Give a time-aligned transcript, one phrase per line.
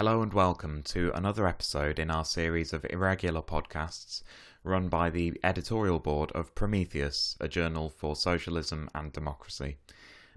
[0.00, 4.22] Hello and welcome to another episode in our series of irregular podcasts
[4.64, 9.76] run by the editorial board of Prometheus, a journal for socialism and democracy.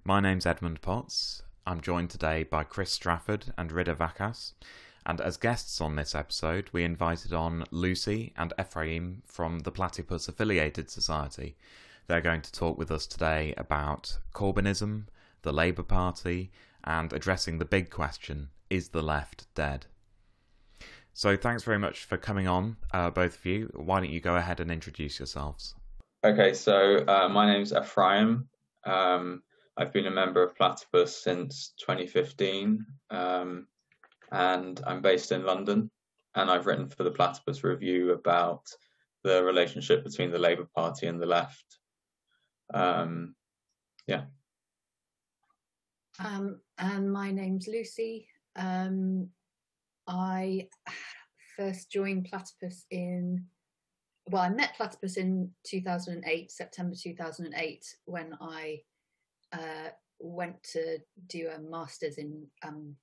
[0.03, 1.43] My name's Edmund Potts.
[1.65, 4.51] I'm joined today by Chris Strafford and Rida Vaquas.
[5.05, 10.27] and as guests on this episode, we invited on Lucy and Ephraim from the Platypus
[10.27, 11.55] Affiliated Society.
[12.07, 15.05] They're going to talk with us today about Corbynism,
[15.43, 16.51] the Labour Party,
[16.83, 19.85] and addressing the big question is the left dead?
[21.13, 23.69] So thanks very much for coming on, uh, both of you.
[23.75, 25.75] Why don't you go ahead and introduce yourselves?
[26.25, 28.47] Okay, so uh, my name's Ephraim.
[28.85, 29.43] Um,
[29.77, 33.67] I've been a member of Platypus since 2015, um,
[34.31, 35.91] and I'm based in London.
[36.35, 38.65] And I've written for the Platypus Review about
[39.23, 41.77] the relationship between the Labour Party and the left.
[42.73, 43.35] Um,
[44.07, 44.23] yeah.
[46.19, 48.27] Um, and my name's Lucy.
[48.55, 49.29] Um,
[50.07, 50.67] I
[51.57, 53.45] first joined Platypus in,
[54.27, 58.79] well, I met Platypus in 2008, September 2008, when I
[59.53, 62.95] uh, went to do a master's in um,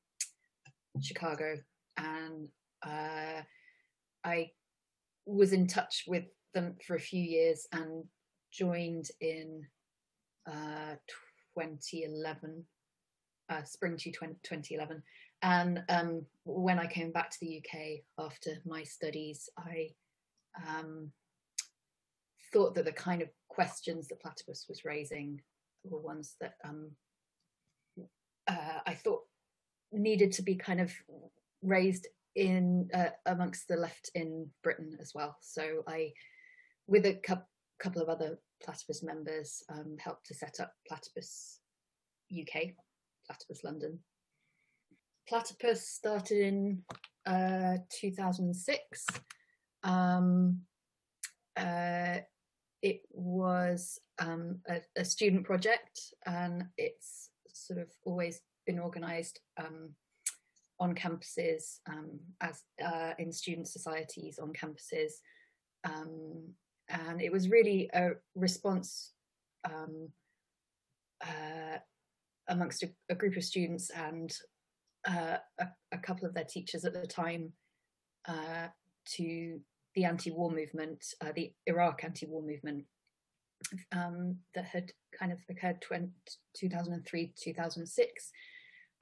[1.00, 1.56] Chicago.
[1.96, 2.48] And
[2.84, 3.42] uh,
[4.24, 4.50] I
[5.26, 6.24] was in touch with
[6.54, 8.04] them for a few years and
[8.52, 9.62] joined in
[10.46, 10.94] uh,
[11.58, 12.64] 2011,
[13.50, 15.02] uh, spring 2011.
[15.42, 19.90] And um, when I came back to the UK after my studies, I
[20.68, 21.12] um,
[22.52, 25.40] thought that the kind of questions that Platypus was raising
[25.84, 26.90] were ones that um,
[28.46, 29.22] uh, I thought
[29.92, 30.92] needed to be kind of
[31.62, 35.36] raised in uh, amongst the left in Britain as well.
[35.40, 36.12] So I,
[36.86, 37.36] with a cu-
[37.78, 41.60] couple of other Platypus members, um, helped to set up Platypus
[42.30, 42.74] UK,
[43.26, 43.98] Platypus London,
[45.28, 46.82] Platypus started in
[47.26, 49.06] uh, 2006.
[49.82, 50.60] Um,
[51.56, 52.18] uh,
[52.82, 59.90] it was um, a, a, student project, and it's sort of always been organised um,
[60.78, 65.12] on campuses um, as uh, in student societies on campuses,
[65.84, 66.54] um,
[66.88, 69.12] and it was really a response
[69.64, 70.08] um,
[71.22, 71.78] uh,
[72.48, 74.34] amongst a, a, group of students and
[75.08, 77.52] uh, a, a, couple of their teachers at the time
[78.28, 78.68] uh,
[79.06, 79.60] to
[79.94, 82.84] the anti-war movement, uh, the Iraq anti-war movement
[83.92, 86.08] um, that had kind of occurred 20,
[86.56, 88.30] 2003, 2006.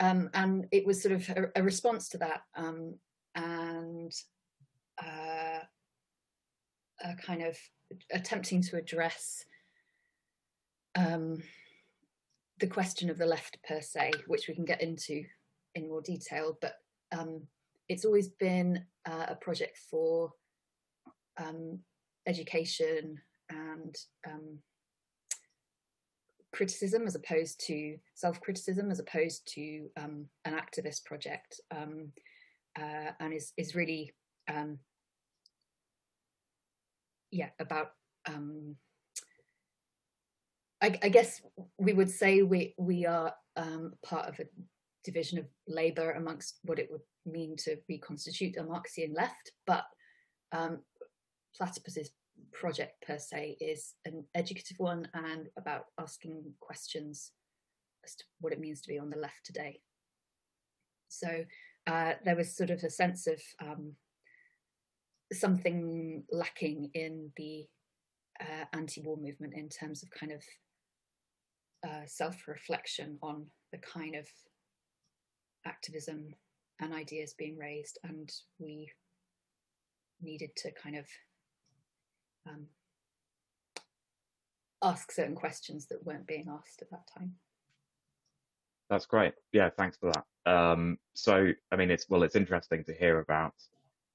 [0.00, 2.94] Um, and it was sort of a, a response to that um,
[3.34, 4.12] and
[5.03, 5.60] uh,
[7.04, 7.56] a kind of
[8.12, 9.44] attempting to address
[10.94, 11.42] um,
[12.60, 15.25] the question of the left per se, which we can get into
[15.75, 16.75] in more detail, but
[17.12, 17.43] um,
[17.89, 20.33] it's always been uh, a project for
[21.39, 21.79] um,
[22.27, 23.19] education
[23.51, 23.97] and
[24.27, 24.59] um,
[26.53, 32.12] criticism as opposed to self-criticism as opposed to um, an activist project um,
[32.79, 34.12] uh, and is, is really
[34.49, 34.79] um,
[37.31, 37.93] yeah about
[40.81, 41.41] I, I, guess
[41.79, 43.35] we would say we we are
[44.05, 44.45] part of a
[45.10, 49.52] division of labour amongst what it would mean to reconstitute a Marxian left.
[49.66, 49.84] But
[50.52, 50.80] um,
[51.56, 52.10] Platypus's
[52.52, 57.32] project per se is an educative one and about asking questions
[58.04, 59.80] as to what it means to be on the left today.
[61.08, 61.44] So
[61.86, 63.92] uh, there was sort of a sense of um,
[65.32, 67.66] something lacking in the
[68.40, 70.42] uh, anti-war movement in terms of kind of
[71.88, 74.26] uh, self-reflection on the kind of
[75.66, 76.34] activism
[76.80, 78.91] and ideas being raised, and we
[80.20, 81.06] needed to kind of
[82.48, 82.66] um,
[84.82, 87.34] ask certain questions that weren't being asked at that time.
[88.91, 89.34] That's great.
[89.52, 90.24] Yeah, thanks for that.
[90.50, 93.54] Um, so, I mean, it's well, it's interesting to hear about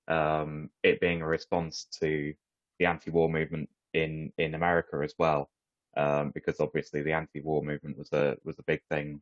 [0.08, 2.34] um, it being a response to
[2.80, 5.50] the anti-war movement in in America as well,
[5.96, 9.22] um, because obviously the anti-war movement was a was a big thing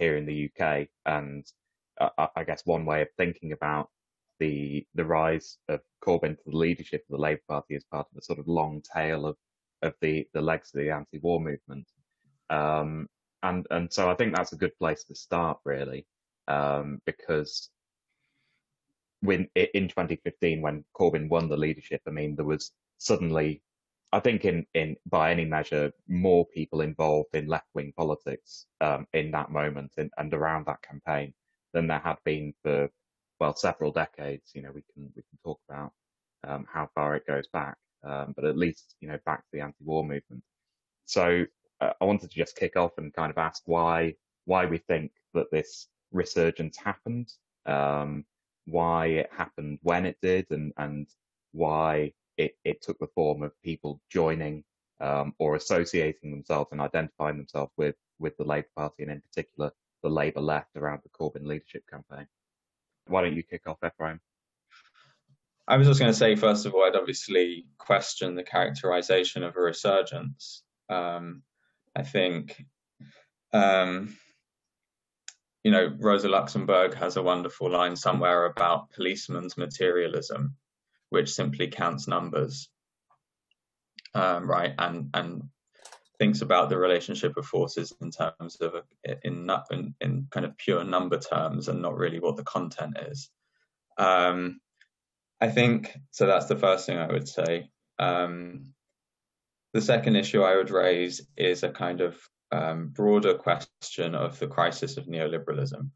[0.00, 1.46] here in the UK, and
[2.00, 3.88] I, I guess one way of thinking about
[4.40, 8.18] the the rise of Corbyn to the leadership of the Labour Party as part of
[8.18, 9.36] a sort of long tail of
[9.82, 11.86] of the the legs of the anti-war movement.
[12.48, 13.06] Um,
[13.42, 16.06] and and so I think that's a good place to start really,
[16.48, 17.70] um, because
[19.20, 23.62] when in 2015 when Corbyn won the leadership, I mean there was suddenly,
[24.12, 29.06] I think in in by any measure, more people involved in left wing politics um,
[29.12, 31.32] in that moment and, and around that campaign
[31.72, 32.90] than there had been for
[33.40, 34.50] well, several decades.
[34.54, 35.92] You know, we can we can talk about
[36.46, 39.60] um, how far it goes back, um, but at least you know back to the
[39.60, 40.42] anti-war movement.
[41.06, 41.44] So
[41.80, 44.14] uh, I wanted to just kick off and kind of ask why
[44.44, 47.32] why we think that this resurgence happened,
[47.66, 48.24] um,
[48.66, 51.08] why it happened when it did, and and
[51.52, 54.64] why it, it took the form of people joining
[55.00, 59.70] um, or associating themselves and identifying themselves with with the Labour Party and in particular
[60.02, 62.26] the Labour left around the Corbyn leadership campaign.
[63.06, 64.20] Why don't you kick off, Ephraim?
[65.68, 69.56] I was just going to say, first of all, I'd obviously question the characterization of
[69.56, 70.62] a resurgence.
[70.88, 71.42] Um,
[71.94, 72.64] I think,
[73.52, 74.16] um,
[75.62, 80.56] you know, Rosa Luxemburg has a wonderful line somewhere about policeman's materialism,
[81.10, 82.68] which simply counts numbers,
[84.14, 84.74] um, right?
[84.78, 85.42] And and
[86.18, 88.74] thinks about the relationship of forces in terms of
[89.24, 93.30] in, in, in kind of pure number terms and not really what the content is.
[93.96, 94.60] Um,
[95.40, 96.26] I think so.
[96.26, 97.70] That's the first thing I would say.
[97.98, 98.74] Um,
[99.72, 102.18] the second issue I would raise is a kind of
[102.52, 105.90] um, broader question of the crisis of neoliberalism.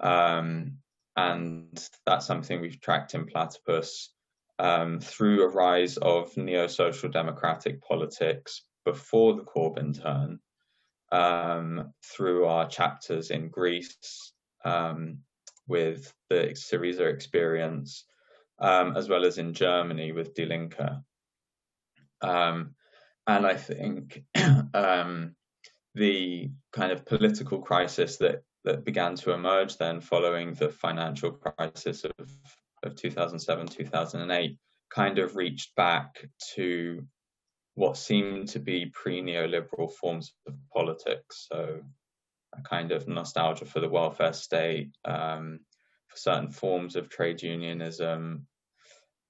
[0.00, 0.78] Um,
[1.16, 4.12] and that's something we've tracked in Platypus
[4.62, 10.38] um, through a rise of neo social democratic politics before the Corbyn turn,
[11.10, 14.32] um, through our chapters in Greece
[14.64, 15.18] um,
[15.66, 18.04] with the Syriza experience,
[18.60, 21.02] um, as well as in Germany with Die Linke.
[22.20, 22.76] Um,
[23.26, 24.22] and I think
[24.74, 25.34] um,
[25.96, 32.04] the kind of political crisis that that began to emerge then following the financial crisis
[32.04, 32.30] of,
[32.82, 34.58] of 2007 2008
[34.90, 37.02] kind of reached back to
[37.74, 41.80] what seemed to be pre-neoliberal forms of politics so
[42.56, 45.60] a kind of nostalgia for the welfare state um,
[46.08, 48.46] for certain forms of trade unionism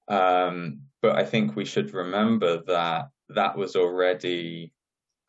[0.09, 4.73] um, but i think we should remember that that was already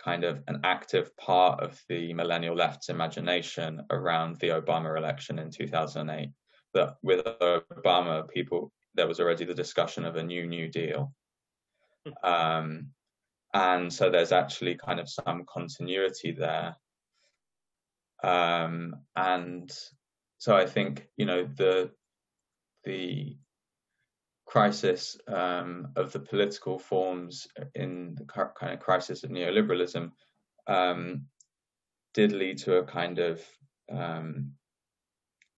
[0.05, 5.51] kind of an active part of the millennial left's imagination around the Obama election in
[5.51, 6.29] 2008.
[6.75, 11.13] That with Obama, people there was already the discussion of a new New Deal,
[12.05, 12.13] hmm.
[12.29, 12.89] um,
[13.53, 16.77] and so there's actually kind of some continuity there.
[18.23, 19.71] Um, and
[20.39, 21.91] so I think you know the
[22.85, 23.37] the
[24.47, 30.13] crisis um, of the political forms in the kind of crisis of neoliberalism
[30.67, 31.23] um,
[32.13, 33.43] did lead to a kind of
[33.91, 34.53] um,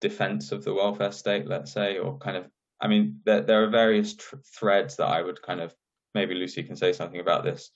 [0.01, 2.47] defense of the welfare state, let's say, or kind of,
[2.81, 5.73] I mean, there, there are various tr- threads that I would kind of,
[6.13, 7.71] maybe Lucy can say something about this.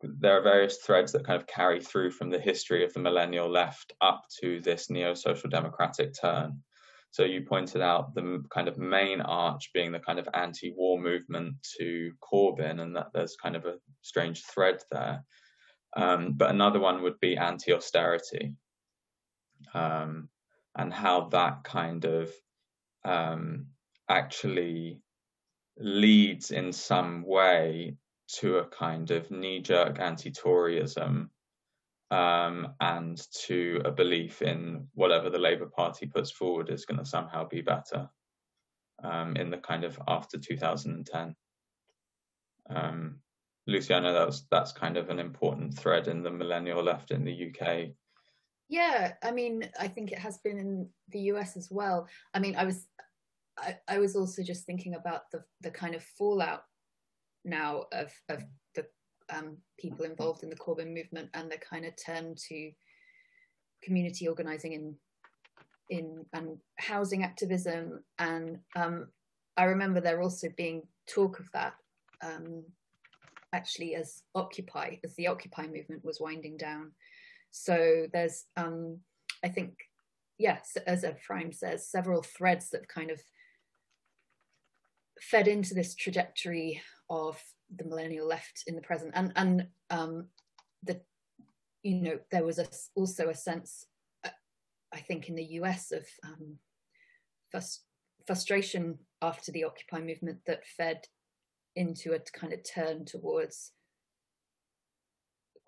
[0.00, 3.50] There are various threads that kind of carry through from the history of the millennial
[3.50, 6.62] left up to this neo social democratic turn.
[7.10, 11.54] So you pointed out the kind of main arch being the kind of anti-war movement
[11.78, 15.24] to Corbyn, and that there's kind of a strange thread there.
[15.96, 18.54] Um, but another one would be anti-austerity,
[19.74, 20.28] um,
[20.76, 22.30] and how that kind of
[23.04, 23.66] um,
[24.08, 25.00] actually
[25.78, 27.96] leads in some way
[28.28, 31.30] to a kind of knee-jerk anti-Toryism
[32.10, 37.04] um, and to a belief in whatever the Labour Party puts forward is going to
[37.04, 38.08] somehow be better
[39.02, 41.34] um, in the kind of after 2010.
[42.70, 43.20] Um,
[43.66, 47.10] Lucy, I know that was, that's kind of an important thread in the millennial left
[47.10, 47.90] in the UK.
[48.68, 52.06] Yeah, I mean, I think it has been in the US as well.
[52.34, 52.86] I mean, I was,
[53.58, 56.62] I, I was also just thinking about the the kind of fallout
[57.44, 58.42] now of of
[59.30, 62.70] um, people involved in the Corbyn movement and the kind of turn to
[63.82, 64.94] community organising in
[65.90, 68.04] in and housing activism.
[68.18, 69.08] And um,
[69.56, 71.74] I remember there also being talk of that
[72.22, 72.64] um,
[73.54, 76.92] actually as Occupy, as the Occupy movement was winding down.
[77.50, 78.98] So there's, um,
[79.44, 79.74] I think,
[80.38, 83.20] yes, as Ephraim says, several threads that kind of
[85.20, 87.40] fed into this trajectory of
[87.74, 89.12] the millennial left in the present.
[89.14, 90.28] And and um
[90.82, 91.00] the
[91.82, 93.86] you know there was a, also a sense
[94.24, 94.30] uh,
[94.92, 96.58] i think in the us of um
[97.54, 97.84] frust-
[98.26, 101.06] frustration after the occupy movement that fed
[101.76, 103.72] into a kind of turn towards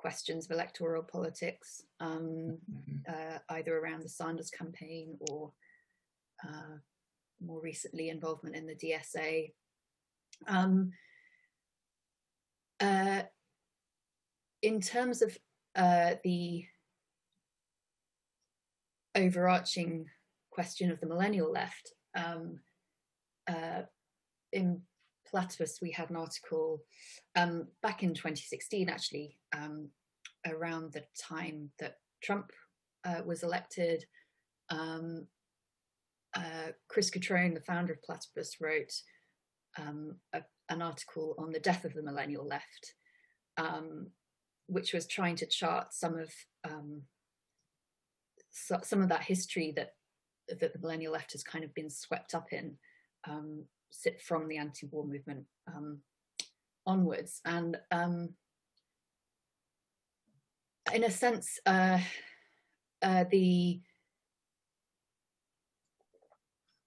[0.01, 2.97] questions of electoral politics um, mm-hmm.
[3.07, 5.53] uh, either around the sanders campaign or
[6.43, 6.77] uh,
[7.45, 9.53] more recently involvement in the dsa
[10.49, 10.91] um,
[12.81, 13.23] uh,
[14.63, 15.37] in terms of
[15.77, 16.65] uh, the
[19.15, 20.07] overarching
[20.51, 22.61] question of the millennial left, um,
[23.49, 23.83] uh,
[24.53, 24.81] in
[25.27, 26.83] Platypus, we had an article
[27.37, 29.89] um, back in 2016, actually, um,
[30.47, 32.51] around the time that Trump
[33.05, 34.05] uh, was elected.
[34.71, 35.27] Um,
[36.37, 38.93] uh, Chris Cutrone, the founder of Platypus, wrote
[39.79, 42.95] um, a, an article on the death of the millennial left,
[43.57, 44.09] um,
[44.67, 46.31] which was trying to chart some of
[46.65, 47.03] um,
[48.51, 49.95] so, some of that history that
[50.49, 52.77] that the millennial left has kind of been swept up in
[53.29, 53.65] um,
[54.27, 56.01] from the anti-war movement um,
[56.87, 58.31] onwards, and um,
[60.95, 61.99] in a sense, uh,
[63.03, 63.81] uh, the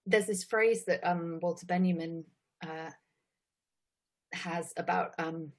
[0.05, 2.25] there's this phrase that um, Walter Benjamin
[2.61, 2.89] uh,
[4.33, 5.51] has about um,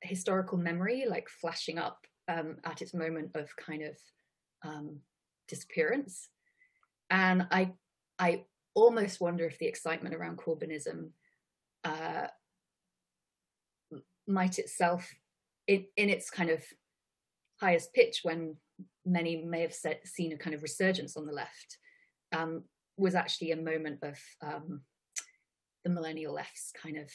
[0.00, 3.96] historical memory, like flashing up um, at its moment of kind of
[4.64, 5.00] um,
[5.48, 6.30] disappearance.
[7.10, 7.72] And I,
[8.18, 11.10] I almost wonder if the excitement around Corbynism
[11.84, 12.28] uh,
[14.26, 15.12] might itself,
[15.66, 16.62] in, in its kind of
[17.60, 18.56] highest pitch, when
[19.04, 21.78] many may have set, seen a kind of resurgence on the left,
[22.32, 22.64] um,
[22.96, 24.82] was actually a moment of um,
[25.84, 27.10] the millennial left's kind of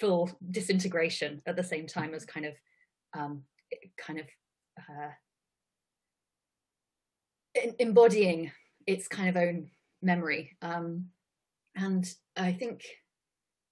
[0.00, 2.54] full disintegration at the same time as kind of
[3.16, 3.42] um,
[3.96, 4.26] kind of
[4.78, 5.10] uh,
[7.78, 8.50] embodying
[8.86, 9.70] its kind of own
[10.02, 10.56] memory.
[10.62, 11.06] Um,
[11.74, 12.84] and I think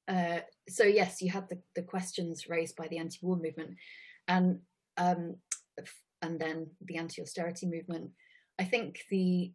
[0.08, 0.84] uh, so.
[0.84, 3.76] Yes, you had the, the questions raised by the anti-war movement,
[4.28, 4.60] and
[4.96, 5.36] um,
[6.22, 8.10] and then the anti-austerity movement.
[8.58, 9.52] I think the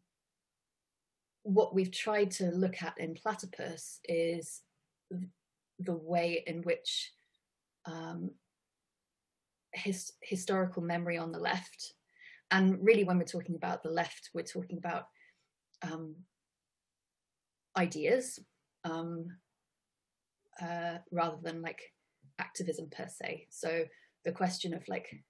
[1.44, 4.62] what we've tried to look at in Platypus is
[5.80, 7.12] the way in which
[7.86, 8.30] um,
[9.74, 11.94] his, historical memory on the left,
[12.52, 15.06] and really when we're talking about the left, we're talking about
[15.82, 16.16] um,
[17.76, 18.40] ideas
[18.84, 19.26] um,
[20.62, 21.82] uh, rather than like
[22.40, 23.48] activism per se.
[23.50, 23.86] So
[24.26, 25.24] the question of like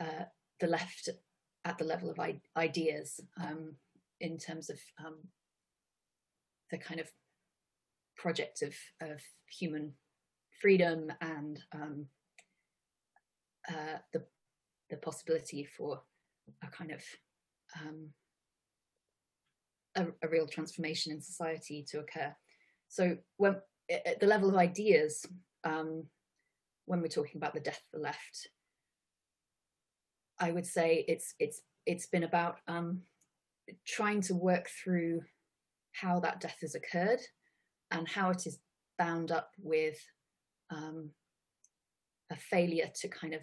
[0.00, 0.24] uh,
[0.60, 1.08] the left
[1.64, 3.74] at the level of I- ideas um,
[4.20, 5.16] in terms of um,
[6.70, 7.08] the kind of
[8.16, 9.20] project of, of
[9.58, 9.92] human
[10.60, 12.06] freedom and um,
[13.68, 14.24] uh, the
[14.90, 16.00] the possibility for
[16.62, 17.02] a kind of
[17.80, 18.08] um,
[19.96, 22.32] a, a, real transformation in society to occur.
[22.88, 23.56] So when
[23.90, 25.26] at the level of ideas,
[25.64, 26.04] um,
[26.84, 28.48] when we're talking about the death of the left,
[30.38, 33.02] I would say it's it's it's been about um,
[33.86, 35.22] trying to work through
[35.92, 37.20] how that death has occurred
[37.90, 38.58] and how it is
[38.98, 39.98] bound up with
[40.70, 41.10] um,
[42.30, 43.42] a failure to kind of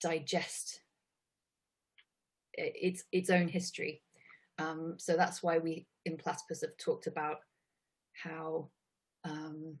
[0.00, 0.80] digest
[2.54, 4.02] its its own history.
[4.58, 7.38] Um, so that's why we in Platypus have talked about
[8.12, 8.68] how
[9.24, 9.76] um,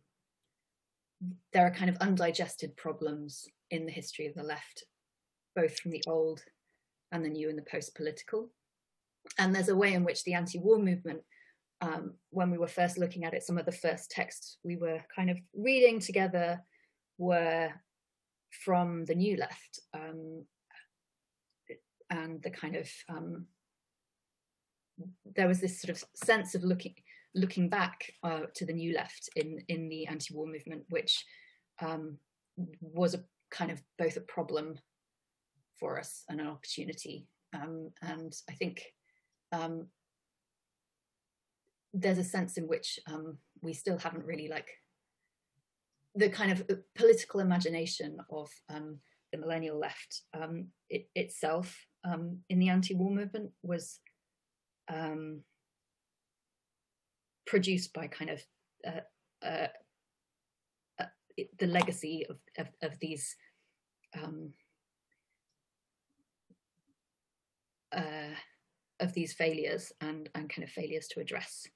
[1.52, 4.84] there are kind of undigested problems in the history of the left,
[5.54, 6.42] both from the old
[7.12, 8.50] and the new and the post-political.
[9.38, 11.22] And there's a way in which the anti-war movement
[11.82, 15.00] um, when we were first looking at it, some of the first texts we were
[15.14, 16.60] kind of reading together
[17.18, 17.70] were
[18.64, 20.44] from the New Left um,
[22.10, 23.46] and the kind of um,
[25.36, 26.94] there was this sort of sense of looking
[27.34, 31.24] looking back uh, to the New Left in in the anti-war movement, which
[31.80, 32.18] um,
[32.80, 34.74] was a kind of both a problem
[35.80, 37.26] for us and an opportunity.
[37.54, 38.84] Um, and I think
[39.50, 39.86] um,
[41.92, 44.68] there's a sense in which um, we still haven't really like
[46.14, 48.98] the kind of uh, political imagination of um,
[49.32, 54.00] the millennial left um, it, itself um, in the anti-war movement was
[57.50, 58.40] produced by kind of
[58.86, 59.66] uh, uh,
[61.00, 61.04] uh,
[61.58, 63.34] the legacy of, of, of these
[64.22, 64.52] um,
[67.92, 68.34] uh,
[69.00, 71.66] of these failures and, and kind of failures to address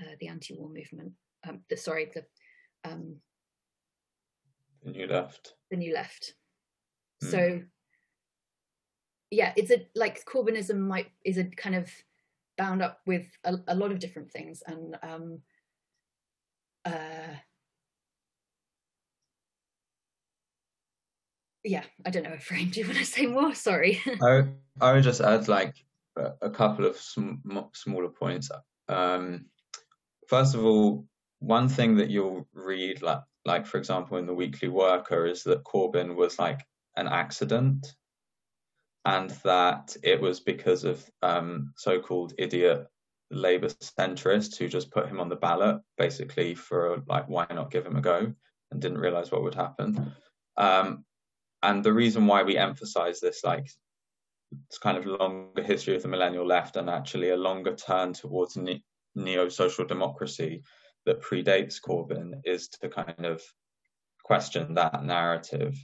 [0.00, 1.12] uh, the anti-war movement.
[1.48, 2.24] Um, the sorry, the
[2.88, 3.16] um,
[4.84, 5.54] the new left.
[5.70, 6.34] The new left.
[7.24, 7.30] Mm.
[7.30, 7.62] So
[9.30, 11.90] yeah, it's a like Corbynism might is a kind of
[12.58, 15.38] bound up with a, a lot of different things and um,
[16.84, 17.34] uh,
[21.64, 22.70] yeah, I don't know, Ephraim.
[22.70, 23.54] Do you want to say more?
[23.54, 24.00] Sorry.
[24.22, 24.44] I
[24.80, 25.74] I would just add like
[26.16, 27.36] a, a couple of sm-
[27.74, 28.50] smaller points.
[28.88, 29.46] Um,
[30.28, 31.06] first of all,
[31.40, 35.64] one thing that you'll read, like, like for example, in the Weekly Worker, is that
[35.64, 36.60] Corbyn was like
[36.96, 37.94] an accident,
[39.04, 42.86] and that it was because of um, so-called idiot
[43.30, 47.86] Labour centrists who just put him on the ballot, basically for like, why not give
[47.86, 48.32] him a go,
[48.70, 50.12] and didn't realise what would happen.
[50.56, 51.04] Um,
[51.62, 53.68] and the reason why we emphasise this, like,
[54.68, 58.56] it's kind of longer history of the millennial left and actually a longer turn towards
[58.56, 60.62] ne- neo-social democracy
[61.06, 63.42] that predates Corbyn, is to kind of
[64.24, 65.76] question that narrative.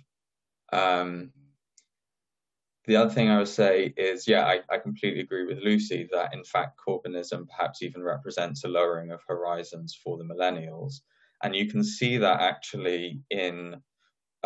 [0.73, 1.32] Um,
[2.87, 6.32] the other thing I would say is, yeah, I, I, completely agree with Lucy that
[6.32, 11.00] in fact Corbynism perhaps even represents a lowering of horizons for the millennials.
[11.42, 13.76] And you can see that actually in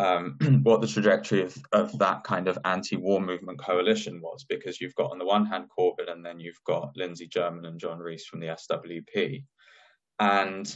[0.03, 4.95] um, what the trajectory of, of that kind of anti-war movement coalition was, because you've
[4.95, 8.25] got on the one hand Corbyn and then you've got Lindsay German and John Rees
[8.25, 9.43] from the SWP.
[10.19, 10.75] And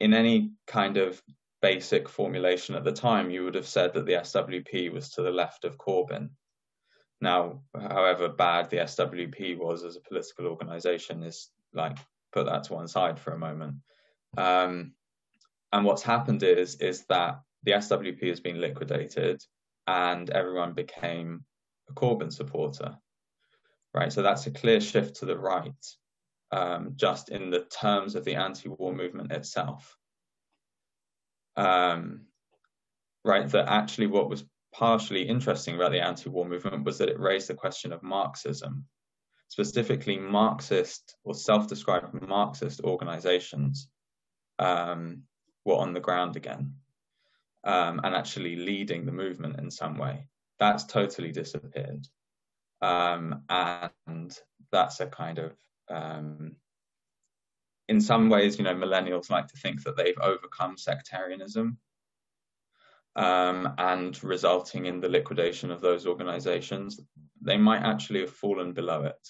[0.00, 1.22] in any kind of
[1.60, 5.30] basic formulation at the time, you would have said that the SWP was to the
[5.30, 6.30] left of Corbyn.
[7.20, 11.98] Now, however bad the SWP was as a political organization is like
[12.32, 13.76] put that to one side for a moment.
[14.36, 14.92] Um,
[15.72, 19.42] and what's happened is is that the SWP has been liquidated
[19.86, 21.44] and everyone became
[21.88, 22.96] a Corbyn supporter.
[23.92, 24.12] Right.
[24.12, 25.72] So that's a clear shift to the right,
[26.50, 29.96] um, just in the terms of the anti-war movement itself.
[31.56, 32.22] Um,
[33.24, 37.48] right, that actually what was partially interesting about the anti-war movement was that it raised
[37.48, 38.84] the question of Marxism,
[39.46, 43.88] specifically Marxist or self-described Marxist organizations
[44.58, 45.22] um,
[45.64, 46.74] were on the ground again
[47.64, 50.26] um, and actually leading the movement in some way.
[50.58, 52.06] That's totally disappeared.
[52.82, 54.38] Um, and
[54.70, 55.56] that's a kind of,
[55.90, 56.56] um,
[57.88, 61.78] in some ways, you know, millennials like to think that they've overcome sectarianism
[63.16, 67.00] um, and resulting in the liquidation of those organizations,
[67.40, 69.28] they might actually have fallen below it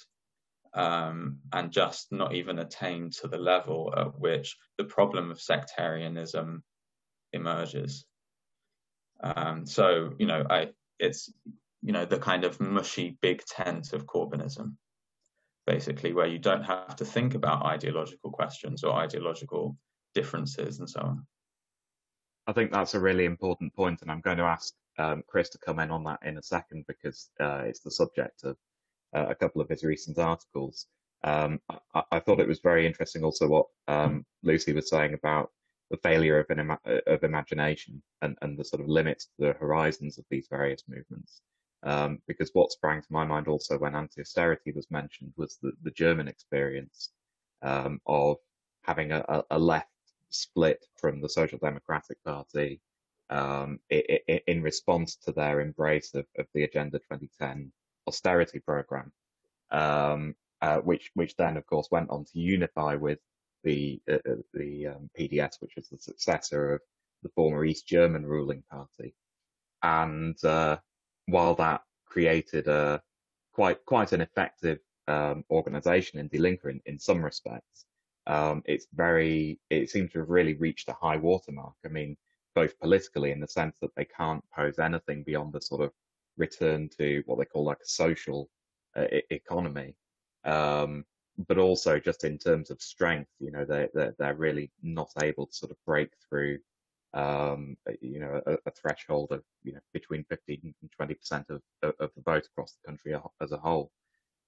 [0.74, 6.62] um, and just not even attained to the level at which the problem of sectarianism
[7.32, 8.04] emerges.
[9.24, 11.32] Um, so, you know, I, it's,
[11.82, 14.74] you know, the kind of mushy big tent of Corbynism,
[15.66, 19.76] basically, where you don't have to think about ideological questions or ideological
[20.14, 21.26] differences and so on.
[22.46, 25.58] I think that's a really important point, and I'm going to ask um, Chris to
[25.58, 28.56] come in on that in a second because uh, it's the subject of
[29.14, 30.86] uh, a couple of his recent articles.
[31.22, 31.60] Um,
[31.94, 35.50] I, I, thought it was very interesting also what um, Lucy was saying about
[35.90, 40.18] the failure of, an, of imagination and, and the sort of limits to the horizons
[40.18, 41.40] of these various movements.
[41.82, 45.90] Um, because what sprang to my mind also when anti-austerity was mentioned was the, the
[45.90, 47.10] German experience
[47.60, 48.38] um, of
[48.82, 49.88] having a, a, left
[50.30, 52.80] split from the Social Democratic Party
[53.28, 57.70] um, in response to their embrace of, of, the Agenda 2010
[58.06, 59.12] austerity program,
[59.70, 63.18] um, uh, which which then of course went on to unify with
[63.64, 66.80] the uh, uh the um, PDS, which was the successor of
[67.22, 69.14] the former East German ruling party,
[69.82, 70.76] and uh,
[71.26, 73.02] while that created a
[73.52, 77.86] quite quite an effective um, organization in Die Linke in, in some respects
[78.26, 81.74] um, it's very, it seems to have really reached a high watermark.
[81.84, 82.16] I mean,
[82.54, 85.92] both politically in the sense that they can't pose anything beyond the sort of
[86.36, 88.48] return to what they call like a social
[88.96, 89.94] uh, economy.
[90.44, 91.04] Um,
[91.48, 95.46] but also just in terms of strength, you know, they, they're, they're really not able
[95.46, 96.58] to sort of break through,
[97.12, 102.10] um, you know, a, a, threshold of, you know, between 15 and 20% of, of
[102.14, 103.90] the vote across the country as a whole.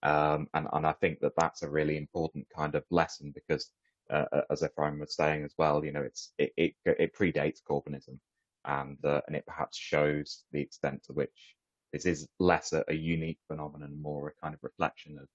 [0.03, 3.70] Um, and, and I think that that's a really important kind of lesson because,
[4.11, 7.59] uh, uh, as Ephraim was saying as well, you know, it's it it, it predates
[7.68, 8.18] Corbynism,
[8.64, 11.57] and uh, and it perhaps shows the extent to which
[11.92, 15.27] this is less a, a unique phenomenon, more a kind of reflection of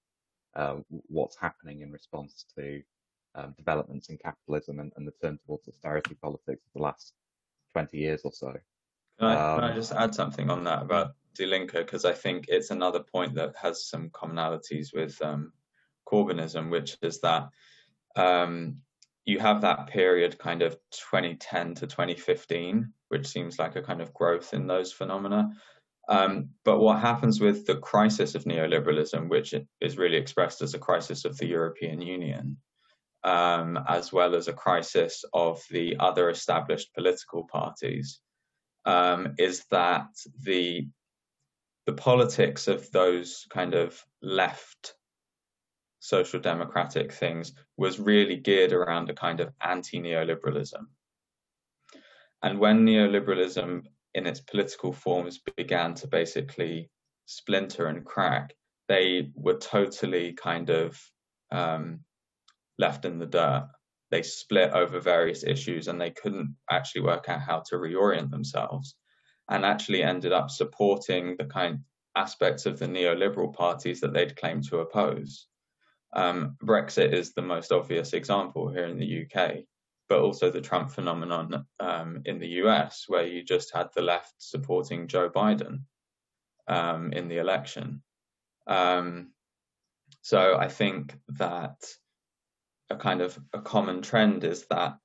[0.55, 0.75] uh,
[1.07, 2.81] what's happening in response to
[3.35, 7.13] um, developments in capitalism and, and, the turn towards austerity politics of the last
[7.71, 8.53] 20 years or so.
[9.19, 12.03] Can I, um, can I um, just add something on that about Die Linke because
[12.03, 15.53] I think it's another point that has some commonalities with um,
[16.05, 17.49] Corbynism, which is that
[18.17, 18.77] um,
[19.25, 24.13] you have that period kind of 2010 to 2015, which seems like a kind of
[24.13, 25.51] growth in those phenomena.
[26.11, 30.79] Um, but what happens with the crisis of neoliberalism, which is really expressed as a
[30.79, 32.57] crisis of the European Union,
[33.23, 38.19] um, as well as a crisis of the other established political parties,
[38.85, 40.09] um, is that
[40.43, 40.89] the
[41.85, 44.95] the politics of those kind of left
[45.99, 50.87] social democratic things was really geared around a kind of anti neoliberalism.
[52.43, 56.89] And when neoliberalism in its political forms began to basically
[57.25, 58.53] splinter and crack,
[58.87, 60.99] they were totally kind of
[61.51, 62.01] um,
[62.77, 63.69] left in the dirt.
[64.09, 68.95] They split over various issues and they couldn't actually work out how to reorient themselves
[69.49, 71.79] and actually ended up supporting the kind
[72.15, 75.47] aspects of the neoliberal parties that they'd claimed to oppose.
[76.13, 79.63] Um, Brexit is the most obvious example here in the UK,
[80.11, 84.33] but also the Trump phenomenon um, in the US, where you just had the left
[84.39, 85.83] supporting Joe Biden
[86.67, 88.03] um, in the election.
[88.67, 89.31] Um,
[90.21, 91.77] so I think that
[92.89, 94.97] a kind of a common trend is that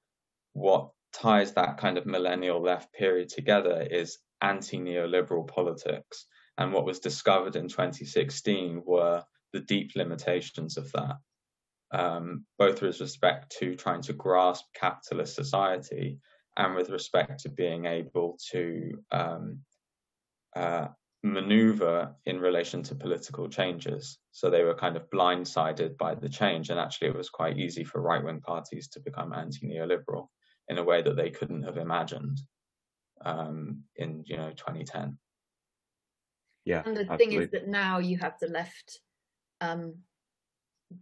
[0.54, 6.26] what ties that kind of millennial left period together is anti neoliberal politics.
[6.58, 11.18] And what was discovered in 2016 were the deep limitations of that,
[11.96, 16.18] um, both with respect to trying to grasp capitalist society
[16.58, 19.60] and with respect to being able to um,
[20.54, 20.88] uh,
[21.22, 24.18] maneuver in relation to political changes.
[24.30, 27.82] So they were kind of blindsided by the change, and actually, it was quite easy
[27.84, 30.28] for right wing parties to become anti neoliberal
[30.68, 32.40] in a way that they couldn't have imagined
[33.24, 35.18] um, in you know 2010.
[36.66, 37.26] Yeah, and the absolutely.
[37.26, 39.00] thing is that now you have the left
[39.60, 39.94] um,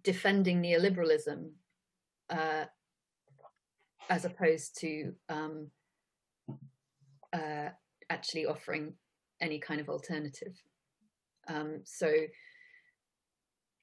[0.03, 1.51] defending neoliberalism
[2.31, 2.64] uh,
[4.09, 5.70] as opposed to um,
[7.33, 7.68] uh,
[8.11, 8.94] actually offering
[9.40, 10.55] any kind of alternative.
[11.49, 12.12] Um, so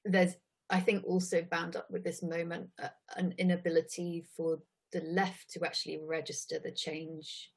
[0.04, 0.34] there's,
[0.70, 4.58] I think, also bound up with this moment uh, an inability for
[4.92, 7.50] the left to actually register the change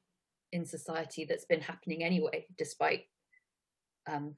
[0.52, 3.04] in society that's been happening anyway, despite
[4.08, 4.36] um,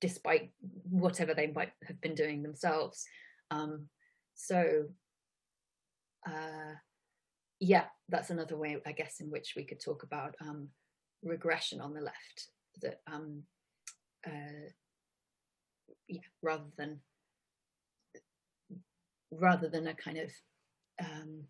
[0.00, 0.50] despite
[0.88, 3.04] whatever they might have been doing themselves.
[3.50, 3.86] Um,
[4.34, 4.84] so,
[6.26, 6.74] uh,
[7.58, 10.68] yeah, that's another way, I guess, in which we could talk about um,
[11.22, 12.48] regression on the left.
[12.82, 13.42] That um,
[14.26, 14.70] uh,
[16.08, 17.00] yeah, rather than
[19.30, 20.30] rather than a kind of
[21.00, 21.44] um,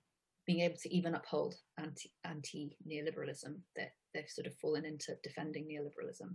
[0.47, 5.65] being able to even uphold anti anti neoliberalism, that they've sort of fallen into defending
[5.65, 6.35] neoliberalism.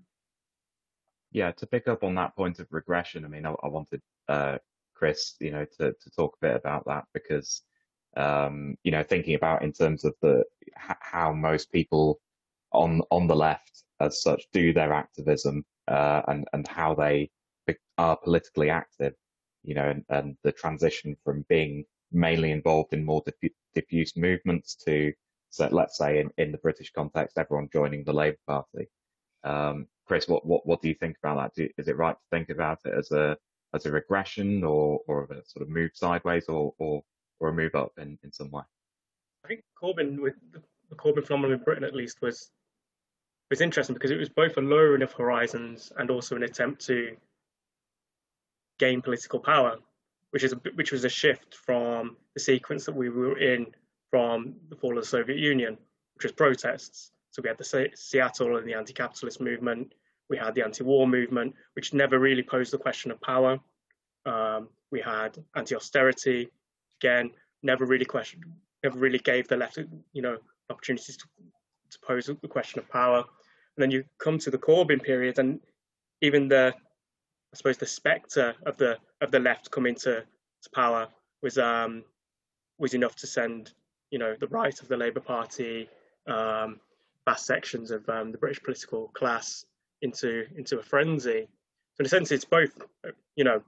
[1.35, 4.57] Yeah, to pick up on that point of regression, I mean, I, I wanted uh,
[4.93, 7.61] Chris, you know, to to talk a bit about that because,
[8.15, 10.45] um, you know, thinking about in terms of the
[10.77, 12.21] how most people
[12.71, 17.29] on on the left as such do their activism uh, and and how they
[17.97, 19.13] are politically active,
[19.63, 24.73] you know, and, and the transition from being mainly involved in more diffu- diffuse movements
[24.85, 25.11] to,
[25.49, 28.87] so let's say in, in the British context, everyone joining the Labour Party.
[29.45, 31.55] Um, Chris, what, what, what do you think about that?
[31.55, 33.37] Do, is it right to think about it as a,
[33.73, 37.03] as a regression or, or a sort of move sideways or, or,
[37.39, 38.63] or a move up in, in some way?
[39.45, 40.35] I think Corbyn, with
[40.89, 42.51] the Corbyn phenomenon in Britain at least, was
[43.51, 47.15] was interesting because it was both a lowering of horizons and also an attempt to
[48.79, 49.77] gain political power
[50.35, 53.67] which is a, which was a shift from the sequence that we were in
[54.11, 55.77] from the fall of the Soviet Union,
[56.15, 57.13] which was protests.
[57.35, 59.93] So we had the Seattle and the anti-capitalist movement.
[60.29, 63.59] We had the anti-war movement, which never really posed the question of power.
[64.25, 66.47] Um, we had anti-austerity,
[67.01, 68.45] again, never really questioned,
[68.83, 69.77] never really gave the left,
[70.13, 70.37] you know,
[70.69, 71.25] opportunities to,
[71.89, 73.17] to pose the question of power.
[73.17, 75.59] And then you come to the Corbyn period, and
[76.21, 81.09] even the I suppose the spectre of the of the left coming to, to power
[81.43, 82.05] was um,
[82.77, 83.73] was enough to send
[84.09, 85.89] you know the right of the Labour Party,
[86.27, 86.79] um,
[87.25, 89.65] vast sections of um, the British political class
[90.01, 91.47] into into a frenzy.
[91.95, 92.71] So in a sense, it's both
[93.35, 93.61] you know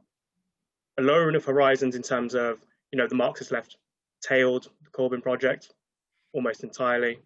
[0.98, 2.60] a lowering of horizons in terms of
[2.91, 3.78] you know the Marxist left
[4.22, 5.74] tailed the Corbyn project
[6.34, 7.20] almost entirely.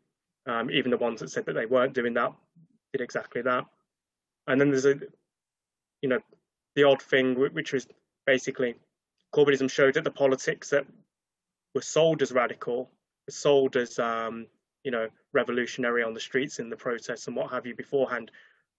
[0.47, 2.33] Um, even the ones that said that they weren't doing that
[2.93, 3.65] did exactly that.
[4.47, 4.95] And then there's a
[6.01, 6.19] you know
[6.75, 7.87] the odd thing, which was
[8.25, 8.75] basically
[9.33, 10.85] Corbynism showed that the politics that
[11.73, 12.89] were sold as radical,
[13.27, 14.47] were sold as um,
[14.83, 18.31] you know revolutionary on the streets in the protests and what have you beforehand,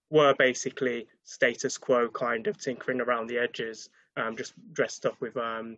[0.09, 5.35] were basically status quo kind of tinkering around the edges, um, just dressed up with
[5.37, 5.77] um,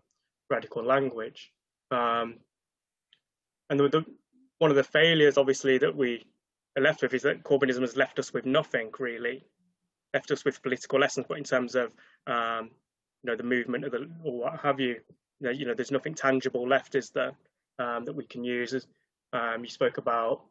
[0.49, 1.51] radical language.
[1.91, 2.35] Um,
[3.69, 4.05] and the, the,
[4.59, 6.25] one of the failures, obviously, that we
[6.77, 9.43] are left with is that Corbynism has left us with nothing really
[10.15, 11.93] left us with political lessons, but in terms of
[12.25, 12.71] um,
[13.21, 14.95] you know the movement of the or what have you,
[15.39, 17.33] you know, you know there's nothing tangible left, is there,
[17.79, 18.73] um, that we can use.
[18.73, 18.88] As
[19.33, 20.41] um, you spoke about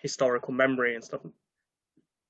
[0.00, 1.20] historical memory and stuff.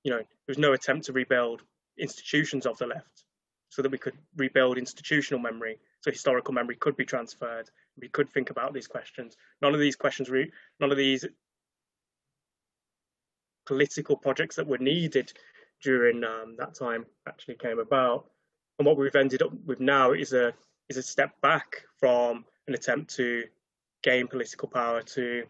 [0.05, 1.63] You know, there was no attempt to rebuild
[1.99, 3.25] institutions of the left,
[3.69, 7.71] so that we could rebuild institutional memory, so historical memory could be transferred.
[8.01, 9.37] We could think about these questions.
[9.61, 10.31] None of these questions,
[10.81, 11.27] none of these
[13.67, 15.33] political projects that were needed
[15.83, 18.31] during um, that time actually came about.
[18.79, 20.53] and what we've ended up with now is a
[20.89, 23.45] is a step back from an attempt to
[24.03, 25.45] gain political power to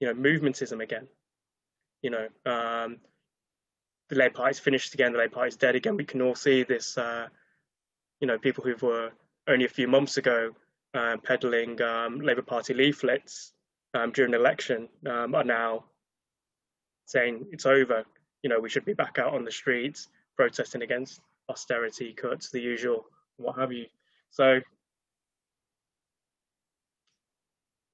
[0.00, 1.06] you know movementism again.
[2.02, 2.98] You know um,
[4.08, 5.96] the Labour Party's finished again the Labour Party's dead again.
[5.96, 7.28] We can all see this uh,
[8.20, 9.10] you know people who were
[9.48, 10.52] only a few months ago
[10.94, 13.52] um, peddling um, Labour Party leaflets
[13.94, 15.84] um, during the election um, are now
[17.06, 18.04] saying it's over.
[18.42, 22.60] You know we should be back out on the streets protesting against austerity cuts the
[22.60, 23.06] usual
[23.38, 23.86] what have you.
[24.30, 24.60] So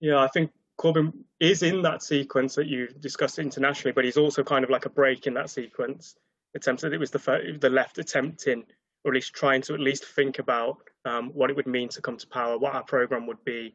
[0.01, 4.43] yeah, I think Corbyn is in that sequence that you discussed internationally, but he's also
[4.43, 6.17] kind of like a break in that sequence.
[6.57, 8.65] Attempted it was the the left attempting,
[9.05, 12.01] or at least trying to at least think about um, what it would mean to
[12.01, 13.75] come to power, what our program would be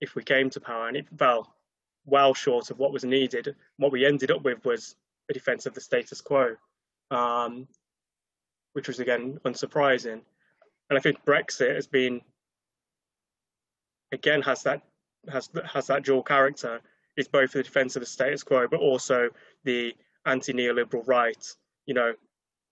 [0.00, 1.54] if we came to power, and it fell
[2.04, 3.54] well short of what was needed.
[3.78, 4.96] What we ended up with was
[5.30, 6.56] a defence of the status quo,
[7.10, 7.66] um,
[8.74, 10.20] which was again unsurprising.
[10.88, 12.20] And I think Brexit has been
[14.12, 14.82] again has that
[15.30, 16.80] has has that dual character.
[17.16, 19.30] It's both the defence of the status quo, but also
[19.64, 19.94] the
[20.26, 21.54] anti-neoliberal right.
[21.86, 22.14] You know,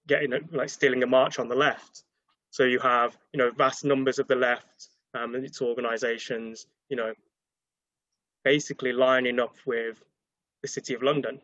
[0.06, 2.04] getting like stealing a march on the left.
[2.50, 6.66] So you have you know vast numbers of the left um, and its organisations.
[6.88, 7.14] You know,
[8.44, 10.02] basically lining up with
[10.62, 11.40] the City of London.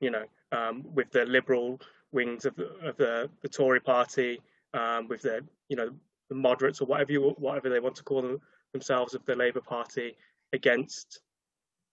[0.00, 1.80] You know, um, with the liberal
[2.12, 4.40] wings of the, of the, the Tory party,
[4.74, 5.90] um, with the you know
[6.28, 8.40] the moderates or whatever you whatever they want to call them,
[8.72, 10.16] themselves of the Labour Party
[10.52, 11.20] against,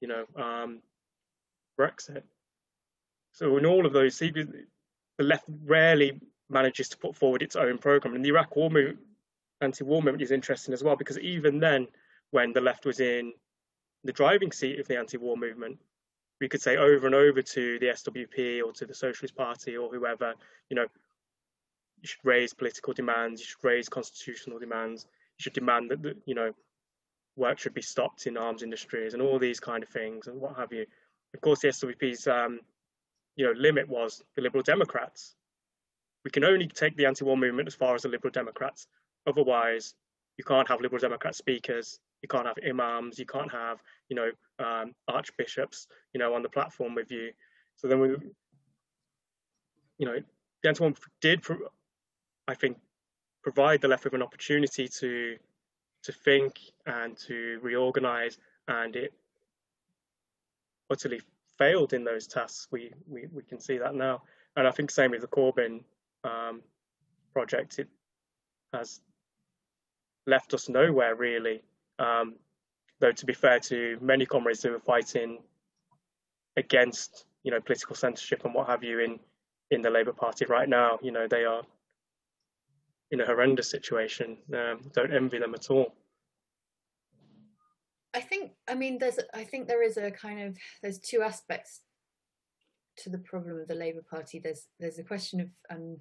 [0.01, 0.81] you know, um,
[1.79, 2.23] Brexit.
[3.33, 4.65] So in all of those, the
[5.19, 8.15] left rarely manages to put forward its own program.
[8.15, 8.99] And the Iraq War movement,
[9.61, 11.87] anti-war movement is interesting as well because even then,
[12.31, 13.33] when the left was in
[14.03, 15.77] the driving seat of the anti-war movement,
[16.39, 19.89] we could say over and over to the SWP or to the Socialist Party or
[19.89, 20.33] whoever,
[20.69, 20.85] you know,
[22.01, 25.05] you should raise political demands, you should raise constitutional demands,
[25.37, 26.53] you should demand that, you know,
[27.39, 30.57] work should be stopped in arms industries and all these kind of things and what
[30.57, 30.85] have you.
[31.33, 32.59] Of course, the SWP's um,
[33.35, 35.35] you know limit was the Liberal Democrats.
[36.25, 38.87] We can only take the anti-war movement as far as the Liberal Democrats.
[39.25, 39.95] Otherwise,
[40.37, 41.99] you can't have Liberal Democrat speakers.
[42.21, 43.17] You can't have imams.
[43.17, 47.31] You can't have you know um, archbishops you know on the platform with you.
[47.77, 48.09] So then we,
[49.97, 50.17] you know,
[50.61, 51.41] the anti-war did,
[52.47, 52.77] I think,
[53.41, 55.37] provide the left with an opportunity to
[56.03, 59.13] to think and to reorganize, and it
[60.89, 61.21] utterly
[61.57, 62.67] failed in those tasks.
[62.71, 64.23] We, we, we can see that now.
[64.55, 65.83] And I think same with the Corbyn
[66.23, 66.61] um,
[67.33, 67.87] project, it
[68.73, 69.01] has
[70.25, 71.63] left us nowhere really.
[71.97, 72.35] Um,
[72.99, 75.39] though to be fair to many comrades who are fighting
[76.57, 79.19] against, you know, political censorship and what have you in
[79.71, 81.61] in the Labour Party right now, you know, they are
[83.11, 84.37] in a horrendous situation.
[84.53, 85.95] Um, don't envy them at all.
[88.13, 91.81] I think, I mean, there's, I think there is a kind of, there's two aspects
[92.97, 94.39] to the problem of the Labour Party.
[94.39, 95.97] There's, there's a question of, um,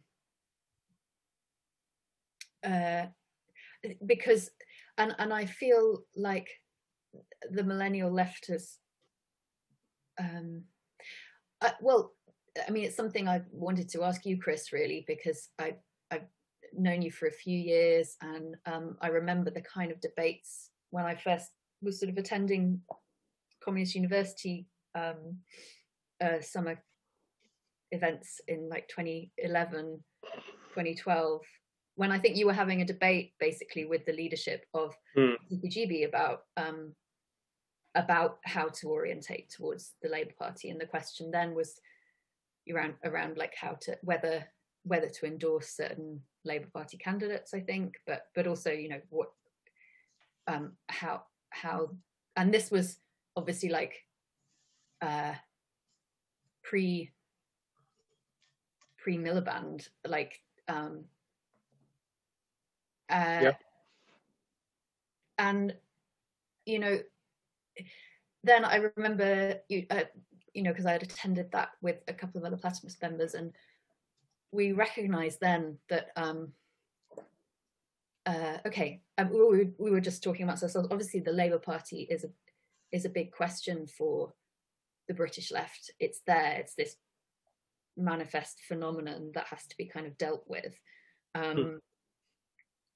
[2.65, 3.07] uh,
[4.05, 4.51] because,
[4.97, 6.49] and and I feel like
[7.51, 8.79] the millennial left has,
[10.19, 10.65] um,
[11.61, 12.13] uh, well,
[12.67, 15.77] I mean, it's something I wanted to ask you, Chris, really, because I
[16.77, 21.05] known you for a few years, and um, I remember the kind of debates when
[21.05, 21.51] I first
[21.83, 22.81] was sort of attending
[23.63, 25.39] Communist University um,
[26.23, 26.83] uh, summer
[27.93, 31.41] events in like 2011, 2012,
[31.95, 35.35] when I think you were having a debate basically with the leadership of mm.
[35.51, 36.95] CPGB about um,
[37.95, 41.81] about how to orientate towards the Labour Party, and the question then was
[42.73, 44.45] around around like how to whether
[44.85, 49.29] whether to endorse certain Labour Party candidates, I think, but but also you know what
[50.49, 51.91] um, how how
[52.37, 52.99] and this was
[53.37, 54.05] obviously like
[55.03, 55.35] uh
[56.63, 57.11] pre
[58.99, 61.05] pre Miliband like um
[63.11, 63.53] uh yeah.
[65.39, 65.75] and
[66.67, 66.99] you know
[68.45, 70.05] then I remember you uh,
[70.53, 73.53] you know because I had attended that with a couple of other Platypus members and
[74.53, 76.53] we recognized then that um
[78.27, 82.25] uh, okay, um, we, we, were just talking about so obviously the Labour Party is
[82.25, 82.29] a
[82.93, 84.35] is a big question for
[85.09, 85.91] the British left.
[85.99, 86.57] It's there.
[86.59, 86.97] It's this
[87.97, 90.79] manifest phenomenon that has to be kind of dealt with.
[91.35, 91.77] Um, hmm.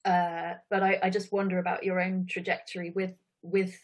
[0.05, 3.77] uh, but I, I, just wonder about your own trajectory with with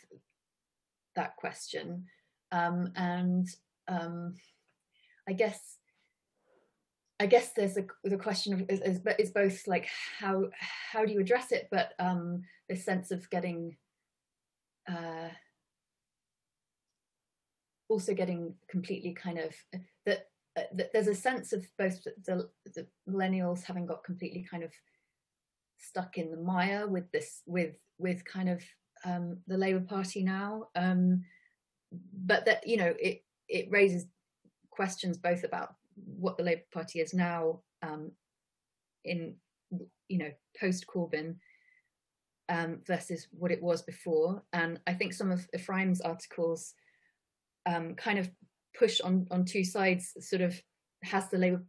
[1.16, 2.06] that question,
[2.52, 3.48] um, and
[3.88, 4.36] um,
[5.28, 5.78] I guess
[7.20, 9.88] I guess there's a, the question of is, is, is, both like
[10.20, 13.76] how how do you address it, but um, this sense of getting
[14.88, 15.30] uh,
[17.90, 19.54] also getting completely kind of
[20.06, 24.64] that, uh, that there's a sense of both the, the millennials having got completely kind
[24.64, 24.72] of
[25.78, 28.64] stuck in the mire with this with with kind of
[29.04, 31.26] um, the Labour Party now, um,
[31.92, 34.06] but that you know it it raises
[34.70, 35.76] questions both about
[36.06, 38.12] what the Labour Party is now um,
[39.06, 39.36] in,
[40.08, 41.36] you know, post Corbyn
[42.50, 44.44] um, versus what it was before.
[44.54, 46.74] And I think some of Ephraim's articles
[47.66, 48.30] um, kind of
[48.78, 50.14] push on on two sides.
[50.20, 50.60] Sort of
[51.04, 51.64] has the Labour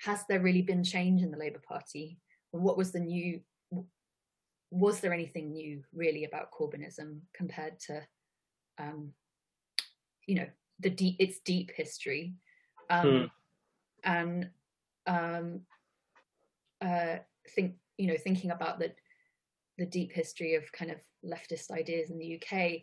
[0.00, 2.18] has there really been change in the Labour Party?
[2.50, 3.40] what was the new?
[4.70, 8.02] Was there anything new really about Corbynism compared to,
[8.78, 9.12] um,
[10.26, 10.46] you know,
[10.80, 12.34] the deep its deep history?
[12.90, 13.24] Um, hmm
[14.04, 14.50] and
[15.06, 15.60] um,
[16.84, 17.16] uh,
[17.54, 18.92] think you know thinking about the
[19.78, 22.82] the deep history of kind of leftist ideas in the UK.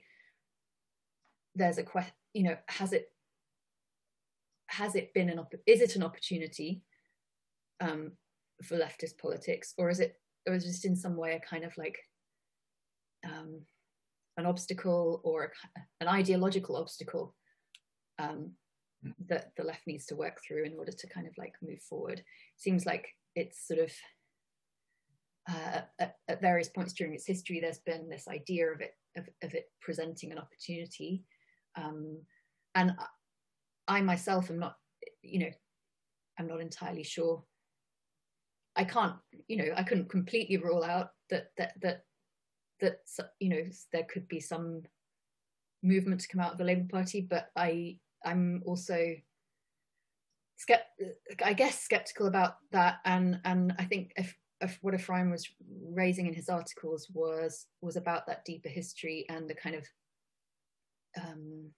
[1.56, 3.12] There's a question, you know, has it
[4.68, 6.82] has it been an op- is it an opportunity
[7.80, 8.14] um,
[8.64, 11.64] for leftist politics, or is it or is it just in some way a kind
[11.64, 11.98] of like
[13.26, 13.62] um,
[14.38, 15.54] an obstacle or
[16.02, 17.36] an ideological obstacle
[18.20, 18.52] um,
[19.28, 22.24] that the left needs to work through in order to kind of like move forward.
[22.58, 23.92] Seems like it's sort of
[25.48, 29.28] uh, at, at, various points during its history, there's been this idea of it of,
[29.44, 31.24] of it presenting an opportunity,
[31.76, 32.18] um,
[32.74, 32.94] and
[33.88, 34.76] I myself am not,
[35.22, 35.52] you know,
[36.40, 37.44] I'm not entirely sure.
[38.76, 39.16] I can't,
[39.48, 42.02] you know, I couldn't completely rule out that that that
[42.82, 43.02] that
[43.40, 43.62] you know
[43.94, 44.82] there could be some
[45.84, 49.16] movement to come out of the Labour Party, but I I'm also
[51.44, 55.48] I guess skeptical about that, and and I think if, if what Ephraim was
[55.92, 59.86] raising in his articles was was about that deeper history and the kind of
[61.22, 61.72] um,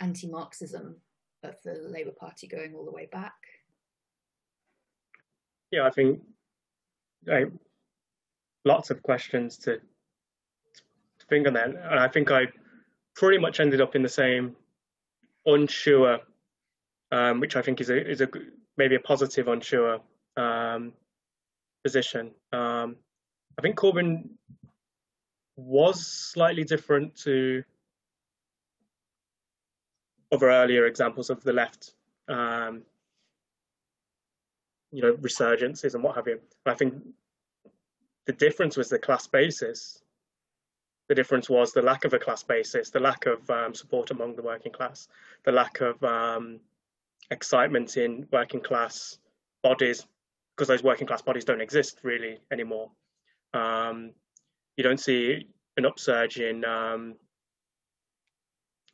[0.00, 0.96] anti-Marxism
[1.42, 3.34] of the Labour Party going all the way back.
[5.70, 6.20] Yeah, I think
[8.64, 12.46] lots of questions to, to think on that, and I think I
[13.14, 14.56] pretty much ended up in the same
[15.48, 16.20] unsure,
[17.10, 18.28] um, which I think is a is a
[18.76, 20.00] maybe a positive unsure
[20.36, 20.92] um,
[21.82, 22.30] position.
[22.52, 22.96] Um,
[23.58, 24.28] I think Corbyn
[25.56, 27.64] was slightly different to
[30.30, 31.94] other earlier examples of the left,
[32.28, 32.82] um,
[34.92, 36.38] you know, resurgences and what have you.
[36.66, 36.94] I think
[38.26, 40.02] the difference was the class basis
[41.08, 44.36] the difference was the lack of a class basis, the lack of um, support among
[44.36, 45.08] the working class,
[45.44, 46.60] the lack of um,
[47.30, 49.18] excitement in working class
[49.62, 50.06] bodies,
[50.54, 52.90] because those working class bodies don't exist really anymore.
[53.54, 54.12] Um,
[54.76, 57.14] you don't see an upsurge in um,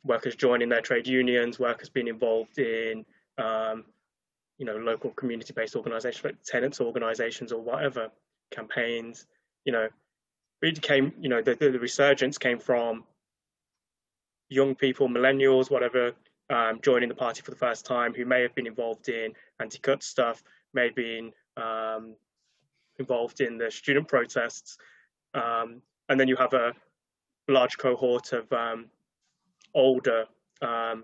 [0.03, 3.05] workers joining their trade unions, workers being involved in
[3.37, 3.83] um,
[4.57, 8.09] you know local community-based organizations like tenants organizations or whatever
[8.51, 9.25] campaigns
[9.65, 9.89] you know
[10.61, 13.03] it came, you know, the, the resurgence came from
[14.49, 16.13] young people, millennials, whatever,
[16.49, 20.03] um, joining the party for the first time, who may have been involved in anti-cut
[20.03, 22.15] stuff, may have been um,
[22.99, 24.77] involved in the student protests,
[25.33, 26.73] um, and then you have a
[27.47, 28.85] large cohort of um,
[29.73, 30.25] older
[30.61, 31.03] um,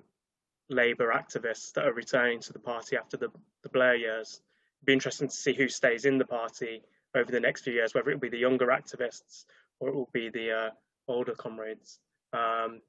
[0.70, 3.30] Labour activists that are returning to the party after the,
[3.64, 4.42] the Blair years.
[4.80, 6.82] It'd be interesting to see who stays in the party
[7.16, 9.46] over the next few years, whether it will be the younger activists
[9.80, 10.70] or it will be the uh,
[11.08, 12.00] older comrades.
[12.34, 12.82] Um,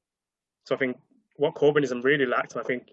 [0.64, 0.98] so I think
[1.36, 2.92] what Corbynism really lacked, I think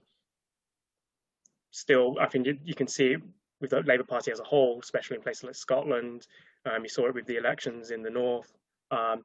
[1.71, 3.21] still, I think you, you, can see it
[3.61, 6.25] with the Labour Party as a whole, especially in places like Scotland.
[6.65, 8.51] Um, you saw it with the elections in the north.
[8.91, 9.23] Um,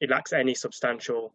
[0.00, 1.32] it lacks any substantial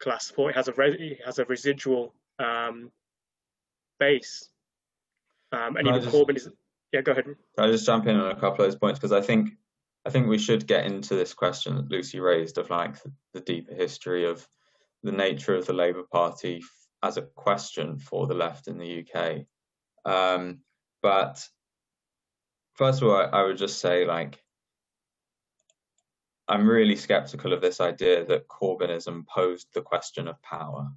[0.00, 0.50] class support.
[0.50, 2.90] It has a it has a residual um,
[4.00, 4.48] base,
[5.52, 6.48] um, and even just, Corbyn is
[6.92, 7.26] yeah, go ahead.
[7.58, 9.50] I'll just jump in on a couple of those points because I think
[10.06, 13.40] I think we should get into this question that Lucy raised of like the, the
[13.40, 14.46] deeper history of
[15.02, 16.62] the nature of the Labour Party
[17.02, 19.44] as a question for the left in the UK.
[20.10, 20.60] Um,
[21.02, 21.46] but
[22.74, 24.42] first of all, I, I would just say like
[26.48, 30.90] I'm really skeptical of this idea that Corbynism posed the question of power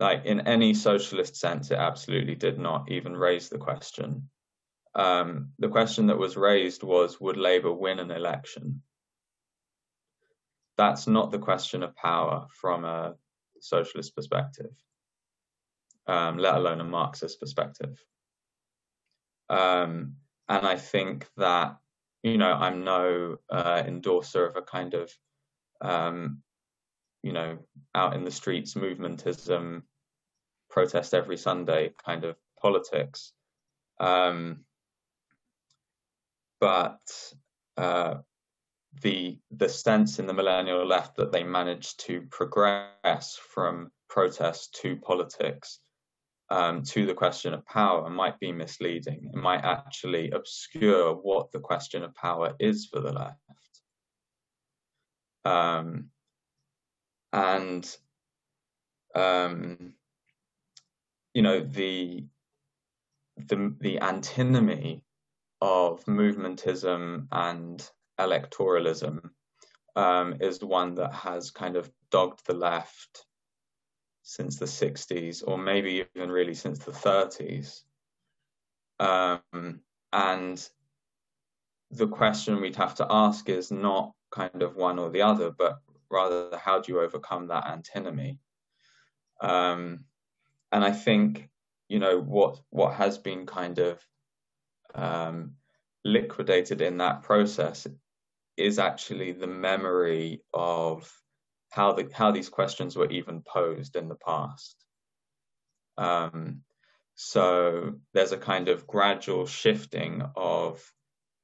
[0.00, 4.28] like in any socialist sense, it absolutely did not even raise the question.
[4.94, 8.82] Um, the question that was raised was would Labour win an election?
[10.76, 13.14] That's not the question of power from a
[13.60, 14.70] socialist perspective,
[16.06, 18.02] um, let alone a Marxist perspective.
[19.48, 20.14] Um,
[20.48, 21.76] and I think that,
[22.22, 25.12] you know, I'm no uh, endorser of a kind of,
[25.80, 26.42] um,
[27.22, 27.58] you know,
[27.94, 29.82] out in the streets movementism,
[30.70, 33.32] protest every Sunday kind of politics.
[34.00, 34.64] Um,
[36.60, 37.00] but
[37.76, 38.16] uh,
[39.02, 44.96] the the sense in the millennial left that they managed to progress from protest to
[44.96, 45.80] politics
[46.50, 49.30] um, to the question of power might be misleading.
[49.32, 53.36] It might actually obscure what the question of power is for the left.
[55.44, 56.10] Um,
[57.32, 57.96] and
[59.14, 59.94] um,
[61.34, 62.24] you know the
[63.36, 65.04] the the antinomy
[65.60, 69.30] of movementism and electoralism
[69.96, 73.24] um, is one that has kind of dogged the left
[74.22, 77.82] since the 60s, or maybe even really since the 30s.
[79.00, 79.80] Um,
[80.12, 80.68] and
[81.90, 85.80] the question we'd have to ask is not kind of one or the other, but
[86.10, 88.38] rather how do you overcome that antinomy?
[89.40, 90.04] Um,
[90.72, 91.48] and I think,
[91.88, 94.00] you know, what what has been kind of
[94.94, 95.52] um,
[96.04, 97.86] liquidated in that process
[98.56, 101.10] is actually the memory of
[101.70, 104.84] how the how these questions were even posed in the past.
[105.96, 106.62] Um,
[107.14, 110.82] so there's a kind of gradual shifting of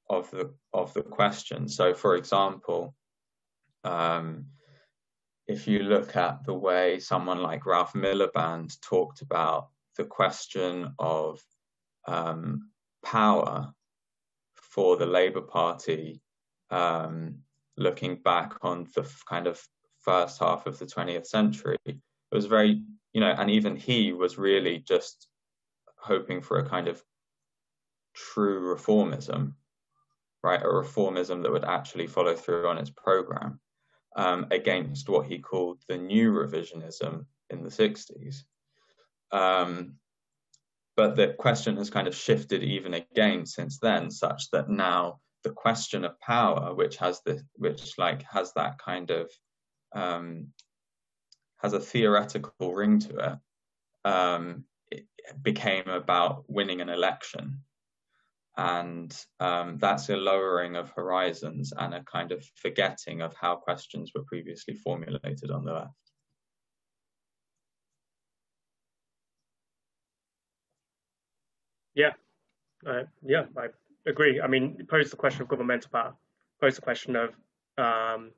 [0.08, 1.68] of the of the question.
[1.68, 2.94] So, for example,
[3.84, 4.46] um,
[5.46, 11.40] if you look at the way someone like Ralph Miliband talked about the question of
[12.06, 12.70] um,
[13.04, 13.72] power
[14.54, 16.22] for the Labour Party,
[16.70, 17.36] um,
[17.76, 19.62] looking back on the kind of
[20.00, 21.76] first half of the 20th century.
[21.84, 21.98] It
[22.32, 22.82] was very,
[23.12, 25.28] you know, and even he was really just
[25.98, 27.02] hoping for a kind of
[28.14, 29.52] true reformism,
[30.42, 30.62] right?
[30.62, 33.60] A reformism that would actually follow through on its program
[34.16, 38.42] um, against what he called the new revisionism in the 60s.
[39.32, 39.94] Um,
[40.96, 45.50] but the question has kind of shifted even again since then, such that now the
[45.50, 49.30] question of power, which has the which like has that kind of
[49.94, 50.48] um,
[51.58, 55.06] has a theoretical ring to it, um, it
[55.42, 57.62] became about winning an election.
[58.56, 64.12] And um, that's a lowering of horizons and a kind of forgetting of how questions
[64.14, 65.90] were previously formulated on the left.
[71.94, 72.12] Yeah,
[72.86, 73.68] uh, yeah, I
[74.06, 74.40] agree.
[74.40, 76.14] I mean, it posed the question of governmental power,
[76.60, 77.34] posed the question of
[77.78, 78.30] um,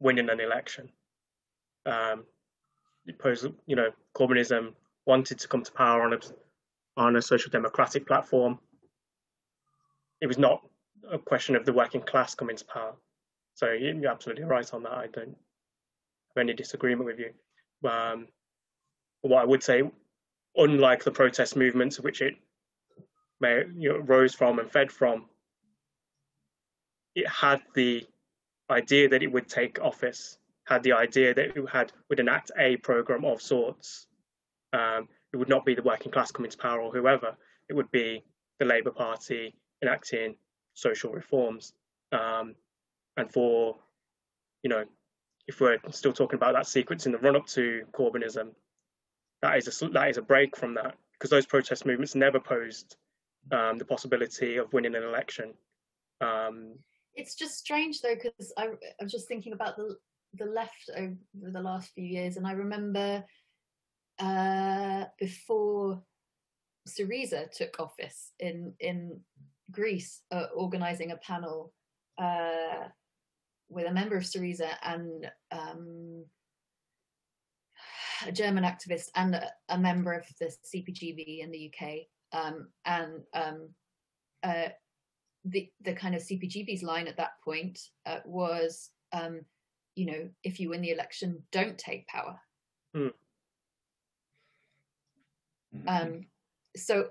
[0.00, 0.90] winning an election.
[1.86, 2.24] Um,
[3.06, 4.72] it posed, you know, Corbynism
[5.06, 6.18] wanted to come to power on a
[6.96, 8.58] on a social democratic platform.
[10.24, 10.66] It was not
[11.12, 12.94] a question of the working class coming to power.
[13.56, 14.92] So you're absolutely right on that.
[14.92, 15.36] I don't
[16.34, 17.34] have any disagreement with you.
[17.86, 18.28] Um,
[19.20, 19.82] what I would say,
[20.56, 22.36] unlike the protest movements which it
[23.38, 25.26] may, you know, rose from and fed from,
[27.14, 28.06] it had the
[28.70, 32.78] idea that it would take office, had the idea that it had would enact a
[32.78, 34.06] program of sorts.
[34.72, 37.36] Um, it would not be the working class coming to power or whoever.
[37.68, 38.24] It would be
[38.58, 39.54] the Labour Party
[39.84, 40.36] enacting
[40.74, 41.72] social reforms.
[42.12, 42.54] Um,
[43.16, 43.76] and for,
[44.62, 44.84] you know,
[45.46, 48.50] if we're still talking about that sequence in the run up to Corbynism,
[49.42, 52.96] that is a that is a break from that because those protest movements never posed
[53.52, 55.52] um, the possibility of winning an election.
[56.20, 56.78] Um,
[57.14, 59.96] it's just strange though because I, I was just thinking about the
[60.36, 63.24] the left over the last few years, and I remember
[64.18, 66.02] uh, before
[66.88, 69.20] Syriza took office in in
[69.70, 71.72] Greece, uh, organising a panel
[72.18, 72.88] uh,
[73.68, 76.24] with a member of Syriza and um,
[78.26, 83.22] a German activist and a, a, member of the CPGB in the UK, um, and
[83.32, 83.68] um,
[84.42, 84.68] uh,
[85.44, 89.40] the the kind of CPGB's line at that point uh, was, um,
[89.94, 92.38] you know, if you win the election, don't take power.
[92.96, 93.12] Mm.
[95.86, 96.26] Um,
[96.76, 97.08] so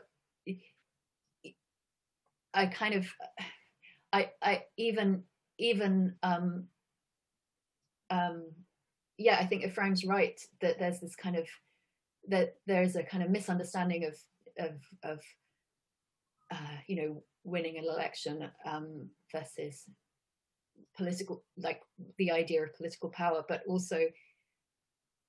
[2.53, 3.07] I kind of,
[4.13, 5.23] I I even
[5.57, 6.65] even um,
[8.09, 8.45] um,
[9.17, 11.47] yeah, I think Ephraim's right that there's this kind of
[12.29, 14.15] that there's a kind of misunderstanding of
[14.59, 15.19] of of
[16.51, 19.83] uh, you know winning an election um, versus
[20.95, 21.81] political, like
[22.17, 23.99] the idea of political power, but also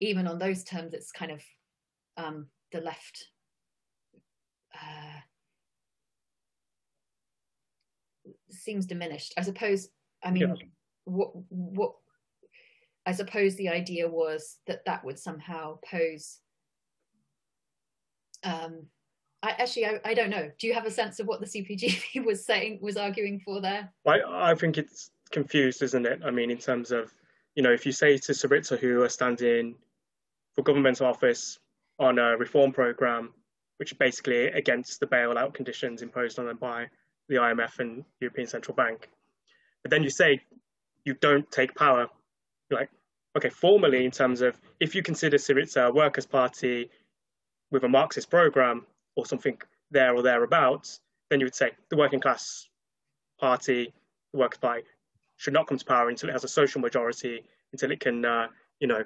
[0.01, 1.43] even on those terms, it's kind of
[2.17, 3.27] um, the left.
[4.75, 5.21] Uh,
[8.55, 9.35] seems diminished.
[9.37, 9.89] I suppose.
[10.23, 10.65] I mean, yeah.
[11.05, 11.95] what what?
[13.07, 16.41] I suppose the idea was that that would somehow pose.
[18.43, 18.87] Um,
[19.43, 20.51] I actually I, I don't know.
[20.59, 23.93] Do you have a sense of what the CPGB was saying was arguing for there?
[24.07, 26.21] I I think it's confused, isn't it?
[26.25, 27.13] I mean, in terms of
[27.55, 29.77] you know, if you say to Syriza who are standing
[30.55, 31.59] for governmental office
[31.99, 33.33] on a reform program,
[33.77, 36.87] which is basically against the bailout conditions imposed on them by
[37.29, 39.09] the IMF and European Central Bank.
[39.83, 40.41] But then you say
[41.05, 42.09] you don't take power.
[42.71, 42.91] You're like,
[43.37, 46.91] okay, formally, in terms of if you consider Syriza a workers' party
[47.71, 49.59] with a Marxist program or something
[49.91, 51.01] there or thereabouts,
[51.31, 52.69] then you would say the working class
[53.41, 53.93] party,
[54.33, 54.83] the workers' party,
[55.37, 58.47] should not come to power until it has a social majority, until it can, uh,
[58.81, 59.03] you know,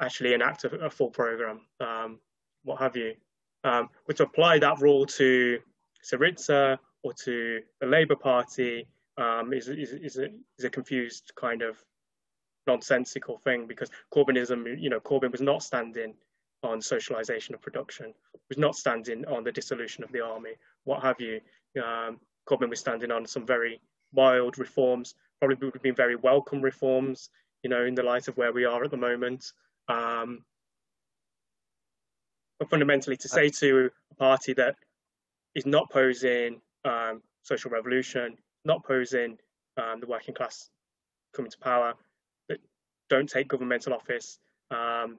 [0.00, 2.18] actually enact a, a full program, um,
[2.64, 3.14] what have you.
[3.64, 5.58] Um, but to apply that rule to
[6.04, 8.86] Syriza or to the Labour Party
[9.16, 10.28] um, is, is, is, a,
[10.58, 11.76] is a confused kind of
[12.66, 16.14] nonsensical thing because Corbynism, you know, Corbyn was not standing
[16.62, 18.12] on socialisation of production,
[18.48, 20.52] was not standing on the dissolution of the army,
[20.84, 21.40] what have you.
[21.82, 22.18] Um,
[22.48, 23.80] Corbyn was standing on some very
[24.12, 27.30] mild reforms, probably would have been very welcome reforms,
[27.62, 29.52] you know, in the light of where we are at the moment.
[29.88, 30.44] Um,
[32.58, 34.76] but fundamentally, to say to a party that
[35.54, 39.38] is not posing um, social revolution, not posing
[39.76, 40.70] um, the working class
[41.34, 41.94] coming to power,
[42.48, 42.58] that
[43.08, 44.38] don't take governmental office,
[44.70, 45.18] um,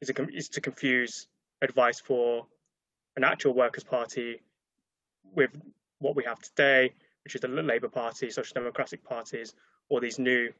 [0.00, 1.28] is, a, is to confuse
[1.62, 2.46] advice for
[3.16, 4.40] an actual workers' party
[5.34, 5.50] with
[5.98, 6.92] what we have today,
[7.24, 9.54] which is the Labour Party, Social Democratic parties,
[9.88, 10.52] or these new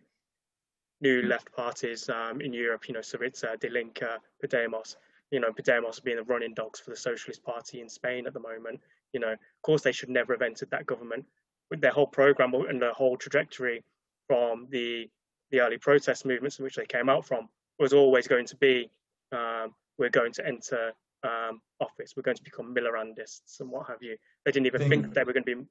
[1.03, 4.97] new left parties um, in Europe, you know, Syriza, Die Linke, Podemos,
[5.31, 8.41] you know, Podemos being the running dogs for the Socialist Party in Spain at the
[8.41, 8.81] moment.
[9.12, 11.24] You know, of course, they should never have entered that government.
[11.70, 13.83] With their whole program and their whole trajectory
[14.29, 15.09] from the
[15.51, 17.49] the early protest movements in which they came out from
[17.79, 18.91] was always going to be
[19.33, 24.03] um, we're going to enter um, office, we're going to become Millerandists and what have
[24.03, 24.16] you.
[24.45, 25.64] They didn't even think, think they were going to be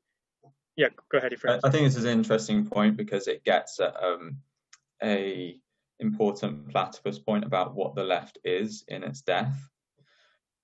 [0.75, 1.33] yeah, go ahead.
[1.47, 4.37] I, I think this is an interesting point because it gets at um,
[5.01, 5.57] a
[5.99, 9.55] important platypus point about what the left is in its death.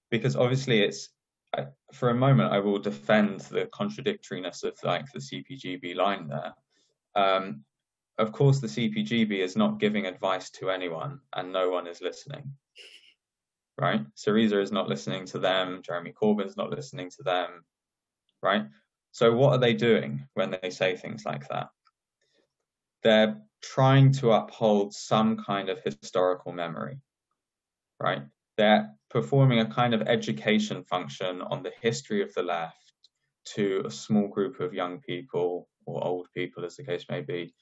[0.09, 1.09] Because obviously, it's
[1.93, 6.53] for a moment I will defend the contradictoriness of like the CPGB line there.
[7.15, 7.63] Um,
[8.17, 12.53] of course, the CPGB is not giving advice to anyone, and no one is listening.
[13.77, 14.01] Right?
[14.15, 15.81] Syriza is not listening to them.
[15.83, 17.63] Jeremy Corbyn's not listening to them.
[18.43, 18.65] Right?
[19.11, 21.69] So, what are they doing when they say things like that?
[23.03, 26.99] They're trying to uphold some kind of historical memory,
[27.99, 28.23] right?
[28.57, 32.93] They're performing a kind of education function on the history of the left
[33.53, 37.53] to a small group of young people or old people, as the case may be,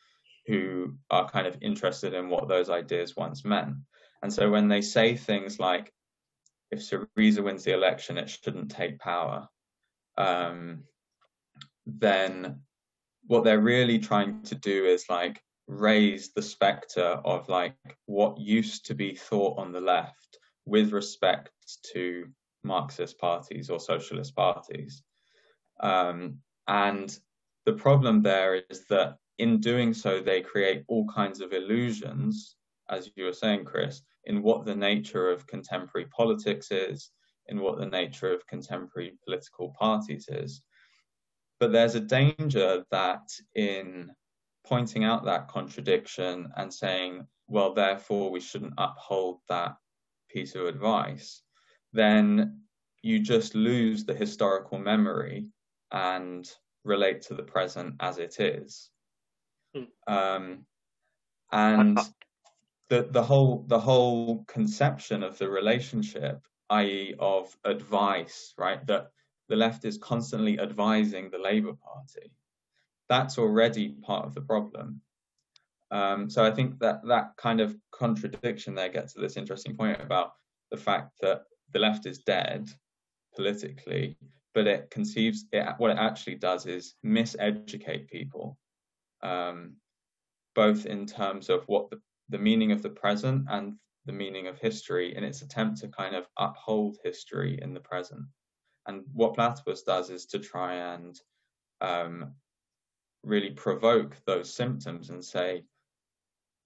[0.48, 3.76] who are kind of interested in what those ideas once meant.
[4.22, 5.94] And so when they say things like,
[6.72, 9.48] if Syriza wins the election, it shouldn't take power,
[10.18, 10.84] um,
[11.86, 12.62] then
[13.28, 18.86] what they're really trying to do is like raise the specter of like what used
[18.88, 21.52] to be thought on the left with respect
[21.94, 22.28] to
[22.64, 25.04] Marxist parties or socialist parties.
[25.80, 27.18] Um, and
[27.66, 32.56] the problem there is that in doing so, they create all kinds of illusions,
[32.90, 37.12] as you were saying, Chris, in what the nature of contemporary politics is,
[37.48, 40.62] in what the nature of contemporary political parties is.
[41.60, 44.12] But there's a danger that in
[44.66, 49.76] pointing out that contradiction and saying, well, therefore we shouldn't uphold that
[50.30, 51.42] piece of advice,
[51.92, 52.62] then
[53.02, 55.48] you just lose the historical memory
[55.92, 56.50] and
[56.84, 58.90] relate to the present as it is.
[59.76, 59.88] Mm.
[60.08, 60.66] Um,
[61.52, 62.00] and
[62.90, 68.86] the the whole the whole conception of the relationship, i.e., of advice, right?
[68.88, 69.12] That
[69.50, 72.32] the left is constantly advising the Labour Party.
[73.10, 75.02] That's already part of the problem.
[75.92, 80.00] Um, so I think that that kind of contradiction there gets to this interesting point
[80.00, 80.34] about
[80.70, 82.70] the fact that the left is dead
[83.36, 84.18] politically,
[84.54, 88.58] but it conceives it, what it actually does is miseducate people,
[89.24, 89.76] um,
[90.54, 93.74] both in terms of what the, the meaning of the present and
[94.06, 98.26] the meaning of history in its attempt to kind of uphold history in the present.
[98.88, 101.20] And what Platypus does is to try and
[101.82, 102.34] um,
[103.24, 105.64] really provoke those symptoms and say,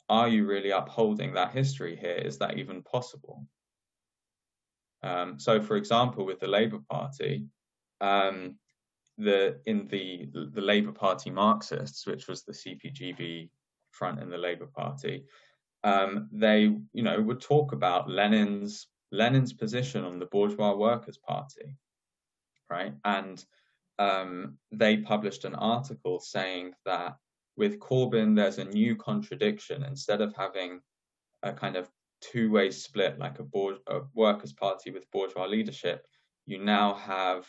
[0.10, 2.16] are you really upholding that history here?
[2.16, 3.46] Is that even possible?
[5.02, 7.46] Um, so, for example, with the Labour Party,
[8.02, 8.56] um,
[9.18, 13.50] the in the the Labour Party Marxists, which was the CPGB
[13.92, 15.26] front in the Labour Party,
[15.84, 16.62] um, they
[16.94, 21.76] you know would talk about Lenin's Lenin's position on the bourgeois workers' party,
[22.70, 22.94] right?
[23.06, 23.44] And
[24.00, 27.16] um, they published an article saying that
[27.56, 29.84] with Corbyn, there's a new contradiction.
[29.84, 30.82] Instead of having
[31.44, 31.90] a kind of
[32.22, 36.06] two-way split like a, board, a workers' party with bourgeois leadership,
[36.46, 37.48] you now have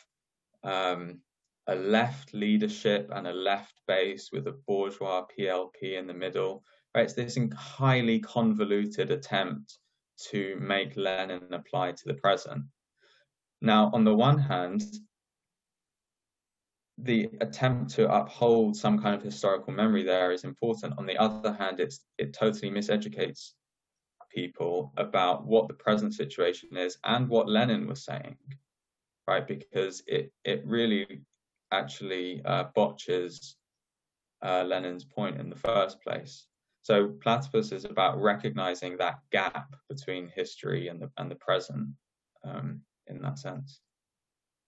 [0.63, 1.21] um,
[1.67, 6.63] a left leadership and a left base with a bourgeois PLP in the middle.
[6.95, 9.79] Right, it's this highly convoluted attempt
[10.31, 12.65] to make Lenin apply to the present.
[13.65, 14.83] Now, on the one hand,
[16.99, 20.93] the attempt to uphold some kind of historical memory there is important.
[20.99, 23.53] On the other hand, it's it totally miseducates
[24.31, 28.37] people about what the present situation is and what Lenin was saying,
[29.27, 29.47] right?
[29.47, 31.23] Because it it really
[31.73, 33.57] actually uh, botches
[34.43, 36.47] uh, Lenin's point in the first place.
[36.83, 41.89] So Platypus is about recognizing that gap between history and the and the present
[42.45, 43.81] um, in that sense.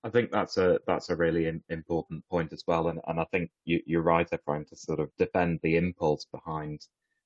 [0.05, 3.51] I think that's a that's a really important point as well, and and I think
[3.65, 6.81] you, you're right, Ephraim, to sort of defend the impulse behind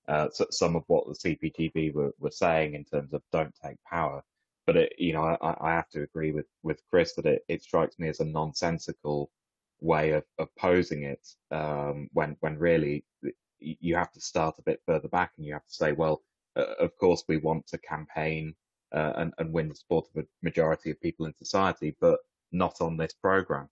[0.09, 4.23] uh, some of what the CPGB were, were saying in terms of don't take power.
[4.67, 7.63] But it, you know, I, I have to agree with with Chris that it, it
[7.63, 9.31] strikes me as a nonsensical
[9.81, 13.05] way of, of posing it um, when when really
[13.59, 16.23] you have to start a bit further back and you have to say, well,
[16.57, 18.55] uh, of course we want to campaign
[18.93, 22.19] uh, and, and win the support of a majority of people in society, but
[22.53, 23.69] not on this program.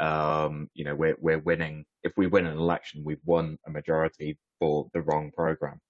[0.00, 1.84] Um, you know, we're we're winning.
[2.02, 5.80] If we win an election, we've won a majority for the wrong program,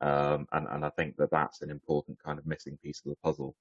[0.00, 3.16] um, and and I think that that's an important kind of missing piece of the
[3.22, 3.54] puzzle.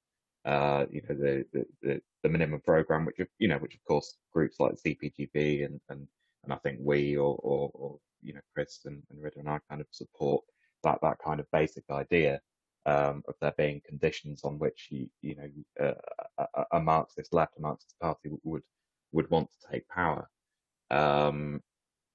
[0.45, 4.17] Uh, you know, the, the, the the minimum program, which you know, which of course
[4.33, 6.07] groups like CPGB and and
[6.43, 9.59] and I think we or or, or you know Chris and, and Rida and I
[9.69, 10.43] kind of support
[10.83, 12.39] that that kind of basic idea
[12.87, 17.61] um, of there being conditions on which you you know uh, a, Marxist left, a
[17.61, 18.63] Marxist party would
[19.11, 20.29] would want to take power.
[20.89, 21.61] Um,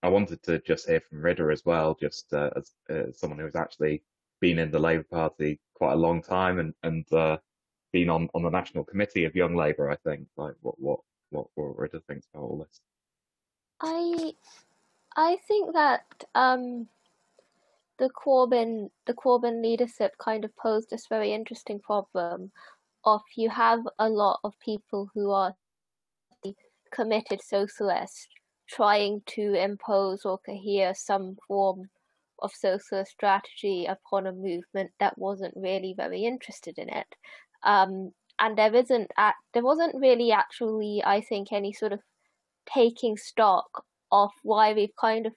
[0.03, 3.45] I wanted to just hear from Rida as well, just uh, as uh, someone who
[3.45, 4.03] has actually
[4.41, 7.37] been in the Labour Party quite a long time and and uh,
[7.93, 9.91] been on, on the national committee of Young Labour.
[9.91, 11.01] I think like what what
[11.31, 12.81] what what Rida thinks about all this.
[13.83, 14.33] I
[15.17, 16.89] I think that um,
[18.03, 22.51] the Corbyn the Corbyn leadership kind of posed this very interesting problem
[23.05, 25.55] of you have a lot of people who are
[26.93, 28.27] committed socialists
[28.69, 31.89] trying to impose or cohere some form
[32.41, 37.07] of socialist strategy upon a movement that wasn't really very interested in it.
[37.63, 39.13] Um, and there isn't,
[39.55, 42.01] there wasn't really actually, I think, any sort of
[42.67, 45.33] taking stock of why we've kind of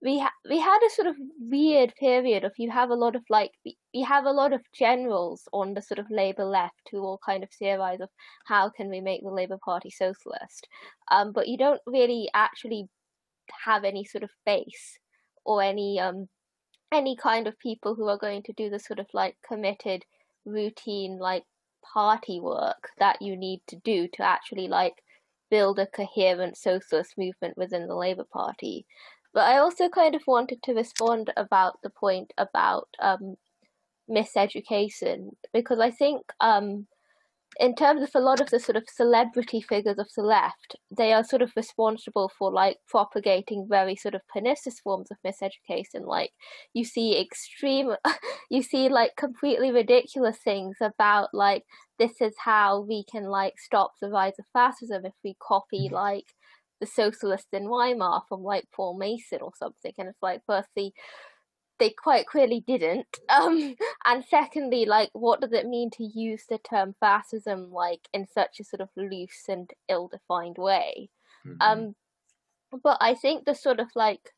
[0.00, 3.22] we ha- we had a sort of weird period of you have a lot of
[3.28, 7.18] like we have a lot of generals on the sort of Labour left who all
[7.24, 8.08] kind of theorize of
[8.46, 10.68] how can we make the Labour Party socialist,
[11.10, 12.88] um, but you don't really actually
[13.64, 14.98] have any sort of base
[15.44, 16.28] or any um
[16.92, 20.04] any kind of people who are going to do the sort of like committed
[20.44, 21.44] routine like
[21.92, 24.94] party work that you need to do to actually like
[25.50, 28.86] build a coherent socialist movement within the Labour Party.
[29.34, 33.36] But I also kind of wanted to respond about the point about um,
[34.10, 36.86] miseducation because I think um,
[37.58, 41.12] in terms of a lot of the sort of celebrity figures of the left, they
[41.12, 46.06] are sort of responsible for like propagating very sort of pernicious forms of miseducation.
[46.06, 46.30] Like
[46.72, 47.94] you see extreme,
[48.50, 51.64] you see like completely ridiculous things about like
[51.98, 55.94] this is how we can like stop the rise of fascism if we copy mm-hmm.
[55.94, 56.26] like
[56.80, 59.92] the socialists in Weimar from like Paul Mason or something.
[59.98, 60.94] And it's like, firstly,
[61.78, 63.06] they quite clearly didn't.
[63.30, 63.76] Um,
[64.06, 68.58] and secondly, like, what does it mean to use the term fascism like in such
[68.58, 71.10] a sort of loose and ill-defined way?
[71.46, 71.60] Mm-hmm.
[71.60, 71.94] Um,
[72.82, 74.32] but I think the sort of like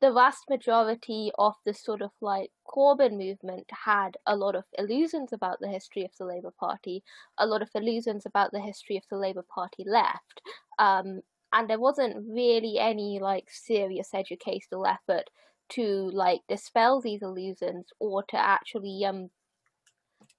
[0.00, 5.32] the vast majority of the sort of like Corbyn movement had a lot of illusions
[5.32, 7.02] about the history of the Labour Party,
[7.38, 10.40] a lot of illusions about the history of the Labour Party left,
[10.78, 11.20] um,
[11.52, 15.30] and there wasn't really any like serious educational effort
[15.70, 19.30] to like dispel these illusions or to actually um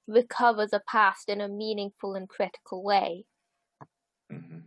[0.08, 3.26] recover the past in a meaningful and critical way.
[4.32, 4.60] Mm-hmm.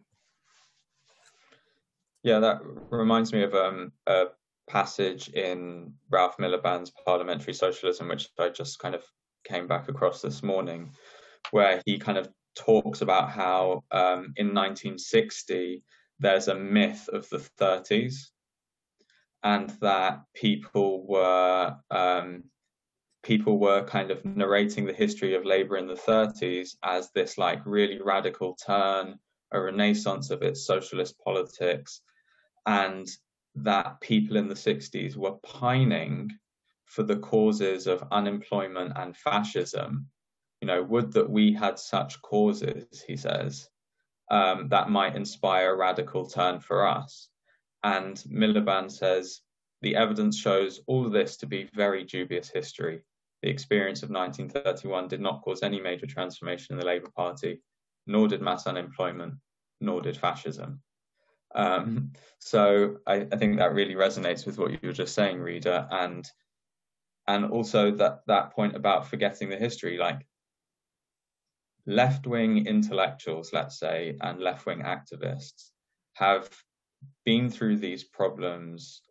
[2.23, 4.27] Yeah, that reminds me of um, a
[4.69, 9.05] passage in Ralph Miliband's Parliamentary Socialism, which I just kind of
[9.47, 10.91] came back across this morning,
[11.51, 15.83] where he kind of talks about how um, in 1960
[16.19, 18.31] there's a myth of the 30s
[19.43, 22.45] and that people were um,
[23.23, 27.61] people were kind of narrating the history of labor in the 30s as this like
[27.65, 29.19] really radical turn,
[29.53, 32.01] a renaissance of its socialist politics,
[32.67, 33.09] and
[33.55, 36.31] that people in the 60s were pining
[36.87, 40.07] for the causes of unemployment and fascism.
[40.61, 43.69] You know, would that we had such causes, he says,
[44.35, 47.29] um, that might inspire a radical turn for us.
[47.85, 49.43] And Miliband says
[49.81, 53.05] the evidence shows all of this to be very dubious history.
[53.43, 57.61] The experience of 1931 did not cause any major transformation in the Labour Party,
[58.09, 59.35] nor did mass unemployment,
[59.81, 60.83] nor did fascism.
[61.55, 62.11] Um,
[62.41, 66.29] so I, I, think that really resonates with what you were just saying, Rida, and
[67.29, 70.27] and also that that point about forgetting the history, like
[71.87, 75.71] left-wing intellectuals, let's say, and left-wing activists
[76.15, 76.49] have
[77.25, 79.03] been through these problems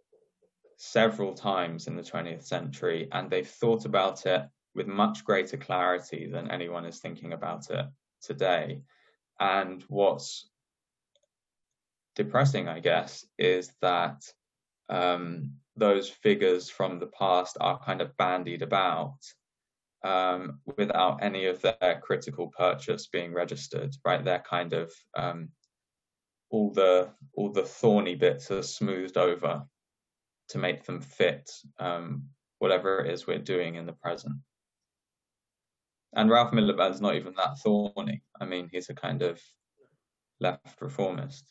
[0.77, 4.43] several times in the 20th century, and they've thought about it
[4.75, 7.85] with much greater clarity than anyone is thinking about it
[8.21, 8.81] today.
[9.39, 10.49] And what's
[12.15, 14.23] depressing, I guess, is that
[14.89, 19.17] um, those figures from the past are kind of bandied about
[20.03, 24.23] um, without any of their critical purchase being registered, right?
[24.23, 25.49] They're kind of um,
[26.49, 29.63] all the all the thorny bits are smoothed over
[30.49, 31.49] to make them fit
[31.79, 32.25] um,
[32.59, 34.35] whatever it is we're doing in the present.
[36.15, 38.21] And Ralph Miliband's not even that thorny.
[38.39, 39.41] I mean, he's a kind of
[40.39, 41.45] left reformist.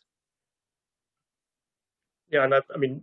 [2.30, 3.03] Yeah, and I, I mean,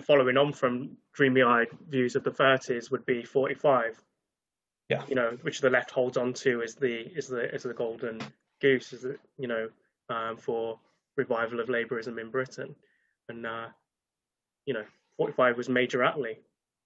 [0.00, 4.02] following on from dreamy-eyed views of the 30s would be 45.
[4.88, 5.02] Yeah.
[5.08, 8.20] You know, which the left holds on to as the is the as the golden
[8.60, 9.68] goose, is it, you know,
[10.10, 10.78] um, for
[11.16, 12.74] revival of labourism in Britain,
[13.28, 13.66] and uh,
[14.66, 14.84] you know,
[15.16, 16.32] 45 was Major Attlee.
[16.32, 16.42] It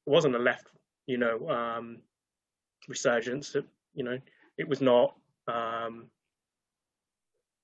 [0.06, 0.68] wasn't a left,
[1.06, 1.98] you know, um,
[2.86, 3.56] resurgence.
[3.94, 4.18] You know,
[4.56, 5.16] it was not
[5.48, 6.06] um,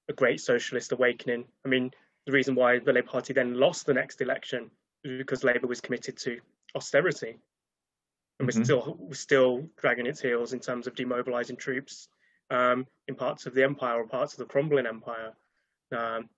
[0.09, 1.45] a great socialist awakening.
[1.65, 1.93] I mean,
[2.27, 4.71] the reason why the Labour Party then lost the next election
[5.05, 6.41] because Labour was committed to
[6.75, 7.37] austerity,
[8.41, 8.59] and mm-hmm.
[8.59, 12.09] we're still we're still dragging its heels in terms of demobilising troops
[12.51, 15.33] um, in parts of the empire or parts of the crumbling empire.
[15.93, 16.29] Um,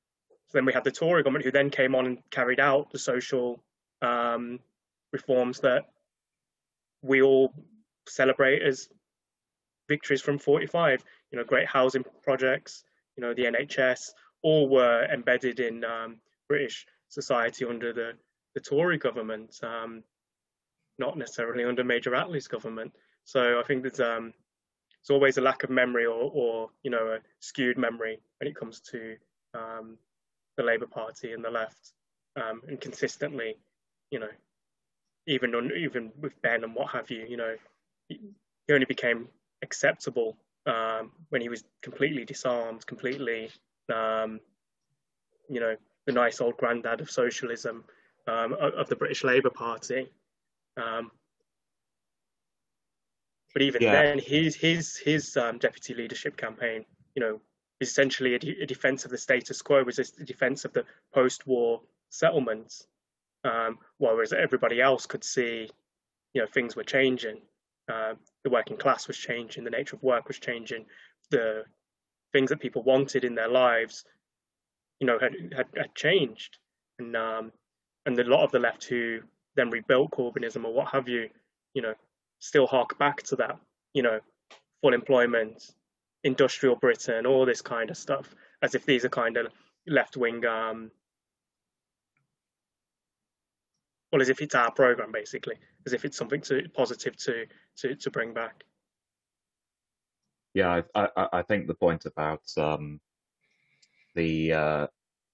[0.48, 2.98] so then we had the Tory government, who then came on and carried out the
[2.98, 3.62] social
[4.02, 4.60] um,
[5.12, 5.86] reforms that
[7.02, 7.52] we all
[8.06, 8.88] celebrate as
[9.88, 11.04] victories from 45.
[11.30, 12.84] You know, great housing projects,
[13.16, 14.10] you know, the NHS,
[14.42, 16.16] all were embedded in um,
[16.48, 18.12] British society under the
[18.56, 20.02] the Tory government, um,
[20.98, 22.90] not necessarily under Major Attlee's government.
[23.24, 24.32] So I think there's um,
[25.02, 28.56] there's always a lack of memory or, or you know a skewed memory when it
[28.56, 29.16] comes to
[29.52, 29.98] um,
[30.56, 31.92] the Labour Party and the left,
[32.36, 33.58] um, and consistently,
[34.10, 34.30] you know,
[35.26, 37.56] even on, even with Benn and what have you, you know,
[38.08, 38.18] he,
[38.70, 39.28] only became
[39.62, 43.50] acceptable um, when he was completely disarmed, completely,
[43.94, 44.40] um,
[45.48, 45.76] you know,
[46.06, 47.84] the nice old granddad of socialism,
[48.26, 50.10] um, of the British Labour Party.
[50.76, 51.10] Um,
[53.52, 53.92] but even yeah.
[53.92, 57.40] then, his his his um, deputy leadership campaign, you know,
[57.80, 60.84] is essentially a, de- a, defense of the status quo, was a defense of the
[61.14, 62.86] post-war settlements,
[63.44, 65.70] um, whereas everybody else could see,
[66.34, 67.40] you know, things were changing.
[67.90, 68.14] Uh,
[68.44, 70.84] the working class was changing, the nature of work was changing,
[71.30, 71.64] the
[72.32, 74.04] things that people wanted in their lives,
[75.00, 76.58] you know, had had, had changed,
[76.98, 77.52] and um,
[78.06, 79.20] and a lot of the left who
[79.56, 81.28] then rebuilt Corbynism or what have you,
[81.74, 81.94] you know,
[82.38, 83.58] still hark back to that,
[83.92, 84.20] you know,
[84.80, 85.74] full employment,
[86.22, 89.48] industrial Britain, all this kind of stuff, as if these are kind of
[89.86, 90.90] left wing, um,
[94.12, 97.46] well, as if it's our program basically, as if it's something to positive to
[97.76, 98.64] to to bring back.
[100.54, 103.00] Yeah, I I, I think the point about um,
[104.14, 104.86] the uh,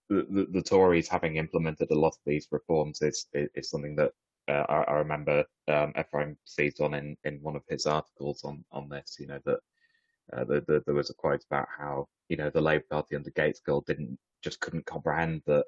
[0.09, 4.13] the, the, Tories having implemented a lot of these reforms is is, is something that
[4.49, 8.65] uh, I, I, remember um, Ephraim seized on in, in one of his articles on
[8.73, 9.17] on this.
[9.19, 9.59] You know that
[10.33, 13.31] uh, the, the, there was a quote about how you know the Labour Party under
[13.31, 15.65] Gaitskell didn't just couldn't comprehend that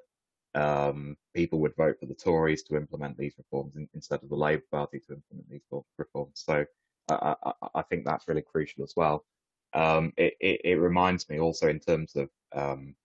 [0.55, 4.35] um, people would vote for the Tories to implement these reforms in, instead of the
[4.35, 5.63] Labour Party to implement these
[5.97, 6.43] reforms.
[6.45, 6.65] So
[7.09, 9.25] I, I, I think that's really crucial as well.
[9.73, 12.95] Um, it, it, it, reminds me also in terms of um,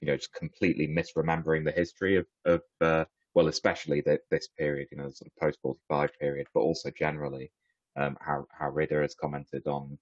[0.00, 4.88] you know, just completely misremembering the history of, of uh, well, especially the, this period,
[4.90, 7.50] you know, the sort of post 45 period, but also generally,
[7.96, 9.98] um, how, how Rida has commented on,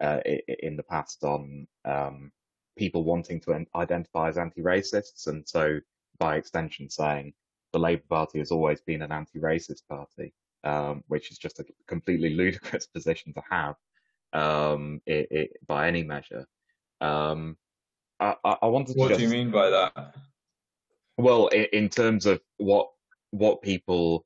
[0.00, 0.20] uh,
[0.60, 2.32] in the past on, um,
[2.76, 5.80] people wanting to identify as anti-racists, and so
[6.18, 7.32] by extension saying
[7.72, 10.32] the Labour Party has always been an anti-racist party,
[10.64, 13.74] um, which is just a completely ludicrous position to have
[14.32, 16.46] um, it, it, by any measure.
[17.00, 17.56] Um,
[18.20, 20.14] I, I, wanted to What just, do you mean by that?
[21.18, 22.88] Well, in, in terms of what
[23.30, 24.24] what people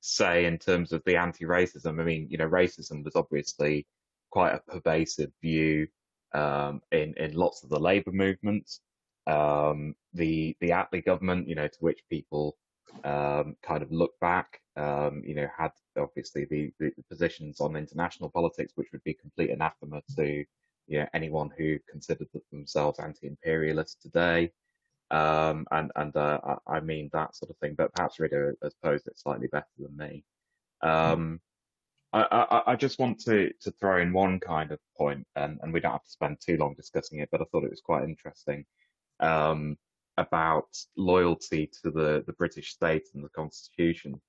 [0.00, 3.86] say in terms of the anti-racism, I mean, you know, racism was obviously
[4.30, 5.86] quite a pervasive view
[6.32, 8.80] um, in in lots of the labour movements.
[9.26, 12.56] Um, the the Attlee government, you know, to which people
[13.04, 18.30] um, kind of look back, um, you know, had obviously the, the, positions on international
[18.30, 20.44] politics, which would be complete anathema to
[20.90, 24.52] you know anyone who considered themselves anti-imperialist today.
[25.10, 29.06] Um, and and uh, I mean that sort of thing, but perhaps Rida has posed
[29.06, 30.24] it slightly better than me.
[30.82, 31.40] Um,
[32.12, 35.72] I, I, I, just want to, to throw in one kind of point, and, and
[35.72, 38.02] we don't have to spend too long discussing it, but I thought it was quite
[38.02, 38.64] interesting
[39.20, 39.76] um,
[40.16, 44.20] about loyalty to the, the British state and the constitution,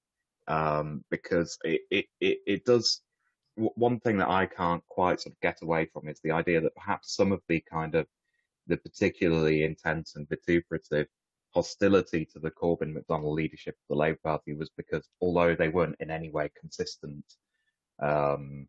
[0.48, 3.02] um, because it, it, it, it does.
[3.56, 6.76] One thing that I can't quite sort of get away from is the idea that
[6.76, 8.08] perhaps some of the kind of
[8.68, 11.08] the particularly intense and vituperative
[11.54, 15.98] hostility to the Corbyn McDonnell leadership of the Labour Party was because although they weren't
[16.00, 17.26] in any way consistent
[18.00, 18.68] um,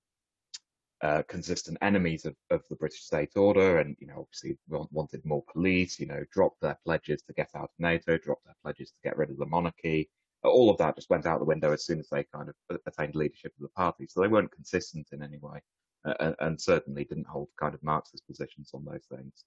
[1.03, 5.43] uh, consistent enemies of, of the British state order and, you know, obviously wanted more
[5.53, 8.97] police, you know, dropped their pledges to get out of NATO, dropped their pledges to
[9.03, 10.09] get rid of the monarchy.
[10.45, 13.15] All of that just went out the window as soon as they kind of attained
[13.15, 14.07] leadership of the party.
[14.09, 15.61] So they weren't consistent in any way
[16.05, 19.45] uh, and certainly didn't hold kind of Marxist positions on those things.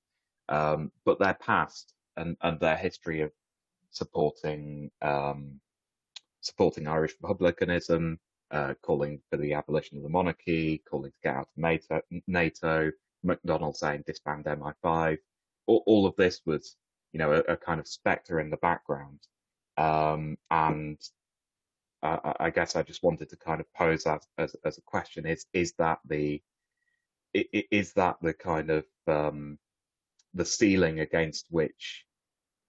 [0.47, 3.31] Um, but their past and, and their history of
[3.89, 5.59] supporting um,
[6.41, 8.19] supporting Irish republicanism,
[8.51, 12.91] uh, calling for the abolition of the monarchy, calling to get out of NATO, NATO
[13.25, 15.17] McDonnell saying disband MI5.
[15.65, 16.75] All, all, of this was,
[17.11, 19.19] you know, a, a, kind of spectre in the background.
[19.77, 20.97] Um, and
[22.01, 25.25] I, I, guess I just wanted to kind of pose as, as, as a question:
[25.25, 26.41] is is that the
[27.33, 29.57] is that the kind of um,
[30.33, 32.05] the ceiling against which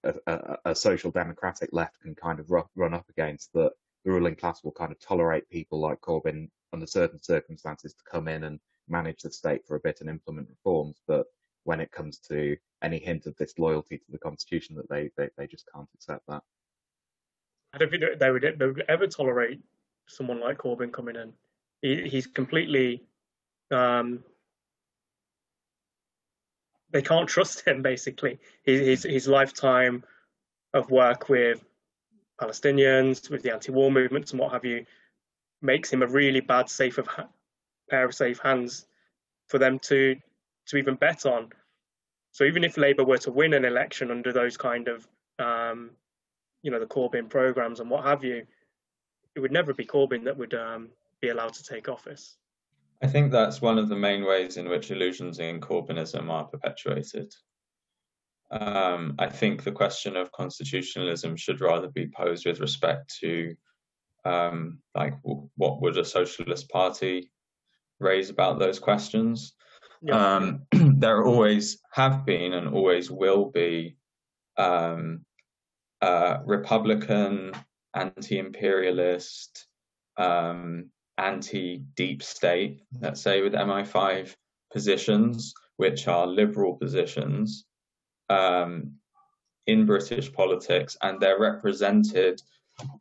[0.05, 3.73] a, a, a, social democratic left can kind of run up against that
[4.05, 8.29] the ruling class will kind of tolerate people like Corbyn under certain circumstances to come
[8.29, 11.01] in and manage the state for a bit and implement reforms.
[11.09, 11.27] But
[11.65, 15.47] when it comes to any hint of disloyalty to the constitution, that they, they, they
[15.49, 16.43] just can't accept that.
[17.77, 19.61] I don't think they would, they would ever tolerate
[20.07, 21.35] someone like Corbyn coming in.
[21.83, 23.03] He, he's completely,
[23.71, 24.25] um,
[26.91, 28.39] they can't trust him basically.
[28.65, 30.05] His, his, his lifetime
[30.73, 31.63] of work with
[32.41, 34.87] Palestinians, with the anti-war movements and what have you,
[35.61, 37.29] makes him a really bad safe of ha-
[37.91, 38.87] pair of safe hands
[39.49, 40.17] for them to
[40.69, 41.51] to even bet on.
[42.33, 45.07] So even if Labour were to win an election under those kind of
[45.39, 45.91] um,
[46.63, 48.47] you know the Corbyn programs and what have you,
[49.35, 50.89] it would never be Corbyn that would um,
[51.21, 52.37] be allowed to take office.
[53.03, 57.33] I think that's one of the main ways in which illusions in Corbynism are perpetuated.
[58.51, 63.55] Um, I think the question of constitutionalism should rather be posed with respect to,
[64.25, 67.31] um, like, what would a socialist party
[68.01, 69.53] raise about those questions?
[70.01, 70.37] Yeah.
[70.37, 73.97] Um, there always have been and always will be
[74.57, 75.26] um,
[76.07, 77.53] uh, Republican,
[77.95, 79.67] anti-imperialist,
[80.17, 80.89] um,
[81.19, 84.33] anti-deep state, let's say, with MI5
[84.73, 87.65] positions, which are liberal positions
[88.31, 88.93] um,
[89.67, 92.41] in British politics, and they're represented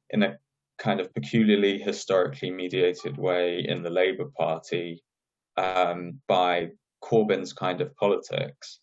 [0.10, 0.38] in a
[0.80, 5.04] kind of peculiarly historically mediated way in the Labour Party
[5.58, 6.70] um, by
[7.04, 8.80] Corbyn's kind of politics.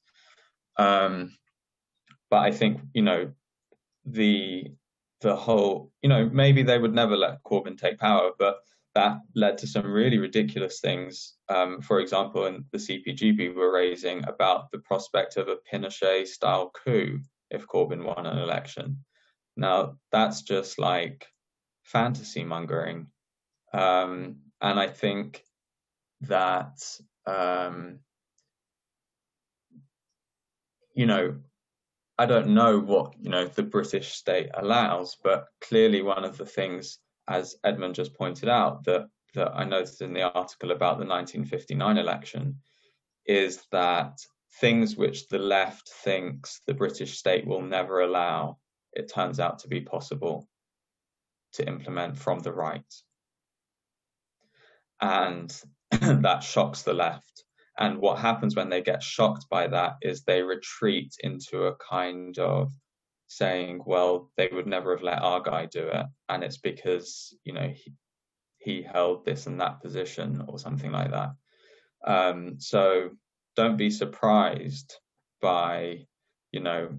[0.79, 1.35] Um,
[2.31, 3.33] but I think you know
[4.05, 4.65] the
[5.21, 8.57] the whole you know maybe they would never let Corbyn take power, but
[8.95, 11.35] that led to some really ridiculous things.
[11.49, 16.71] Um, for example, in the CPGB were raising about the prospect of a Pinochet style
[16.85, 19.05] coup if Corbyn won an election.
[19.57, 21.27] Now, that's just like
[21.85, 23.09] fantasy mongering.
[23.73, 25.43] Um, and I think
[26.23, 26.79] that,
[27.27, 28.01] um,
[30.95, 31.37] you know,
[32.19, 36.47] I don't know what, you know, the British state allows, but clearly one of the
[36.47, 36.99] things
[37.29, 41.99] as Edmund just pointed out, that, that I noticed in the article about the 1959
[41.99, 42.59] election,
[43.27, 44.19] is that
[44.61, 48.59] things which the left thinks the British state will never allow,
[48.93, 50.47] it turns out to be possible
[51.55, 52.95] to implement from the right.
[55.01, 55.55] And
[55.91, 57.45] that shocks the left.
[57.79, 62.39] And what happens when they get shocked by that is they retreat into a kind
[62.39, 62.71] of
[63.29, 66.07] saying, well, they would never have let our guy do it.
[66.29, 67.95] And it's because, you know, he,
[68.59, 71.31] he held this and that position or something like that.
[72.07, 73.11] Um, so
[73.57, 74.95] don't be surprised
[75.41, 76.07] by,
[76.53, 76.91] you know,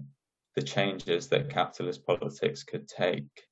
[0.56, 3.46] the changes that capitalist politics could take.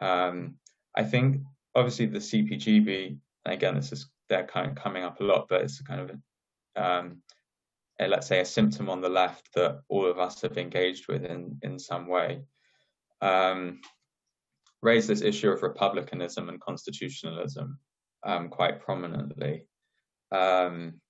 [0.00, 0.54] Um,
[0.94, 1.42] I think
[1.74, 5.80] obviously the CPGB, again, this is they're kind of coming up a lot, but it's
[5.82, 6.16] kind of
[6.76, 7.22] um,
[7.98, 11.58] let's say a symptom on the left that all of us have engaged with in
[11.62, 12.42] in some way.
[13.20, 13.80] Um,
[14.82, 17.78] raise this issue of republicanism and constitutionalism
[18.24, 19.66] um, quite prominently.
[20.30, 21.00] Um,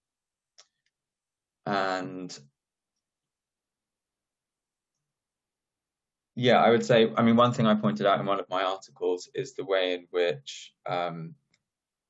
[1.64, 2.38] and
[6.36, 8.62] yeah, I would say, I mean, one thing I pointed out in one of my
[8.62, 11.34] articles is the way in which um,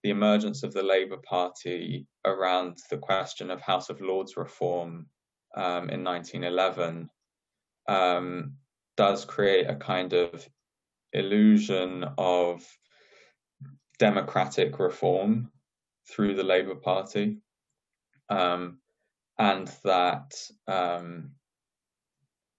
[0.02, 5.06] the emergence of the Labour Party around the question of House of Lords reform
[5.56, 7.08] um, in 1911
[7.88, 8.54] um,
[8.96, 10.48] does create a kind of
[11.12, 12.64] illusion of
[13.98, 15.50] democratic reform
[16.08, 17.38] through the Labour Party,
[18.28, 18.78] um,
[19.38, 20.34] and that
[20.68, 21.30] um,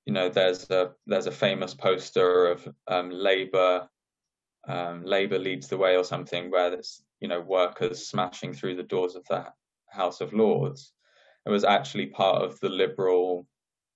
[0.06, 3.88] you know there's a there's a famous poster of um, Labour
[4.68, 8.84] um, Labour leads the way or something where there's you know workers smashing through the
[8.84, 9.46] doors of the
[9.90, 10.94] House of Lords.
[11.46, 13.48] It was actually part of the Liberal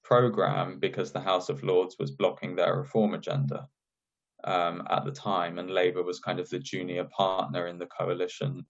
[0.03, 3.67] program because the House of Lords was blocking their reform agenda
[4.43, 8.65] um, at the time, and Labour was kind of the junior partner in the coalition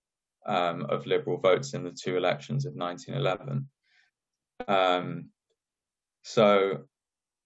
[0.46, 3.70] um, of Liberal votes in the two elections of 1911.
[4.68, 5.30] Um,
[6.24, 6.84] so,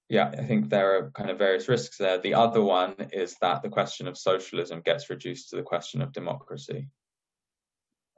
[0.09, 2.19] yeah, I think there are kind of various risks there.
[2.19, 6.13] The other one is that the question of socialism gets reduced to the question of
[6.13, 6.87] democracy.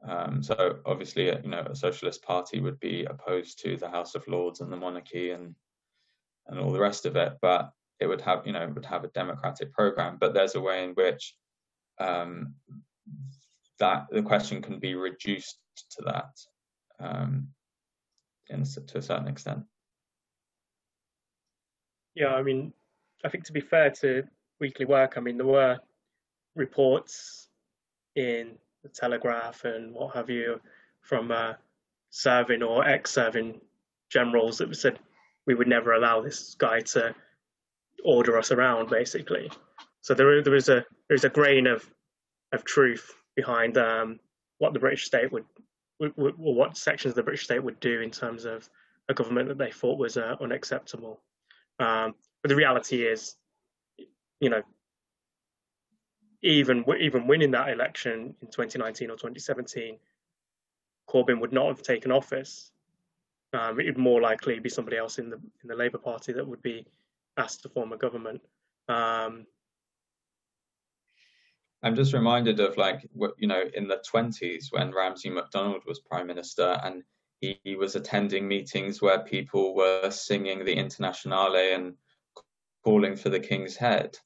[0.08, 4.28] Um, so obviously, you know, a socialist party would be opposed to the House of
[4.28, 5.56] Lords and the monarchy and
[6.48, 9.10] and all the rest of it, but it would have, you know, would have a
[9.10, 10.18] democratic program.
[10.20, 11.36] But there's a way in which
[12.00, 12.54] um,
[13.80, 15.60] that the question can be reduced
[15.92, 16.32] to that
[17.00, 17.50] um,
[18.50, 19.64] in, to a certain extent.
[22.18, 22.74] Yeah, I mean,
[23.24, 24.24] I think to be fair to
[24.60, 25.78] Weekly Worker, I mean, there were
[26.56, 27.48] reports
[28.16, 30.60] in the Telegraph and what have you
[31.02, 31.54] from uh,
[32.10, 33.62] serving or ex-serving
[34.10, 34.98] generals that said
[35.46, 37.14] we would never allow this guy to
[38.04, 39.52] order us around, basically.
[40.02, 41.88] So there, there is a there is a grain of
[42.52, 44.20] of truth behind um,
[44.58, 45.46] what the British state would,
[46.00, 48.68] would, would, or what sections of the British state would do in terms of
[49.08, 51.22] a government that they thought was uh, unacceptable.
[51.80, 53.36] Um, but the reality is,
[54.40, 54.62] you know,
[56.42, 59.98] even even winning that election in 2019 or 2017,
[61.10, 62.72] Corbyn would not have taken office.
[63.54, 66.48] Um, it would more likely be somebody else in the in the Labour Party that
[66.48, 66.86] would be
[67.38, 68.42] asked to form a government.
[68.90, 69.46] Um,
[71.84, 73.08] I'm just reminded of like
[73.38, 77.04] you know in the 20s when Ramsay MacDonald was prime minister and
[77.42, 81.94] he, was attending meetings where people were singing the Internationale and
[82.84, 84.18] calling for the king's head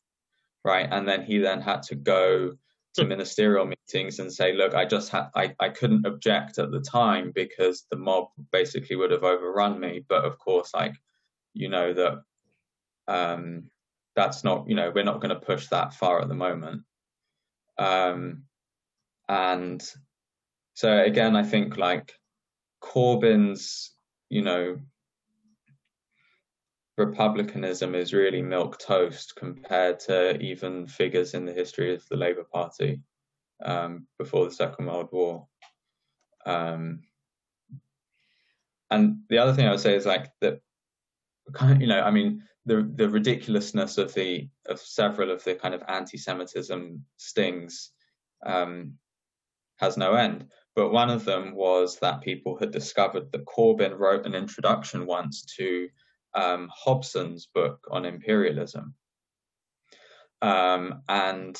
[0.63, 0.87] right?
[0.91, 2.53] And then he then had to go
[2.93, 6.81] to ministerial meetings and say, look, I just had, I, I couldn't object at the
[6.81, 10.03] time because the mob basically would have overrun me.
[10.07, 10.95] But of course, like,
[11.53, 12.21] you know, that
[13.07, 13.69] um,
[14.15, 16.83] that's not, you know, we're not going to push that far at the moment.
[17.77, 18.43] Um,
[19.29, 19.81] and
[20.73, 22.13] so again, I think like
[22.81, 23.91] Corbyn's,
[24.29, 24.77] you know,
[26.97, 32.43] republicanism is really milk toast compared to even figures in the history of the Labour
[32.43, 33.01] Party
[33.63, 35.47] um, before the Second World War.
[36.45, 37.01] Um,
[38.89, 40.59] and the other thing I would say is like that,
[41.79, 45.83] you know, I mean, the the ridiculousness of the of several of the kind of
[45.87, 47.91] anti-Semitism stings
[48.45, 48.93] um,
[49.81, 50.45] has no end.
[50.75, 55.43] But one of them was that people had discovered that Corbyn wrote an introduction once
[55.57, 55.89] to
[56.33, 58.93] um, Hobson's book on imperialism.
[60.41, 61.59] Um, and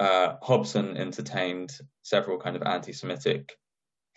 [0.00, 3.52] uh, Hobson entertained several kind of anti-Semitic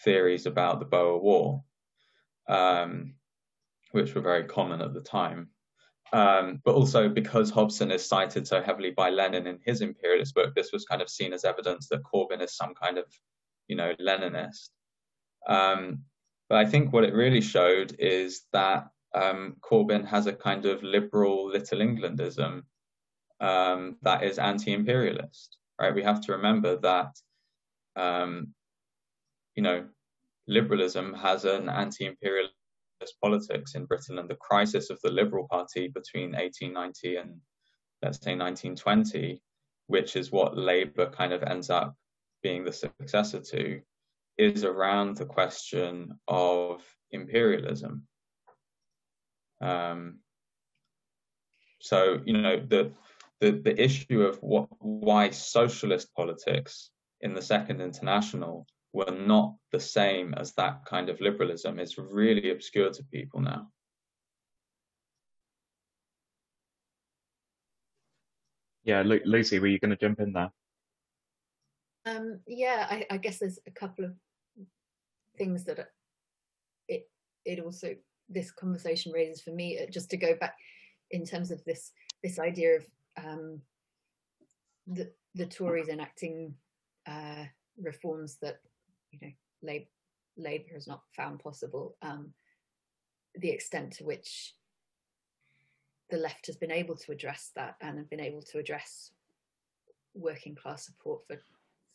[0.04, 1.64] theories about the Boer War,
[2.48, 3.16] um,
[3.92, 5.50] which were very common at the time.
[6.14, 10.54] Um, but also because Hobson is cited so heavily by Lenin in his imperialist book,
[10.54, 13.06] this was kind of seen as evidence that Corbyn is some kind of,
[13.70, 14.70] you know, Leninist.
[15.48, 16.04] Um,
[16.50, 20.84] but I think what it really showed is that um, Corbyn has a kind of
[20.84, 22.64] liberal Little Englandism
[23.40, 25.58] um, that is anti-imperialist.
[25.80, 25.96] Right?
[25.96, 27.16] We have to remember that,
[27.96, 28.54] um,
[29.56, 29.86] you know,
[30.48, 32.54] liberalism has an anti-imperialist
[33.22, 37.40] politics in Britain, and the crisis of the Liberal Party between 1890 and
[38.02, 39.42] let's say 1920,
[39.88, 41.96] which is what Labour kind of ends up
[42.42, 43.82] being the successor to,
[44.38, 46.82] is around the question of
[47.12, 48.08] imperialism.
[49.62, 50.20] Um,
[51.80, 52.92] so you know the
[53.40, 56.92] the the issue of what why socialist politics
[57.22, 62.52] in the Second International were not the same as that kind of liberalism is really
[62.52, 63.68] obscure to people now.
[68.84, 70.52] Yeah, Lu- Lucy, were you going to jump in there?
[72.06, 74.14] Um, yeah, I, I, guess there's a couple of
[75.38, 75.90] things that
[76.88, 77.08] it
[77.46, 77.96] it also
[78.28, 79.80] this conversation raises for me.
[79.80, 80.56] Uh, just to go back
[81.12, 81.92] in terms of this
[82.24, 82.86] this idea of
[83.24, 83.62] um,
[84.88, 86.56] the the Tories enacting
[87.08, 87.46] uh,
[87.80, 88.62] reforms that
[89.12, 89.80] you know
[90.38, 91.96] Labour has not found possible.
[92.02, 92.34] Um,
[93.36, 94.54] the extent to which
[96.10, 99.12] the left has been able to address that and have been able to address
[100.14, 101.38] working class support for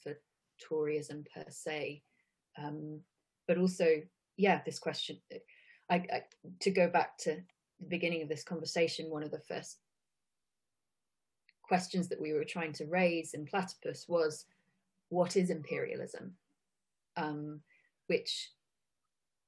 [0.02, 0.18] for
[0.62, 2.02] Toryism per se,
[2.58, 3.00] um,
[3.46, 4.02] but also
[4.36, 5.18] yeah, this question.
[5.88, 6.22] I, I,
[6.60, 7.36] to go back to
[7.80, 9.78] the beginning of this conversation, one of the first
[11.62, 14.44] questions that we were trying to raise in Platypus was,
[15.08, 16.34] what is imperialism?
[17.16, 17.60] Um,
[18.08, 18.50] which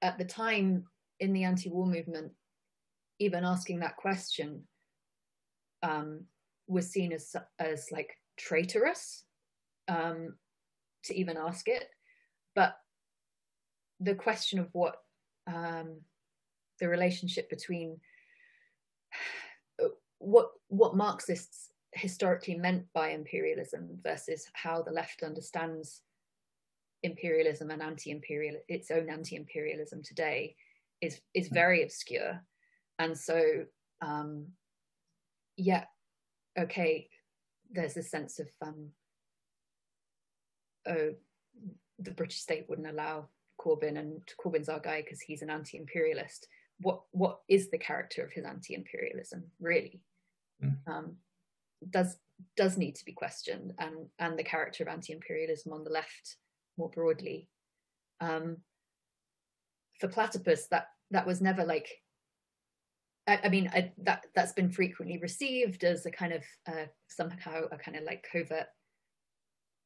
[0.02, 0.84] at the time
[1.20, 2.32] in the anti-war movement
[3.18, 4.62] even asking that question
[5.82, 6.24] um,
[6.66, 9.24] was seen as as like traitorous
[9.88, 10.36] um,
[11.04, 11.88] to even ask it.
[12.54, 12.76] But
[14.00, 14.96] the question of what
[15.46, 16.00] um,
[16.80, 17.98] the relationship between
[20.18, 26.02] what what Marxists historically meant by imperialism versus how the left understands
[27.02, 30.54] imperialism and anti-imperial its own anti-imperialism today
[31.00, 31.54] is is hmm.
[31.54, 32.40] very obscure
[32.98, 33.64] and so
[34.00, 34.46] um,
[35.56, 35.84] yeah
[36.58, 37.08] okay
[37.70, 38.88] there's a sense of um,
[40.88, 41.10] oh
[41.98, 43.28] the british state wouldn't allow
[43.60, 46.46] corbyn and corbyn's our guy because he's an anti-imperialist
[46.80, 50.00] what what is the character of his anti-imperialism really
[50.64, 50.76] mm.
[50.86, 51.16] um,
[51.90, 52.16] does
[52.56, 56.36] does need to be questioned and and the character of anti-imperialism on the left
[56.78, 57.48] more broadly
[58.20, 58.58] um,
[60.00, 61.88] for platypus that that was never like
[63.28, 67.64] I, I mean, I, that that's been frequently received as a kind of uh, somehow
[67.70, 68.66] a kind of like covert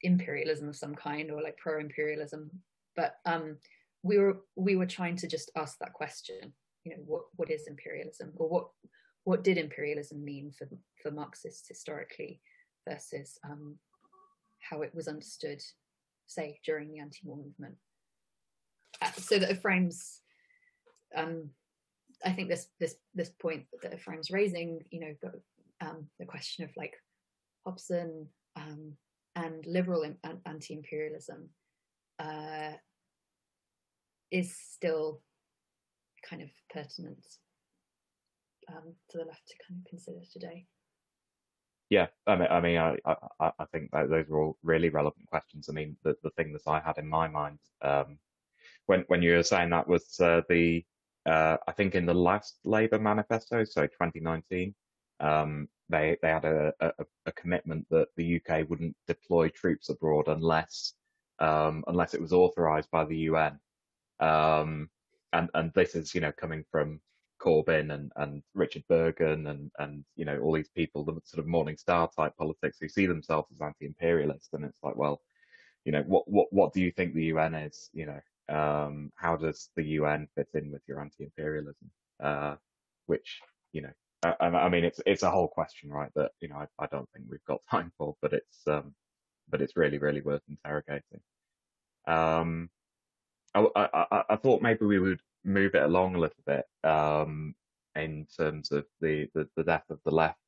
[0.03, 2.51] imperialism of some kind or like pro-imperialism.
[2.95, 3.57] But um,
[4.03, 6.53] we were we were trying to just ask that question.
[6.85, 8.69] You know, what what is imperialism, or what
[9.25, 10.69] what did imperialism mean for
[11.03, 12.41] for Marxists historically,
[12.89, 13.77] versus um,
[14.61, 15.61] how it was understood,
[16.33, 17.77] say during the anti-war movement.
[19.01, 20.21] Uh, so that frames
[21.17, 21.51] um,
[22.25, 26.65] I think this this this point that Ephraim's raising, you know, the, um, the question
[26.65, 26.95] of like
[27.65, 28.93] Hobson um,
[29.35, 30.05] and liberal
[30.47, 31.49] anti-imperialism
[32.19, 32.73] uh,
[34.31, 35.21] is still
[36.29, 37.27] kind of pertinent
[38.69, 40.67] um, for the left to kind of consider today.
[41.93, 42.97] Yeah, I mean, I mean, I,
[43.39, 45.69] I, I think those are all really relevant questions.
[45.69, 48.17] I mean, the, the thing that I had in my mind um,
[48.87, 50.87] when when you were saying that was uh, the
[51.27, 54.75] uh, I think in the last Labour manifesto, so 2019,
[55.21, 56.93] um, they they had a, a,
[57.27, 60.95] a, commitment that the UK wouldn't deploy troops abroad unless
[61.41, 63.61] um, unless it was authorised by the UN.
[64.19, 64.89] Um,
[65.35, 67.03] and and this is you know coming from
[67.43, 71.47] Corbyn and, and Richard Burgon and and you know all these people, the sort of
[71.47, 75.21] Morning Star type politics who see themselves as anti-imperialist, and it's like, well,
[75.85, 77.91] you know, what what what do you think the UN is?
[77.93, 81.91] You know, um, how does the UN fit in with your anti-imperialism?
[82.23, 82.57] Uh,
[83.07, 83.41] which
[83.73, 83.93] you know,
[84.23, 86.11] I, I, mean, it's it's a whole question, right?
[86.15, 88.95] That you know, I, I don't think we've got time for, but it's um,
[89.49, 91.21] but it's really really worth interrogating.
[92.07, 92.71] Um,
[93.55, 97.55] I, I, I thought maybe we would move it along a little bit um,
[97.97, 100.39] in terms of the, the, the death of the left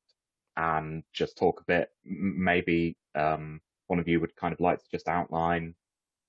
[0.57, 1.89] and just talk a bit.
[2.03, 5.75] Maybe um, one of you would kind of like to just outline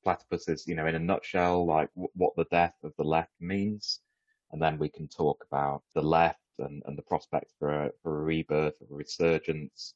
[0.03, 3.33] platypus is, you know, in a nutshell, like w- what the death of the left
[3.41, 4.01] means,
[4.53, 8.21] and then we can talk about the left and, and the prospects for a, for
[8.21, 9.95] a rebirth, or a resurgence,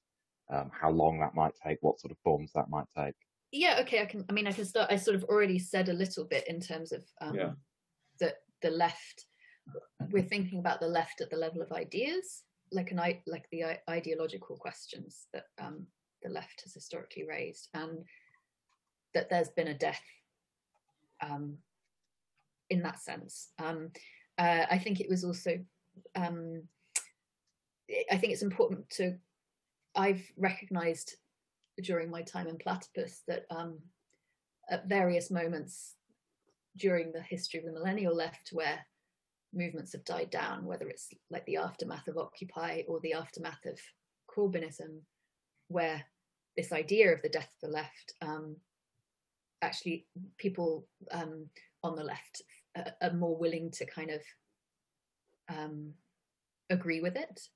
[0.53, 3.15] um, how long that might take, what sort of forms that might take.
[3.53, 4.25] Yeah, okay, I can.
[4.29, 4.91] I mean, I can start.
[4.93, 7.51] I sort of already said a little bit in terms of um, yeah.
[8.21, 9.27] the the left.
[10.11, 12.43] We're thinking about the left at the level of ideas,
[12.73, 15.87] like an like the ideological questions that um,
[16.23, 18.05] the left has historically raised, and
[19.15, 20.03] that there's been a death
[21.21, 21.59] um,
[22.71, 23.49] in that sense.
[23.59, 23.91] Um,
[24.39, 25.59] uh, I think it was also,
[26.15, 26.63] um,
[28.11, 29.17] I think it's important to,
[29.95, 31.17] I've recognized
[31.83, 33.79] during my time in Platypus that um,
[34.71, 35.97] at various moments
[36.81, 38.79] during the history of the millennial left where
[39.53, 43.79] movements have died down, whether it's like the aftermath of Occupy or the aftermath of
[44.35, 45.01] Corbynism,
[45.69, 46.03] where
[46.57, 48.57] this idea of the death of the left, um,
[49.63, 50.07] actually
[50.39, 51.47] people um,
[51.83, 52.43] on the left
[52.77, 54.21] are, are, more willing to kind of
[55.49, 55.93] um,
[56.71, 57.49] agree with it.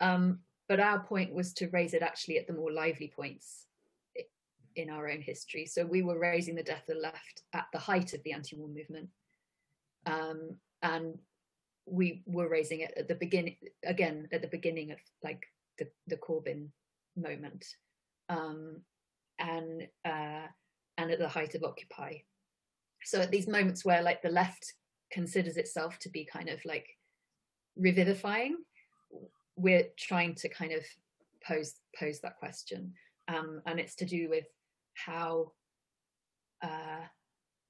[0.00, 3.66] Um, but our point was to raise it actually at the more lively points
[4.76, 5.66] in our own history.
[5.66, 8.68] So we were raising the death of the left at the height of the anti-war
[8.68, 9.08] movement.
[10.06, 11.18] Um, and
[11.86, 15.46] we were raising it at the beginning, again, at the beginning of like
[15.78, 16.68] the, the Corbyn
[17.16, 17.66] moment.
[18.28, 18.80] Um,
[19.38, 20.46] and, uh,
[20.96, 22.18] and at the height of Occupy.
[23.04, 24.74] So at these moments where like the left
[25.10, 26.86] considers itself to be kind of like
[27.76, 28.56] revivifying,
[29.56, 30.82] we're trying to kind of
[31.46, 32.92] pose pose that question.
[33.28, 34.46] Um, and it's to do with
[34.94, 35.52] how
[36.62, 37.04] uh,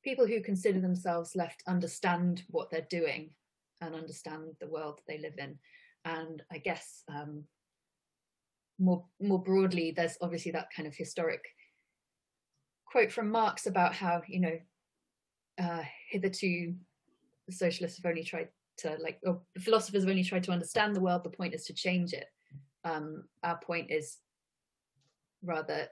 [0.02, 3.30] people who consider themselves left understand what they're doing
[3.80, 5.58] and understand the world they live in.
[6.04, 7.44] And I guess um,
[8.78, 11.42] more more broadly, there's obviously that kind of historic
[12.84, 14.58] quote from Marx about how you know
[15.58, 16.74] uh, hitherto
[17.46, 18.48] the socialists have only tried
[18.78, 21.24] to like, or philosophers have only tried to understand the world.
[21.24, 22.26] The point is to change it.
[22.84, 24.18] Um, our point is
[25.42, 25.88] rather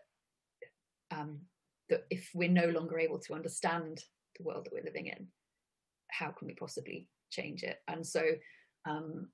[1.12, 1.40] um,
[1.88, 4.02] that if we're no longer able to understand
[4.36, 5.28] the world that we're living in,
[6.10, 7.78] how can we possibly change it?
[7.88, 8.22] And so,
[8.88, 9.28] um,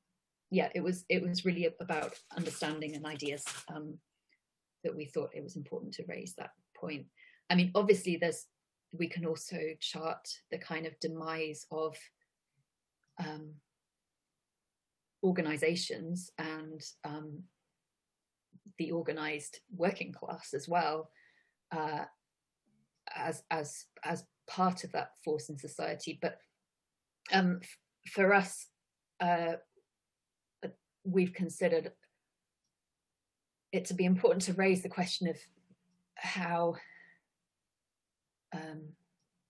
[0.51, 3.45] yeah, it was it was really about understanding and ideas
[3.75, 3.99] um,
[4.85, 7.07] that we thought it was important to raise that point.
[7.51, 8.47] I mean, obviously, there's
[8.93, 11.97] we can also chart the kind of demise of
[13.19, 13.55] um,
[15.23, 17.43] organizations and um,
[18.79, 21.11] the organized working class as well
[21.75, 22.05] uh,
[23.15, 26.19] as as as part of that force in society.
[26.21, 26.39] But
[27.33, 28.67] um, f- for us,
[29.21, 29.55] uh,
[31.05, 31.93] we've considered
[33.73, 35.37] it to be important to raise the question of
[36.17, 36.75] how
[38.55, 38.89] um,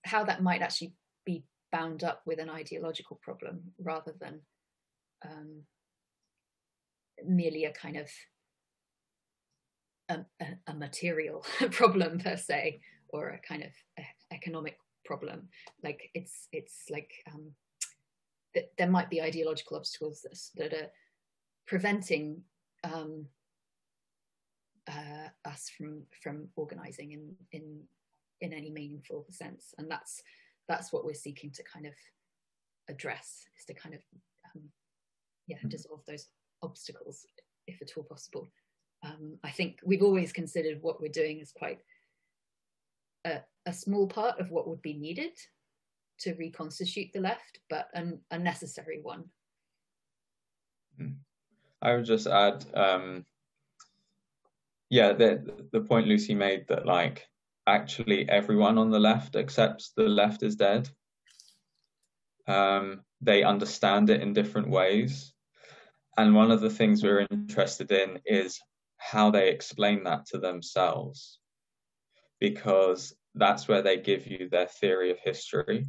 [0.05, 0.93] how that might actually
[1.25, 4.41] be bound up with an ideological problem rather than
[5.25, 5.61] um,
[7.25, 8.09] merely a kind of
[10.09, 10.25] a,
[10.67, 13.71] a, material problem per se or a kind of
[14.31, 15.47] economic problem.
[15.83, 17.51] Like it's it's like um,
[18.55, 20.89] that there might be ideological obstacles that, that are
[21.67, 22.41] preventing
[22.83, 23.25] um,
[24.87, 27.81] uh, us from from organizing in in
[28.41, 29.73] in any meaningful sense.
[29.77, 30.21] And that's
[30.67, 31.93] that's what we're seeking to kind of
[32.89, 34.01] address is to kind of
[34.55, 34.63] um,
[35.47, 35.69] yeah mm-hmm.
[35.69, 36.27] dissolve those
[36.63, 37.25] obstacles
[37.67, 38.47] if at all possible
[39.03, 41.79] um, I think we've always considered what we're doing as quite
[43.25, 45.31] a, a, small part of what would be needed
[46.19, 49.23] to reconstitute the left, but an, a necessary one.
[50.97, 51.13] Hmm.
[51.81, 53.25] I would just add, um,
[54.89, 57.25] yeah, the the point Lucy made that like
[57.67, 60.89] actually everyone on the left accepts the left is dead.
[62.47, 65.33] Um, they understand it in different ways.
[66.17, 68.59] And one of the things we're interested in is
[68.99, 71.39] how they explain that to themselves,
[72.39, 75.87] because that's where they give you their theory of history,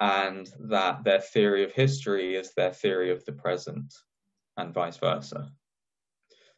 [0.00, 3.94] and that their theory of history is their theory of the present,
[4.56, 5.50] and vice versa.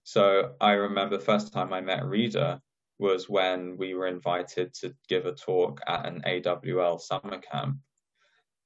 [0.02, 2.60] So I remember the first time I met Rida
[2.98, 7.76] was when we were invited to give a talk at an AWL summer camp,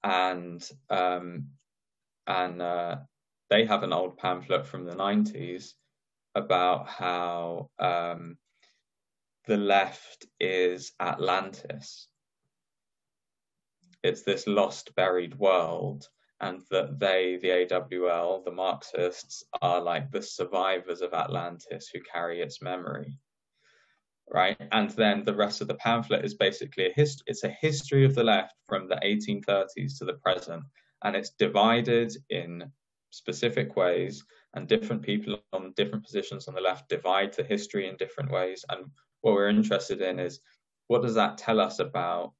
[0.04, 1.48] and um,
[2.26, 2.96] and uh,
[3.50, 5.74] they have an old pamphlet from the 90s
[6.34, 8.36] about how um,
[9.46, 12.08] the left is Atlantis.
[14.02, 16.06] It's this lost, buried world,
[16.40, 22.40] and that they, the AWL, the Marxists, are like the survivors of Atlantis who carry
[22.40, 23.18] its memory.
[24.32, 27.24] Right, and then the rest of the pamphlet is basically a history.
[27.26, 30.64] It's a history of the left from the 1830s to the present,
[31.04, 32.72] and it's divided in
[33.10, 37.96] specific ways and different people on different positions on the left divide the history in
[37.96, 38.64] different ways.
[38.68, 38.86] And
[39.22, 40.40] what we're interested in is
[40.88, 42.32] what does that tell us about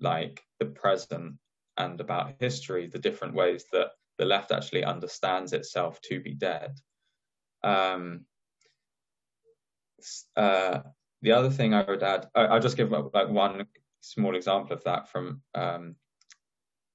[0.00, 1.36] like the present
[1.78, 6.78] and about history the different ways that the left actually understands itself to be dead?
[7.64, 8.26] Um,
[10.36, 10.80] uh,
[11.22, 13.66] the other thing i would add I, will just give like one
[14.00, 15.94] small example of that from um,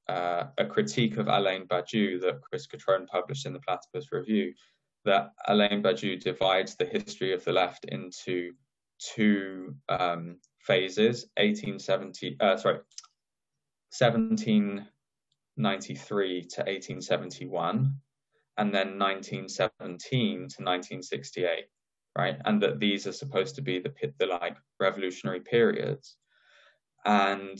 [0.09, 4.53] uh, a critique of Alain Badiou that Chris Cutrone published in the Platypus Review,
[5.05, 8.53] that Alain Badiou divides the history of the left into
[8.99, 12.79] two um, phases: 1870, uh, sorry,
[13.97, 17.95] 1793 to 1871,
[18.57, 21.65] and then 1917 to 1968,
[22.17, 22.37] right?
[22.45, 26.15] And that these are supposed to be the, the like revolutionary periods.
[27.05, 27.59] And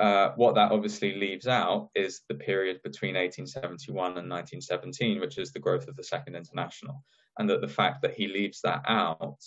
[0.00, 5.52] uh, what that obviously leaves out is the period between 1871 and 1917, which is
[5.52, 7.02] the growth of the Second International.
[7.38, 9.38] And that the fact that he leaves that out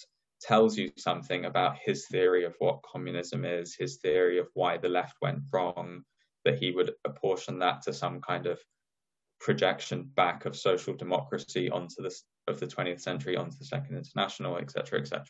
[0.42, 4.90] tells you something about his theory of what communism is, his theory of why the
[4.90, 6.04] left went wrong,
[6.44, 8.60] that he would apportion that to some kind of
[9.40, 12.14] projection back of social democracy onto the
[12.48, 15.26] of the 20th century onto the Second International, etc., etc.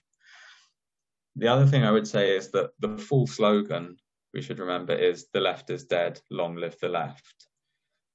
[1.35, 3.97] The other thing I would say is that the full slogan
[4.33, 7.47] we should remember is "the left is dead, long live the left,"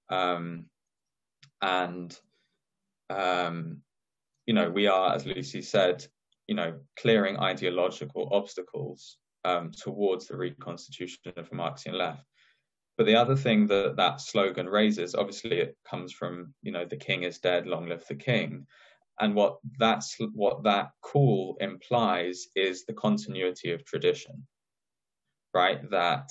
[0.08, 0.66] um,
[1.62, 2.18] and
[3.10, 3.82] um,
[4.46, 6.06] you know we are, as Lucy said,
[6.46, 12.24] you know, clearing ideological obstacles um, towards the reconstitution of a Marxian left.
[12.96, 16.96] But the other thing that that slogan raises, obviously, it comes from you know the
[16.96, 18.66] king is dead, long live the king,
[19.20, 24.46] and what that's what that call implies is the continuity of tradition,
[25.56, 25.90] right?
[25.90, 26.30] That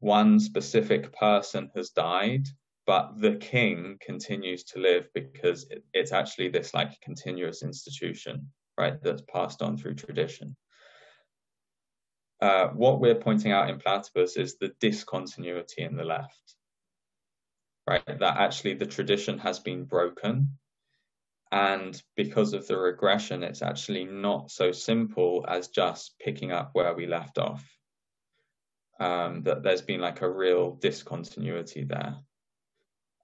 [0.00, 2.46] one specific person has died,
[2.86, 9.02] but the king continues to live because it, it's actually this like continuous institution, right?
[9.02, 10.56] That's passed on through tradition.
[12.42, 16.56] Uh, what we're pointing out in Platypus is the discontinuity in the left,
[17.88, 18.04] right?
[18.06, 20.58] That actually the tradition has been broken.
[21.50, 26.94] And because of the regression, it's actually not so simple as just picking up where
[26.94, 27.64] we left off.
[29.00, 32.16] Um, that there's been like a real discontinuity there.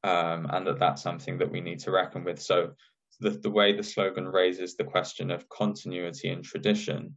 [0.02, 2.40] Um, and that that's something that we need to reckon with.
[2.40, 2.72] So
[3.20, 7.16] the, the way the slogan raises the question of continuity and tradition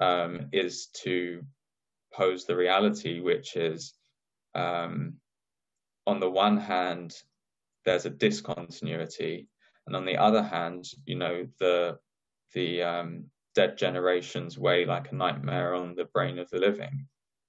[0.00, 1.42] um, is to
[2.12, 3.94] pose the reality, which is
[4.54, 5.14] um,
[6.06, 7.14] on the one hand,
[7.84, 9.48] there's a discontinuity,
[9.86, 11.98] and on the other hand, you know, the
[12.54, 13.24] the um,
[13.54, 17.06] dead generations weigh like a nightmare on the brain of the living,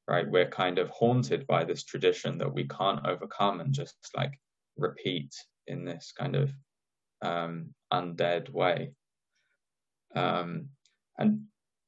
[0.07, 0.29] right?
[0.29, 4.39] We're kind of haunted by this tradition that we can't overcome and just like
[4.77, 5.33] repeat
[5.67, 6.51] in this kind of
[7.21, 8.91] um, undead way.
[10.15, 10.69] Um,
[11.17, 11.41] and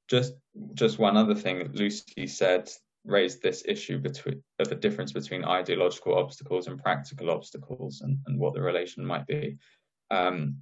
[0.10, 0.34] just
[0.73, 2.69] just one other thing Lucy said
[3.06, 8.39] raised this issue between of the difference between ideological obstacles and practical obstacles and, and
[8.39, 9.57] what the relation might be.
[10.11, 10.57] Um,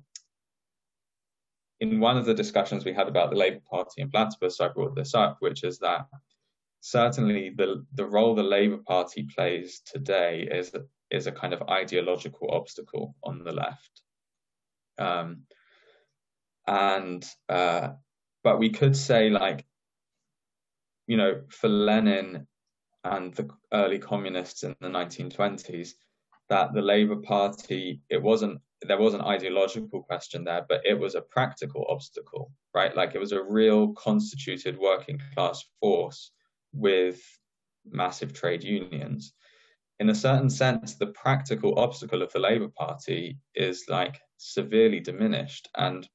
[1.79, 4.95] in one of the discussions we had about the Labour Party in Platypus, I brought
[4.95, 6.07] this up, which is that
[6.85, 10.71] certainly the the role the Labour Party plays today is
[11.09, 14.01] is a kind of ideological obstacle on the left.
[14.99, 15.45] Um,
[16.67, 17.89] and uh,
[18.43, 19.65] but we could say like
[21.07, 22.47] you know for lenin
[23.03, 25.89] and the early communists in the 1920s
[26.49, 31.13] that the labor party it wasn't there was an ideological question there but it was
[31.13, 36.31] a practical obstacle right like it was a real constituted working class force
[36.75, 37.21] with
[37.85, 39.33] massive trade unions
[39.99, 45.69] in a certain sense the practical obstacle of the labor party is like severely diminished
[45.77, 46.07] and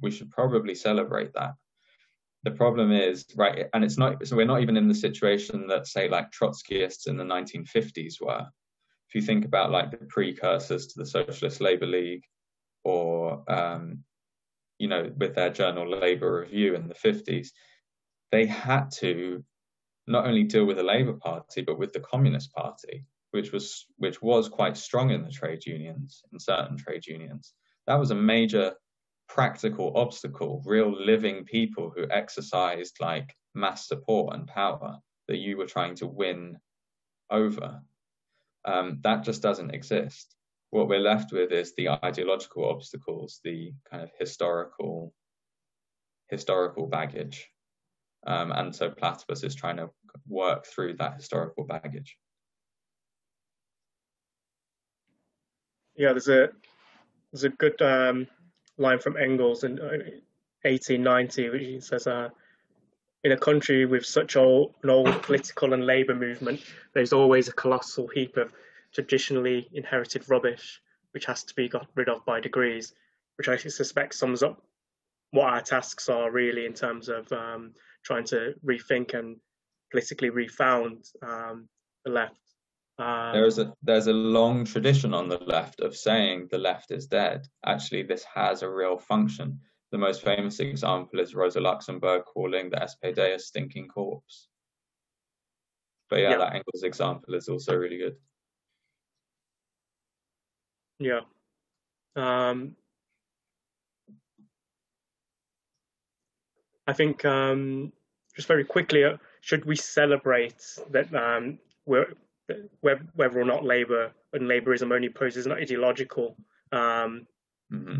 [0.00, 1.52] we should probably celebrate that.
[2.44, 5.86] The problem is, right, and it's not, so we're not even in the situation that,
[5.86, 8.46] say, like Trotskyists in the 1950s were.
[9.08, 12.24] If you think about like the precursors to the Socialist Labour League
[12.84, 14.04] or, um,
[14.78, 17.48] you know, with their journal Labour Review in the 50s,
[18.30, 19.42] they had to
[20.08, 24.22] not only deal with the Labour Party, but with the Communist Party, which was which
[24.22, 27.54] was quite strong in the trade unions, in certain trade unions.
[27.86, 28.74] That was a major
[29.28, 34.98] practical obstacle, real living people who exercised like mass support and power
[35.28, 36.58] that you were trying to win
[37.30, 37.80] over.
[38.64, 40.34] Um, that just doesn't exist.
[40.70, 45.14] What we're left with is the ideological obstacles, the kind of historical
[46.28, 47.50] historical baggage.
[48.26, 49.90] Um, and so Platypus is trying to
[50.26, 52.16] work through that historical baggage.
[55.96, 56.50] Yeah, there's a
[57.32, 58.26] there's a good um,
[58.76, 59.78] line from Engels in
[60.62, 62.28] 1890, uh, which says, uh,
[63.24, 66.60] "In a country with such old, an old political and labour movement,
[66.94, 68.52] there's always a colossal heap of
[68.92, 70.80] traditionally inherited rubbish,
[71.12, 72.94] which has to be got rid of by degrees."
[73.36, 74.64] Which I suspect sums up
[75.30, 77.72] what our tasks are really in terms of um,
[78.08, 79.36] trying to rethink and
[79.90, 81.68] politically refound um,
[82.06, 82.40] the left.
[82.98, 86.90] Um, there is a there's a long tradition on the left of saying the left
[86.90, 87.46] is dead.
[87.66, 89.60] Actually, this has a real function.
[89.92, 94.48] The most famous example is Rosa Luxemburg calling the SPD a stinking corpse.
[96.08, 96.38] But yeah, Yeah.
[96.38, 98.16] that Engels example is also really good.
[100.98, 101.20] Yeah.
[102.16, 102.74] Um,
[106.86, 107.92] I think um,
[108.38, 112.06] just very quickly, uh, should we celebrate that um, we're,
[112.82, 116.36] whether or not Labour and Labourism only poses an ideological
[116.72, 117.26] um,
[117.70, 117.96] hmm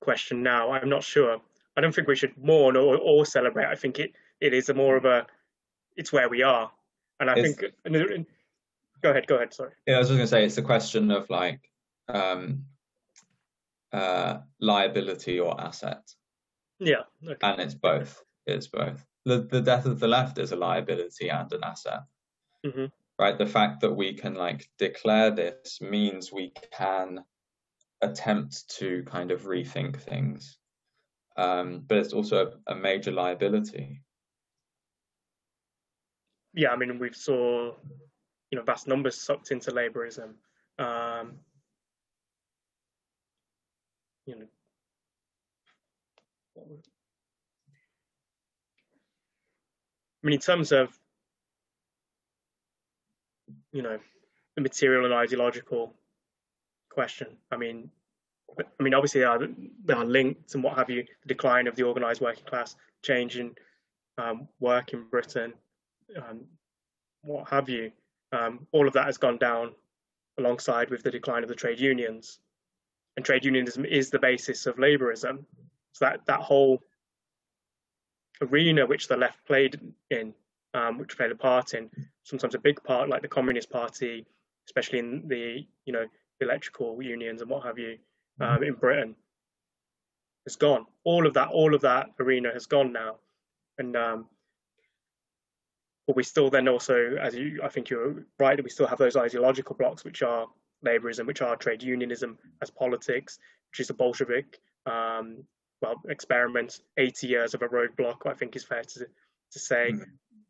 [0.00, 0.70] question now?
[0.70, 1.38] I'm not sure.
[1.76, 3.66] I don't think we should mourn or, or celebrate.
[3.66, 5.26] I think it, it is a more of a,
[5.96, 6.70] it's where we are.
[7.18, 8.26] And I It's- think, and, and-
[9.02, 9.72] go ahead, go ahead, sorry.
[9.88, 11.68] Yeah, I was just gonna say it's a question of like
[12.08, 12.64] um,
[13.92, 16.02] uh, liability or asset,
[16.78, 17.36] Yeah, okay.
[17.42, 18.22] and it's both.
[18.46, 19.04] It's both.
[19.24, 22.00] The the death of the left is a liability and an asset.
[22.64, 22.92] Mhm.
[23.18, 23.36] Right.
[23.38, 27.24] The fact that we can like declare this means we can
[28.02, 30.58] attempt to kind of rethink things,
[31.36, 34.02] um, but it's also a, a major liability.
[36.58, 37.74] yeah, I mean, we've saw,
[38.50, 40.36] you know, vast numbers sucked into Labourism.
[40.78, 41.38] Um,
[44.24, 44.46] you know,
[46.54, 46.92] what was- I
[50.26, 50.88] mean, in terms of,
[53.72, 53.98] you know,
[54.56, 55.94] the material and ideological
[56.90, 57.90] question, I mean,
[58.58, 59.40] I mean, obviously they are,
[59.84, 63.38] they are linked and what have you, the decline of the organised working class, change
[63.38, 63.54] in
[64.18, 65.52] um, work in Britain,
[66.16, 66.40] um,
[67.22, 67.92] what have you.
[68.32, 69.72] Um, all of that has gone down
[70.38, 72.40] alongside with the decline of the trade unions.
[73.16, 75.44] And trade unionism is the basis of labourism.
[75.92, 76.82] So that, that whole
[78.40, 79.80] arena which the left played
[80.10, 80.34] in,
[80.74, 81.90] um, which played a part in,
[82.22, 84.26] sometimes a big part, like the Communist Party,
[84.66, 86.06] especially in the you know
[86.40, 87.98] electrical unions and what have you,
[88.40, 89.14] um, in Britain,
[90.46, 90.86] has gone.
[91.04, 93.16] All of that, all of that arena has gone now,
[93.78, 94.26] and um,
[96.06, 98.98] but we still then also, as you, I think you're right, that we still have
[98.98, 100.46] those ideological blocks, which are
[100.84, 103.38] labourism, which are trade unionism as politics,
[103.70, 105.44] which is a Bolshevik, um,
[105.82, 109.06] well, experiments, 80 years of a roadblock, I think is fair to,
[109.52, 109.92] to say.
[109.92, 110.04] Mm.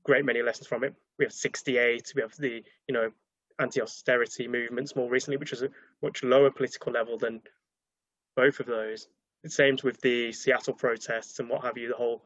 [0.04, 0.94] Great many lessons from it.
[1.18, 3.10] We have 68, we have the, you know,
[3.58, 5.70] anti-austerity movements more recently, which is a
[6.02, 7.40] much lower political level than
[8.36, 9.08] both of those.
[9.42, 12.22] The same with the Seattle protests and what have you, the whole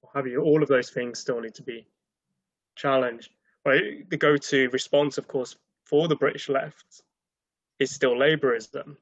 [0.00, 1.86] what have you, all of those things still need to be
[2.76, 3.30] challenged.
[3.64, 7.02] But the go-to response, of course, for the British left
[7.78, 8.96] is still Labourism.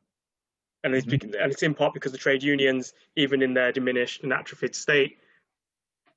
[0.88, 4.22] And it's, bec- and it's in part because the trade unions, even in their diminished
[4.22, 5.18] and atrophied state,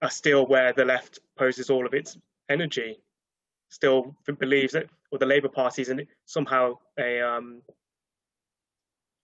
[0.01, 2.17] are still where the left poses all of its
[2.49, 2.99] energy.
[3.69, 5.93] Still believes that, or the Labour Party is
[6.25, 7.61] somehow a um,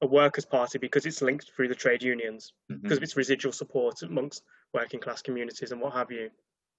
[0.01, 2.81] a workers' party because it's linked through the trade unions Mhm.
[2.81, 4.43] because of its residual support amongst
[4.73, 6.29] working class communities and what have you.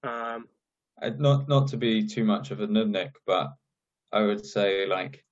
[0.03, 0.47] Um,
[1.17, 3.51] not not to be too much of a nudnik, but
[4.11, 5.25] I would say like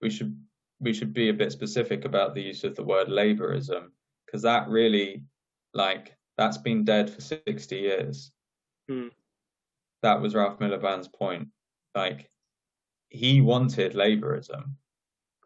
[0.00, 0.34] we should
[0.82, 3.90] we should be a bit specific about the use of the word laborism
[4.26, 5.24] because that really
[5.74, 8.32] like that's been dead for 60 years.
[8.88, 9.08] Hmm.
[10.02, 11.48] That was Ralph Miliband's point.
[11.94, 12.28] Like
[13.08, 14.74] he wanted laborism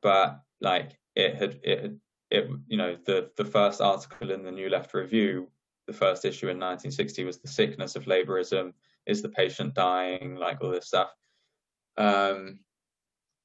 [0.06, 2.00] but like it had it had
[2.30, 5.48] it you know the the first article in the New Left Review,
[5.88, 8.72] the first issue in 1960 was the sickness of laborism
[9.06, 11.10] is the patient dying like all this stuff
[11.96, 12.60] um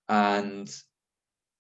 [0.09, 0.71] and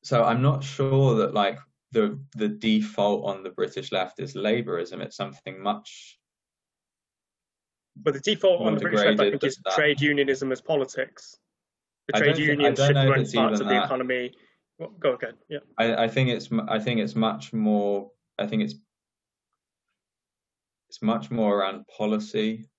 [0.03, 1.59] so i'm not sure that like
[1.91, 6.17] the the default on the british left is labourism it's something much
[7.95, 9.75] but the default on the British left, I think, is that.
[9.75, 11.37] trade unionism as politics.
[12.07, 13.85] The trade don't thi- I unions should run parts of the that.
[13.85, 14.33] economy.
[14.79, 15.33] Well, go again.
[15.49, 15.59] Yeah.
[15.77, 18.09] I, I think it's I think it's much more
[18.39, 18.75] I think it's
[20.89, 22.69] it's much more around policy.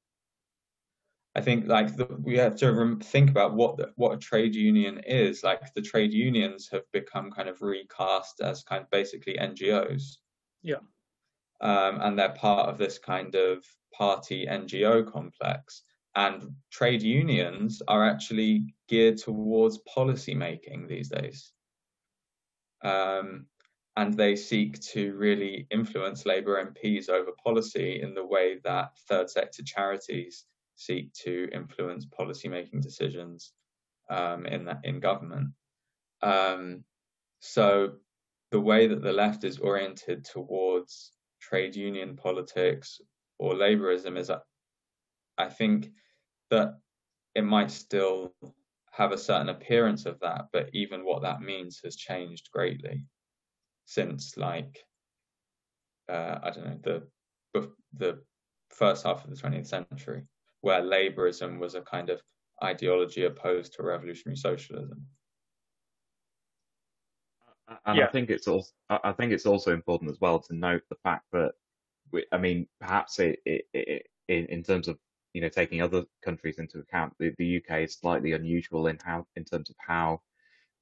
[1.35, 4.55] I think like the, we have to rem- think about what the, what a trade
[4.55, 5.43] union is.
[5.43, 10.19] Like the trade unions have become kind of recast as kind of basically NGOs.
[10.63, 10.83] Yeah.
[11.63, 13.65] Um, and they're part of this kind of
[13.97, 15.85] party NGO complex.
[16.15, 21.53] And trade unions are actually geared towards policy making these days.
[22.85, 23.47] Um,
[23.97, 29.31] and they seek to really influence Labour MPs over policy in the way that third
[29.31, 30.45] sector charities
[30.85, 33.53] seek to influence policy making decisions
[34.11, 35.49] um, in that in government.
[36.23, 36.85] Um,
[37.41, 37.95] so
[38.51, 43.01] the way that the left is oriented towards trade union politics
[43.39, 44.31] or labourism is,
[45.39, 45.91] I think
[46.51, 46.79] that
[47.35, 48.35] it might still
[48.93, 53.07] have a certain appearance of that, but even what that means has changed greatly
[53.87, 54.85] since like
[56.09, 56.79] uh, I don't know
[57.55, 58.23] the the
[58.71, 60.23] first half of the 20th century,
[60.63, 62.21] where labourism was a kind of
[62.63, 65.07] ideology opposed to revolutionary socialism.
[67.87, 68.07] And yeah.
[68.07, 71.25] I think it's also I think it's also important as well to note the fact
[71.33, 71.53] that
[72.13, 74.99] we, I mean perhaps it, it, it, in in terms of
[75.33, 79.27] you know taking other countries into account, the, the UK is slightly unusual in how
[79.37, 80.21] in terms of how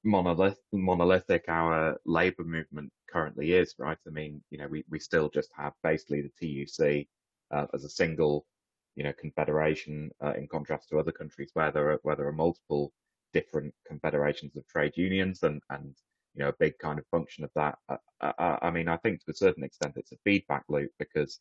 [0.04, 3.98] monolith, monolithic our labour movement currently is, right?
[4.06, 7.06] I mean, you know, we, we still just have basically the TUC
[7.50, 8.46] uh, as a single,
[8.96, 12.32] you know, confederation uh, in contrast to other countries where there are where there are
[12.32, 12.92] multiple
[13.32, 15.94] different confederations of trade unions and and
[16.34, 17.78] you know a big kind of function of that.
[17.88, 20.64] I, uh, I, uh, I mean, I think to a certain extent it's a feedback
[20.68, 21.40] loop because,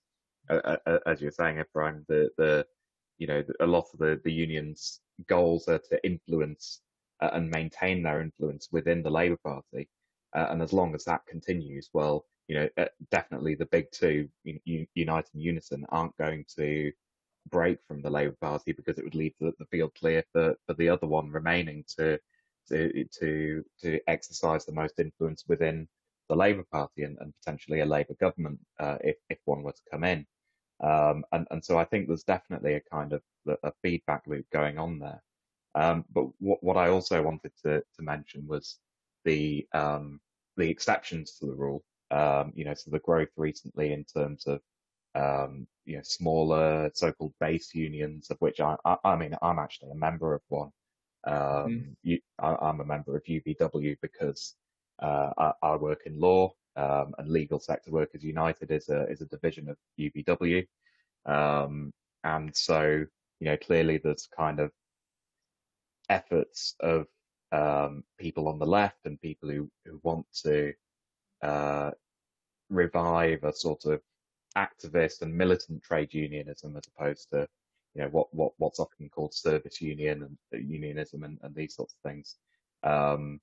[0.49, 2.65] uh, uh as you're saying, Ephraim, the the
[3.17, 6.81] you know a lot of the the unions' goals are to influence
[7.21, 9.89] uh, and maintain their influence within the Labour Party.
[10.35, 14.29] Uh, and as long as that continues, well, you know, uh, definitely the big two,
[14.43, 16.91] Unite and Unison, aren't going to
[17.49, 20.73] break from the Labour Party because it would leave the, the field clear for, for
[20.75, 22.19] the other one remaining to
[22.69, 25.87] to to to exercise the most influence within
[26.29, 29.89] the Labour Party and, and potentially a Labour government uh, if if one were to
[29.91, 30.25] come in.
[30.81, 33.21] Um, and and so I think there's definitely a kind of
[33.63, 35.21] a feedback loop going on there.
[35.75, 38.79] Um, but what, what I also wanted to, to mention was
[39.25, 40.19] the um,
[40.57, 41.83] the exceptions to the rule.
[42.11, 44.61] Um, you know, so the growth recently in terms of
[45.15, 49.91] um, you know smaller so-called base unions, of which I, I, I mean I'm actually
[49.91, 50.71] a member of one.
[51.27, 51.95] Mm.
[52.03, 54.55] You, I, am a member of UVW because
[55.01, 59.21] uh, I, I, work in law um, and Legal Sector Workers United is a is
[59.21, 60.65] a division of UVW,
[61.25, 61.91] um,
[62.23, 63.05] and so
[63.39, 64.71] you know clearly there's kind of
[66.09, 67.05] efforts of
[67.51, 70.73] um, people on the left and people who, who want to
[71.41, 71.91] uh,
[72.69, 74.01] revive a sort of
[74.57, 77.47] activist and militant trade unionism as opposed to
[77.95, 81.75] you know what what what's often called service union and uh, unionism and, and these
[81.75, 82.35] sorts of things.
[82.83, 83.39] Um,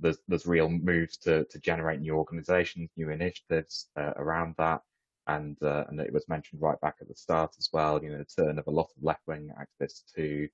[0.00, 4.80] there's there's real moves to to generate new organisations, new initiatives uh, around that,
[5.26, 8.02] and uh, and it was mentioned right back at the start as well.
[8.02, 10.48] You know, the turn of a lot of left wing activists to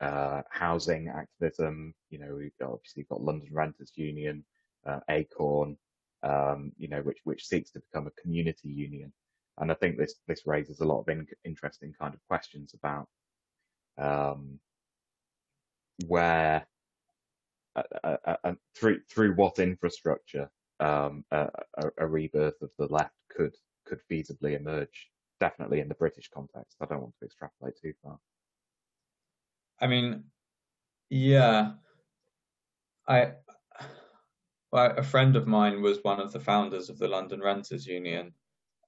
[0.00, 1.94] uh, housing activism.
[2.10, 4.44] You know, we've obviously got London Renters Union,
[4.86, 5.76] uh, Acorn,
[6.22, 9.12] um, you know, which which seeks to become a community union.
[9.60, 13.08] And I think this this raises a lot of in, interesting kind of questions about
[13.98, 14.58] um,
[16.06, 16.66] where
[17.76, 20.50] uh, uh, uh, uh through through what infrastructure
[20.80, 21.48] um, a,
[21.98, 23.54] a, rebirth of the left could
[23.86, 25.10] could feasibly emerge.
[25.40, 26.76] Definitely in the British context.
[26.80, 28.18] I don't want to extrapolate too far.
[29.80, 30.24] I mean,
[31.10, 31.72] yeah,
[33.06, 33.32] I
[34.72, 38.32] well, a friend of mine was one of the founders of the London Renters Union,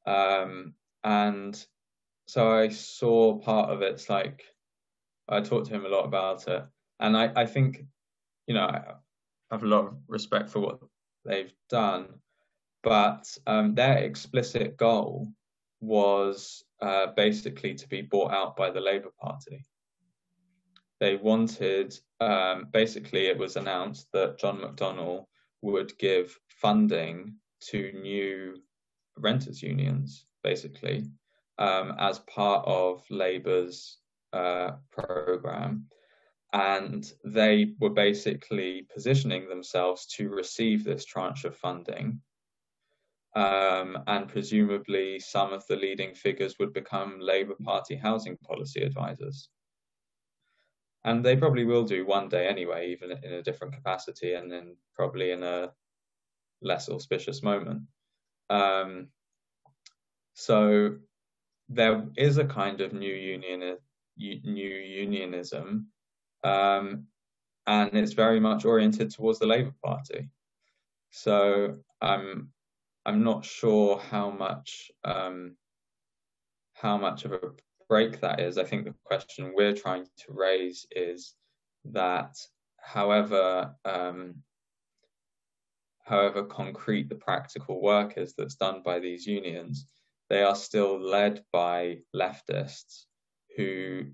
[0.07, 0.75] um,
[1.05, 1.65] and
[2.27, 3.93] so I saw part of it.
[3.93, 4.43] It's like
[5.29, 6.65] I talked to him a lot about it,
[7.01, 7.85] and I, I think,
[8.47, 8.95] you know, I
[9.51, 10.79] have a lot of respect for what
[11.25, 12.09] they've done,
[12.83, 15.29] but um, their explicit goal
[15.81, 19.67] was uh, basically to be bought out by the Labour Party
[21.03, 25.25] they wanted, um, basically, it was announced that John McDonnell
[25.61, 27.35] would give funding
[27.71, 28.63] to new
[29.17, 31.05] renters unions, basically,
[31.59, 33.99] um, as part of Labour's
[34.33, 35.87] uh, program.
[36.53, 42.21] And they were basically positioning themselves to receive this tranche of funding.
[43.35, 49.49] Um, and presumably, some of the leading figures would become Labour Party housing policy advisors
[51.05, 54.77] and they probably will do one day anyway, even in a different capacity, and then
[54.95, 55.71] probably in a
[56.61, 57.83] less auspicious moment.
[58.53, 59.09] Um,
[60.35, 60.97] so
[61.69, 63.79] there is a kind of new union,
[64.19, 65.87] new unionism,
[66.45, 67.07] um,
[67.67, 70.29] and it's very much oriented towards the Labour Party.
[71.11, 72.53] So I'm
[73.07, 75.57] I'm not sure how much um,
[76.75, 77.41] how much of a
[77.89, 81.35] break that is, I think the question we're trying to raise is
[81.85, 82.35] that
[82.79, 84.35] however um,
[86.13, 89.87] however concrete the practical work is that's done by these unions,
[90.29, 93.05] they are still led by leftists
[93.57, 94.05] who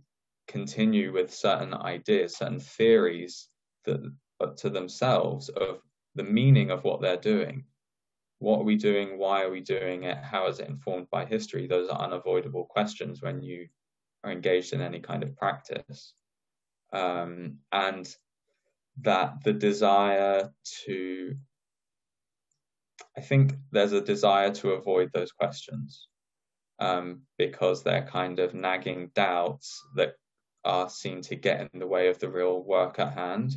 [0.46, 3.48] continue with certain ideas, certain theories
[3.84, 4.12] that
[4.56, 5.80] to themselves of
[6.14, 7.64] the meaning of what they're doing
[8.38, 9.18] what are we doing?
[9.18, 10.18] Why are we doing it?
[10.18, 11.66] How is it informed by history?
[11.66, 13.68] Those are unavoidable questions when you
[14.22, 16.14] are engaged in any kind of practice.
[16.92, 18.08] um, and
[19.02, 20.50] that the desire
[20.86, 21.36] to
[23.18, 26.06] I think there's a desire to avoid those questions
[26.78, 30.14] um, because they're kind of nagging doubts that
[30.64, 33.56] are seen to get in the way of the real work at hand.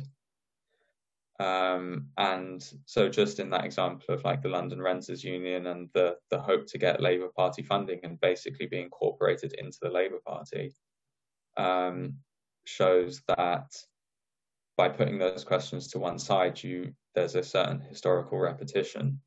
[1.38, 6.16] Um, and so, just in that example of like the London Renters Union and the
[6.30, 10.74] the hope to get Labour Party funding and basically be incorporated into the Labour Party,
[11.56, 12.16] um,
[12.64, 13.70] shows that
[14.76, 19.20] by putting those questions to one side, you there's a certain historical repetition.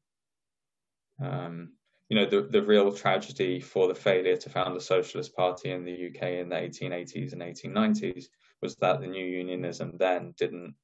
[1.22, 1.74] Um,
[2.10, 5.84] you know, the, the real tragedy for the failure to found a socialist party in
[5.84, 8.26] the UK in the 1880s and 1890s
[8.62, 10.76] was that the new unionism then didn't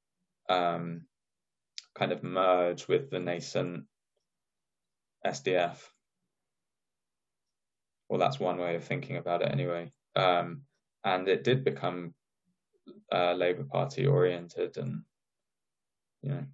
[0.49, 1.01] um,
[1.95, 3.85] kind of merge with the nascent
[5.25, 5.77] SDF.
[8.09, 9.91] Well, that's one way of thinking about it anyway.
[10.15, 10.63] Um,
[11.03, 12.13] and it did become
[13.11, 15.03] uh, Labour Party oriented and,
[16.23, 16.45] you know,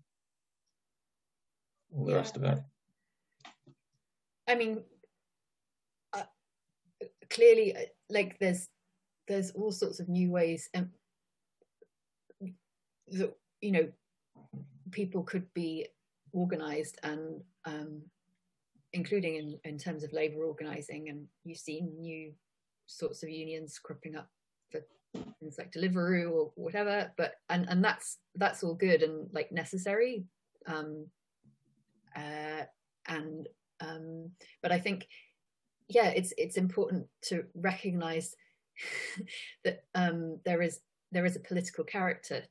[1.95, 2.17] all the yeah.
[2.17, 2.59] rest of it.
[4.48, 4.84] I mean,
[6.14, 6.24] uh,
[7.30, 8.68] clearly, uh, like there's
[9.28, 10.90] there's all sorts of new ways, and
[13.10, 13.88] that you know,
[14.91, 15.88] people could be
[16.34, 18.02] organised and um,
[18.94, 22.32] including in, in terms of labour organising, and you've seen new
[22.86, 24.30] sorts of unions cropping up
[24.72, 24.82] for
[25.40, 27.11] things like Deliveroo or whatever.
[27.18, 30.24] But and and that's that's all good and like necessary.
[30.68, 31.07] Um,
[32.15, 32.64] uh,
[33.07, 33.48] and
[33.79, 34.31] um,
[34.61, 35.07] but I think,
[35.87, 38.35] yeah, it's it's important to recognise
[39.63, 40.79] that um, there is
[41.11, 42.43] there is a political character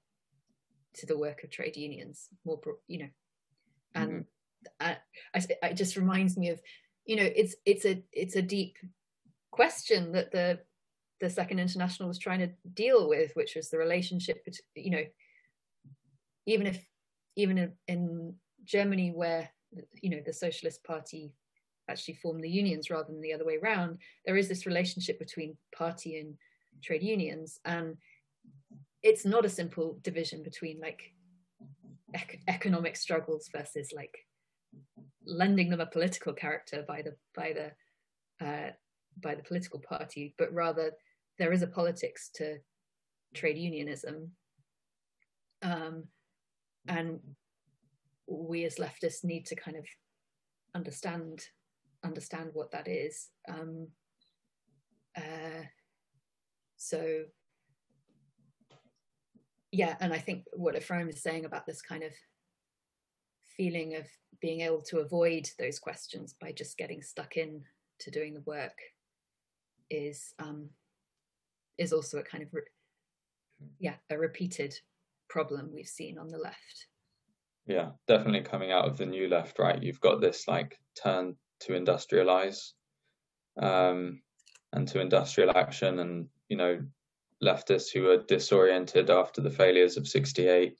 [0.94, 2.28] to the work of trade unions.
[2.44, 3.08] More, you know,
[3.94, 4.22] and mm-hmm.
[4.80, 4.96] I,
[5.34, 6.60] I, it just reminds me of,
[7.04, 8.76] you know, it's it's a it's a deep
[9.50, 10.60] question that the
[11.20, 15.04] the Second International was trying to deal with, which was the relationship between, you know,
[16.46, 16.84] even if
[17.36, 18.34] even in, in
[18.64, 19.50] Germany where
[20.02, 21.32] you know the socialist party
[21.88, 25.56] actually formed the unions rather than the other way around there is this relationship between
[25.76, 26.34] party and
[26.82, 27.60] trade unions.
[27.64, 27.96] And
[29.02, 31.12] it's not a simple division between like
[32.14, 34.14] ec- economic struggles versus like
[35.26, 38.70] lending them a political character by the by the uh,
[39.20, 40.92] by the political party but rather
[41.38, 42.56] there is a politics to
[43.34, 44.30] trade unionism.
[45.62, 46.04] Um,
[46.88, 47.20] and
[48.26, 49.84] we as leftists need to kind of
[50.74, 51.42] understand
[52.04, 53.28] understand what that is.
[53.48, 53.88] Um,
[55.16, 55.64] uh,
[56.76, 57.24] so
[59.72, 62.12] yeah, and I think what Ephraim is saying about this kind of
[63.56, 64.06] feeling of
[64.40, 67.62] being able to avoid those questions by just getting stuck in
[68.00, 68.78] to doing the work
[69.90, 70.68] is um,
[71.78, 72.48] is also a kind of
[73.78, 74.74] yeah a repeated
[75.28, 76.86] problem we've seen on the left
[77.66, 81.72] yeah definitely coming out of the new left right you've got this like turn to
[81.72, 82.72] industrialize
[83.60, 84.20] um,
[84.72, 86.80] and to industrial action and you know
[87.43, 90.76] leftists who are disoriented after the failures of 68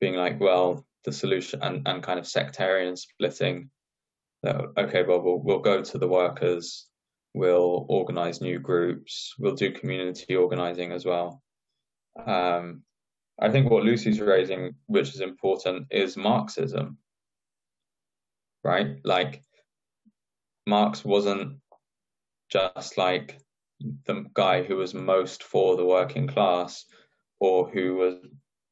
[0.00, 3.70] being like well the solution and, and kind of sectarian splitting
[4.42, 6.86] that okay well, we'll we'll go to the workers
[7.34, 11.42] we'll organize new groups we'll do community organizing as well.
[12.26, 12.82] Um,
[13.38, 16.98] I think what Lucy's raising, which is important, is Marxism,
[18.64, 18.98] right?
[19.04, 19.42] Like,
[20.66, 21.58] Marx wasn't
[22.50, 23.38] just like
[24.06, 26.84] the guy who was most for the working class
[27.40, 28.14] or who was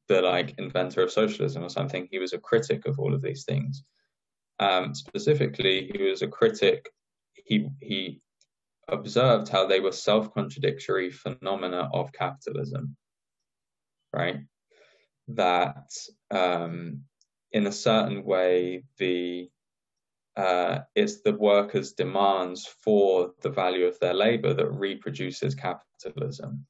[0.07, 2.07] the like inventor of socialism or something.
[2.11, 3.83] He was a critic of all of these things.
[4.59, 6.89] Um, specifically, he was a critic.
[7.33, 8.21] He he
[8.87, 12.95] observed how they were self-contradictory phenomena of capitalism,
[14.13, 14.37] right?
[15.29, 15.91] That
[16.31, 17.01] um,
[17.51, 19.49] in a certain way the
[20.35, 26.65] uh, it's the workers' demands for the value of their labor that reproduces capitalism.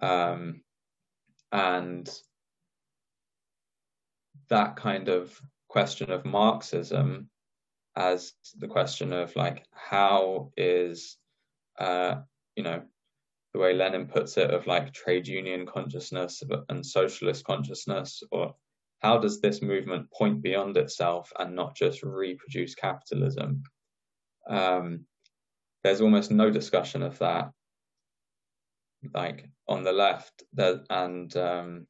[0.00, 0.62] Um,
[1.50, 2.08] and
[4.48, 7.28] that kind of question of Marxism
[7.96, 11.16] as the question of like how is
[11.78, 12.16] uh,
[12.54, 12.82] you know
[13.58, 18.54] the way Lenin puts it, of like trade union consciousness and socialist consciousness, or
[19.00, 23.64] how does this movement point beyond itself and not just reproduce capitalism?
[24.48, 25.06] Um,
[25.82, 27.50] there's almost no discussion of that,
[29.12, 31.86] like on the left, there, and um,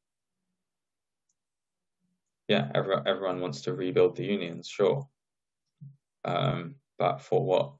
[2.47, 5.07] yeah, everyone, everyone wants to rebuild the unions, sure,
[6.25, 7.73] um, but for what?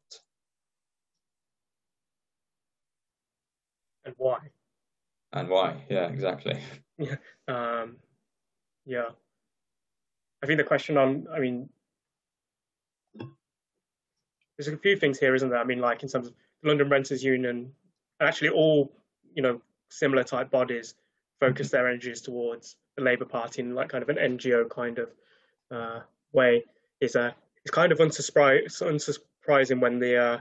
[4.10, 4.40] And why?
[5.34, 5.76] and why.
[5.90, 6.60] Yeah, exactly.
[7.02, 7.16] Yeah.
[7.48, 7.96] Um,
[8.86, 9.06] yeah.
[10.44, 11.70] I think the question on, I mean,
[14.58, 15.60] there's a few things here, isn't there?
[15.60, 17.72] I mean, like in terms of the London Renters Union,
[18.20, 18.92] and actually all,
[19.34, 20.96] you know, similar type bodies
[21.40, 25.10] focus their energies towards the Labour Party in like kind of an NGO kind of
[25.72, 26.02] uh,
[26.34, 26.66] way.
[27.00, 27.34] Is a
[27.64, 30.40] it's kind of unsurprising when the uh,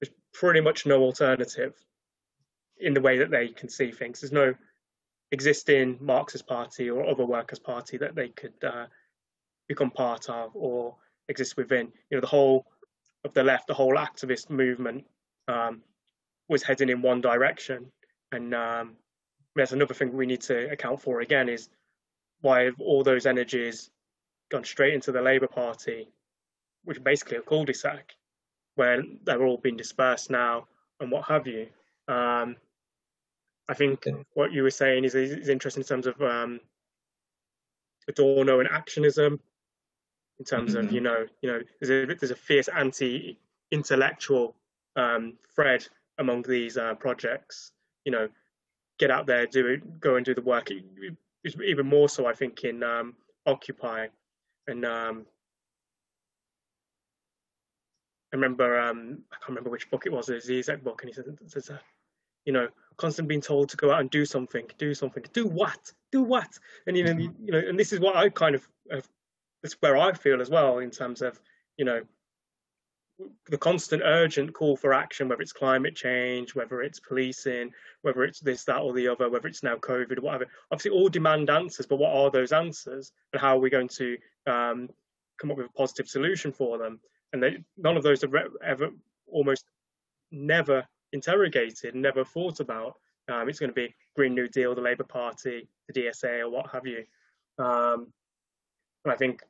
[0.00, 1.74] there's pretty much no alternative
[2.84, 4.20] in the way that they can see things.
[4.20, 4.54] There's no
[5.32, 8.86] existing Marxist party or other workers' party that they could uh,
[9.68, 10.96] become part of or
[11.28, 11.92] exist within.
[12.10, 12.66] You know, the whole
[13.24, 15.04] of the left, the whole activist movement
[15.48, 15.82] um,
[16.48, 17.90] was heading in one direction,
[18.32, 18.96] and um,
[19.56, 21.68] that's another thing we need to account for again is
[22.42, 23.90] why have all those energies
[24.50, 26.08] gone straight into the Labour Party,
[26.84, 28.12] which is basically a cul-de-sac,
[28.74, 30.66] where they're all being dispersed now
[31.00, 31.66] and what have you.
[32.08, 32.56] Um,
[33.68, 36.60] I think what you were saying is, is interesting in terms of um,
[38.08, 39.38] Adorno and actionism,
[40.38, 40.86] in terms mm-hmm.
[40.86, 44.54] of you know, you know, there's a there's a fierce anti-intellectual
[44.96, 45.86] um, thread
[46.18, 47.72] among these uh, projects.
[48.04, 48.28] You know,
[48.98, 50.68] get out there, do it, go and do the work.
[51.42, 53.14] It's even more so, I think, in um,
[53.46, 54.08] Occupy,
[54.66, 55.26] and um,
[58.32, 60.28] I remember um, I can't remember which book it was.
[60.28, 61.78] It was the Zizek book, and he says, says uh,
[62.44, 65.92] you know, constantly being told to go out and do something, do something, do what,
[66.12, 68.68] do what, and you know, you, you know, and this is what I kind of,
[68.90, 69.08] have,
[69.62, 71.40] that's where I feel as well in terms of,
[71.76, 72.02] you know,
[73.48, 77.70] the constant urgent call for action, whether it's climate change, whether it's policing,
[78.02, 80.46] whether it's this, that, or the other, whether it's now COVID, whatever.
[80.70, 84.18] Obviously, all demand answers, but what are those answers, and how are we going to
[84.46, 84.88] um,
[85.40, 87.00] come up with a positive solution for them?
[87.32, 88.34] And they, none of those have
[88.64, 88.90] ever,
[89.28, 89.64] almost
[90.32, 92.96] never interrogated, never thought about.
[93.32, 96.70] Um, it's going to be Green New Deal, the Labour Party, the DSA, or what
[96.72, 97.04] have you.
[97.58, 98.12] Um,
[99.04, 99.42] and I think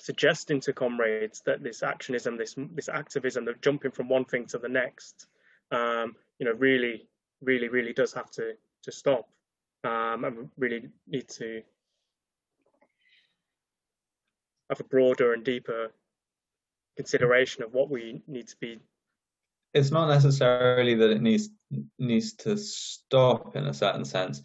[0.00, 4.58] suggesting to comrades that this actionism, this this activism, the jumping from one thing to
[4.58, 5.26] the next,
[5.70, 7.06] um, you know, really,
[7.42, 9.28] really, really does have to to stop,
[9.84, 11.62] um, and really need to
[14.70, 15.90] have a broader and deeper
[16.96, 18.78] consideration of what we need to be
[19.74, 21.50] it's not necessarily that it needs
[21.98, 24.42] needs to stop in a certain sense,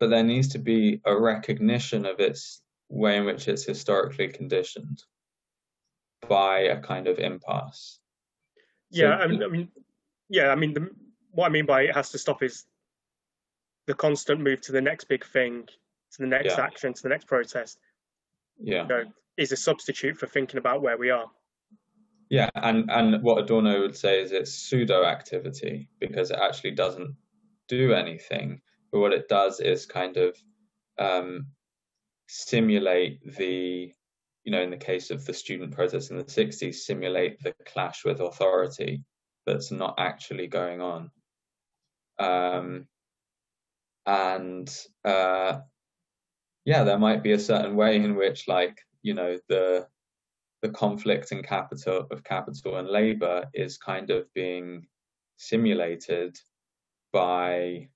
[0.00, 5.02] but there needs to be a recognition of its way in which it's historically conditioned
[6.28, 8.00] by a kind of impasse.
[8.90, 9.68] Yeah, so, I, mean, I mean,
[10.28, 10.90] yeah, I mean, the,
[11.30, 12.64] what I mean by it has to stop is
[13.86, 15.66] the constant move to the next big thing,
[16.12, 16.64] to the next yeah.
[16.64, 17.78] action, to the next protest.
[18.58, 19.04] Yeah, you know,
[19.36, 21.30] is a substitute for thinking about where we are.
[22.28, 27.14] Yeah, and and what Adorno would say is it's pseudo activity because it actually doesn't
[27.68, 30.36] do anything, but what it does is kind of
[30.98, 31.46] um,
[32.26, 33.92] simulate the,
[34.44, 38.04] you know, in the case of the student protests in the '60s, simulate the clash
[38.04, 39.04] with authority
[39.46, 41.10] that's not actually going on.
[42.18, 42.88] Um,
[44.04, 44.68] and
[45.04, 45.60] uh,
[46.64, 49.86] yeah, there might be a certain way in which, like, you know, the
[50.62, 54.86] the conflict in capital of capital and labor is kind of being
[55.36, 56.36] simulated
[57.12, 57.88] by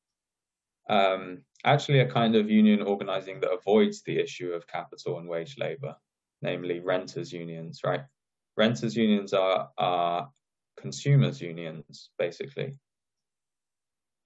[0.89, 5.57] um, actually a kind of union organizing that avoids the issue of capital and wage
[5.59, 5.95] labor,
[6.43, 8.03] namely renters unions, right?
[8.57, 10.31] Renters unions are, are
[10.79, 12.75] consumers unions, basically.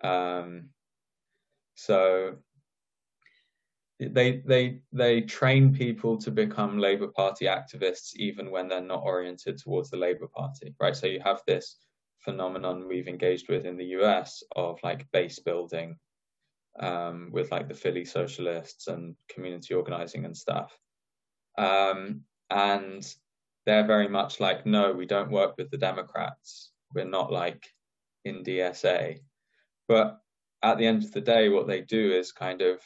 [0.03, 0.71] Um,
[1.75, 2.37] so
[4.01, 9.59] they they they train people to become Labour Party activists even when they're not oriented
[9.59, 10.97] towards the Labour Party, right?
[10.97, 11.77] So you have this
[12.19, 15.97] phenomenon we've engaged with in the US of like base building
[16.81, 20.77] um, with like the Philly socialists and community organizing and stuff.
[21.57, 23.07] Um, and
[23.67, 26.73] they're very much like, no, we don't work with the Democrats.
[26.95, 27.65] We're not like
[28.25, 29.21] in DSA.
[29.87, 30.19] But
[30.63, 32.81] at the end of the day, what they do is kind of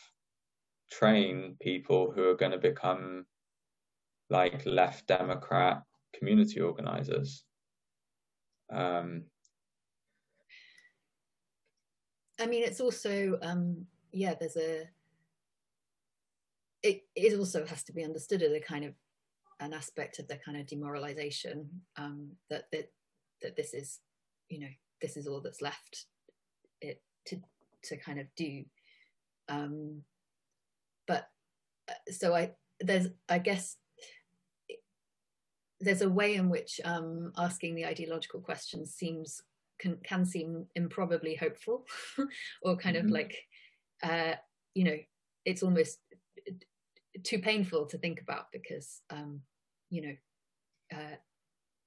[0.91, 3.27] train people who are going to become
[4.31, 5.83] like left Democrat
[6.15, 7.45] community organizers.
[8.71, 9.25] Um,
[12.41, 14.89] I mean, it's also, um, yeah, there's a,
[16.83, 18.95] it, it also has to be understood as a kind of
[19.61, 22.93] an aspect of the kind of demoralization um, that, that,
[23.43, 23.99] that this is,
[24.49, 24.69] you know,
[25.01, 26.07] this is all that's left
[26.81, 27.41] it to,
[27.83, 28.65] to kind of do.
[29.49, 30.03] Um,
[31.09, 31.27] but
[31.89, 33.77] uh, so I there's I guess
[35.81, 39.41] there's a way in which um, asking the ideological questions seems
[39.79, 41.87] can can seem improbably hopeful,
[42.63, 43.13] or kind of Mhm.
[43.13, 43.37] like,
[44.03, 44.35] uh,
[44.75, 44.97] you know,
[45.45, 45.99] it's almost
[47.25, 49.41] too painful to think about because um,
[49.91, 51.17] you know uh,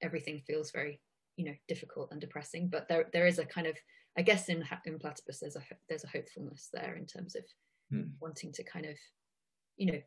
[0.01, 1.01] everything feels very
[1.37, 2.69] you know difficult and depressing.
[2.69, 3.77] But there there is a kind of
[4.17, 7.43] I guess in in platypus there's a there's a hopefulness there in terms of
[7.91, 8.03] Hmm.
[8.21, 8.95] wanting to kind of
[9.75, 9.99] you know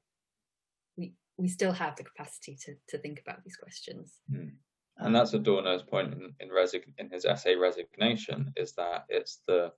[0.96, 4.14] we we still have the capacity to to think about these questions.
[4.30, 4.48] Hmm.
[4.96, 9.72] And that's Adorno's point in in, resig- in his essay Resignation is that it's the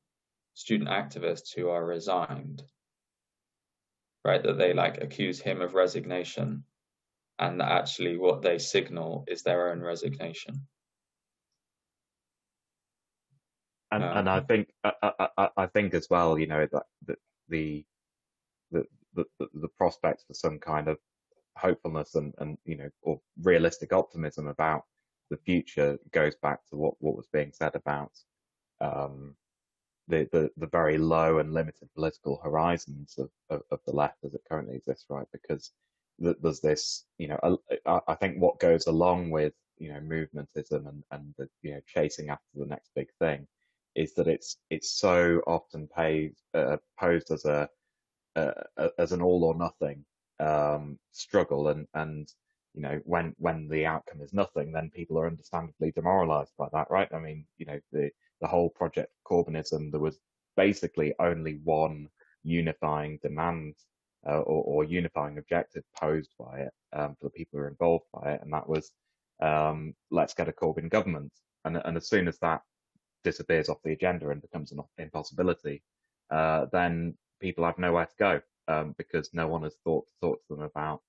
[0.54, 2.62] student activists who are resigned,
[4.24, 4.42] right?
[4.42, 6.64] That they like accuse him of resignation,
[7.38, 10.66] and that actually what they signal is their own resignation.
[13.90, 16.86] and Um, and I think I, I, I- I think as well, you know, that
[17.06, 17.18] that
[17.48, 17.86] the the
[18.72, 18.84] the
[19.54, 20.98] the prospects for some kind of
[21.56, 24.84] hopefulness and and you know or realistic optimism about
[25.30, 28.12] the future goes back to what what was being said about
[28.80, 29.34] um,
[30.08, 34.34] the, the the very low and limited political horizons of, of, of the left as
[34.34, 35.26] it currently exists, right?
[35.32, 35.72] Because
[36.22, 41.02] th- there's this, you know, I think what goes along with you know movementism and
[41.10, 43.46] and the you know chasing after the next big thing
[43.94, 47.68] is that it's it's so often paid, uh, posed as a,
[48.36, 50.04] a as an all or nothing
[50.40, 52.28] um, struggle, and and
[52.74, 56.90] you know when when the outcome is nothing, then people are understandably demoralised by that,
[56.90, 57.12] right?
[57.12, 58.10] I mean, you know the
[58.40, 60.18] the whole project Corbynism, there was
[60.56, 62.08] basically only one
[62.42, 63.74] unifying demand
[64.28, 68.04] uh, or, or unifying objective posed by it um, for the people who are involved
[68.12, 68.90] by it, and that was
[69.40, 71.32] um, let's get a Corbyn government.
[71.64, 72.62] And, and as soon as that
[73.24, 75.82] disappears off the agenda and becomes an impossibility,
[76.30, 80.54] uh, then people have nowhere to go um, because no one has thought thought to
[80.56, 81.00] them about,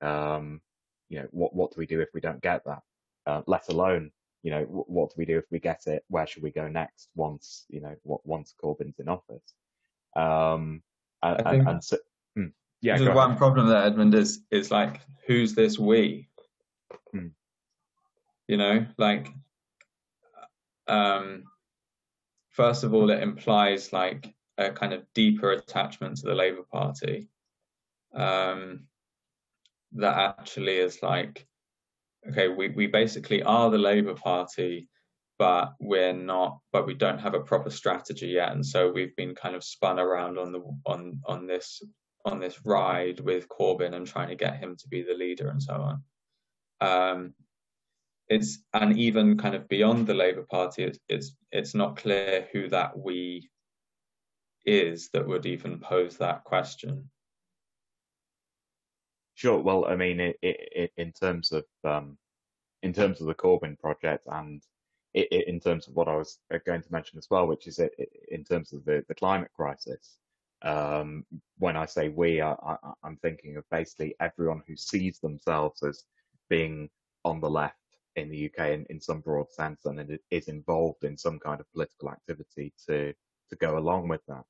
[0.00, 0.60] um,
[1.08, 2.82] you know, what what do we do if we don't get that?
[3.26, 4.10] Uh, let alone,
[4.42, 6.04] you know, w- what do we do if we get it?
[6.08, 9.54] Where should we go next once you know what once Corbyn's in office?
[10.16, 10.82] Um,
[11.22, 11.96] and, I and, think- and so,
[12.36, 12.46] hmm,
[12.80, 13.38] yeah, the one ahead.
[13.38, 16.28] problem there, Edmund, is is like who's this we?
[17.12, 17.28] Hmm.
[18.48, 19.28] You know, like
[20.86, 21.44] um,
[22.50, 27.28] first of all, it implies like a kind of deeper attachment to the Labour Party.
[28.14, 28.84] Um,
[29.92, 31.46] that actually is like,
[32.28, 34.88] okay, we, we basically are the Labour Party,
[35.38, 39.34] but we're not, but we don't have a proper strategy yet, and so we've been
[39.34, 41.82] kind of spun around on the on on this
[42.24, 45.62] on this ride with Corbyn and trying to get him to be the leader and
[45.62, 46.02] so on.
[46.80, 47.34] Um,
[48.28, 52.68] it's and even kind of beyond the Labour Party, it's it's it's not clear who
[52.68, 53.50] that we
[54.64, 57.10] is that would even pose that question.
[59.34, 59.58] Sure.
[59.58, 62.16] Well, I mean, it, it, it, in terms of um,
[62.82, 64.62] in terms of the Corbyn project, and
[65.14, 67.80] in terms of what I was uh, going to mention as well, which is
[68.30, 70.18] in terms of the, the climate crisis.
[70.62, 71.26] Um,
[71.58, 72.54] when I say we, I,
[73.02, 76.04] I'm thinking of basically everyone who sees themselves as
[76.48, 76.88] being
[77.24, 77.76] on the left
[78.16, 81.70] in the UK in, in some broad sense, and is involved in some kind of
[81.72, 83.12] political activity to
[83.50, 84.44] to go along with that.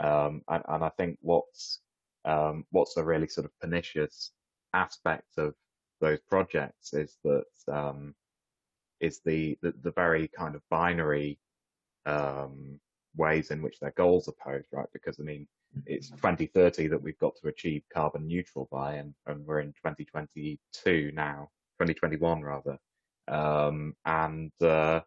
[0.00, 1.80] Um, and, and I think what's
[2.24, 4.32] um, what's a really sort of pernicious
[4.74, 5.54] aspect of
[6.00, 8.14] those projects is that um,
[9.00, 11.38] is the, the the very kind of binary
[12.06, 12.80] um,
[13.16, 14.88] ways in which their goals are posed, right?
[14.92, 15.46] Because I mean,
[15.86, 21.12] it's 2030 that we've got to achieve carbon neutral by, and, and we're in 2022
[21.14, 21.48] now,
[21.78, 22.78] 2021 rather,
[23.28, 25.00] um, and uh,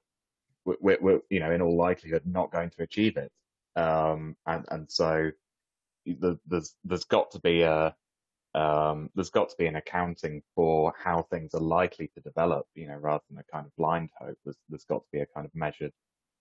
[0.66, 3.32] we're, we're you know in all likelihood not going to achieve it,
[3.76, 5.32] um, and and so
[6.06, 7.96] the, there's there's got to be a
[8.56, 12.88] um, there's got to be an accounting for how things are likely to develop, you
[12.88, 14.38] know, rather than a kind of blind hope.
[14.44, 15.92] There's there's got to be a kind of measured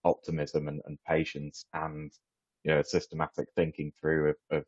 [0.04, 2.12] optimism and, and patience and
[2.64, 4.64] you know systematic thinking through of, of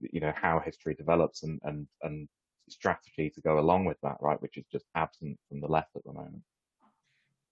[0.00, 2.28] you know how history develops and and and
[2.68, 4.40] strategy to go along with that, right?
[4.40, 6.42] Which is just absent from the left at the moment.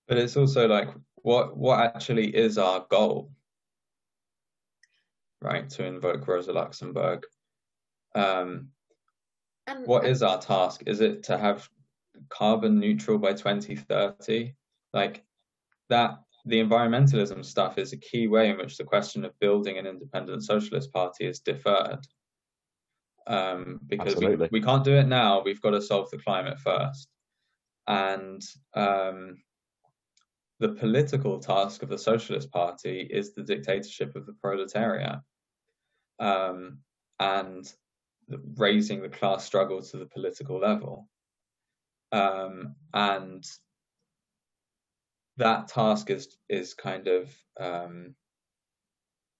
[0.06, 3.30] But it's also like what what actually is our goal,
[5.40, 5.68] right?
[5.70, 7.24] To invoke Rosa Luxemburg.
[8.14, 8.70] Um,
[9.66, 10.82] And what and- is our task?
[10.86, 11.68] Is it to have
[12.28, 14.54] carbon neutral by 2030?
[14.92, 15.24] Like
[15.88, 19.86] that, the environmentalism stuff is a key way in which the question of building an
[19.86, 22.00] independent socialist party is deferred.
[23.26, 27.08] Um, because we, we can't do it now, we've got to solve the climate first.
[27.86, 28.42] And
[28.74, 29.42] um,
[30.60, 35.20] the political task of the Socialist Party is the dictatorship of the proletariat.
[36.18, 36.78] Um,
[37.20, 37.72] and
[38.56, 41.08] raising the class struggle to the political level.
[42.12, 43.44] Um, and
[45.36, 47.30] that task is is kind of
[47.60, 48.14] um,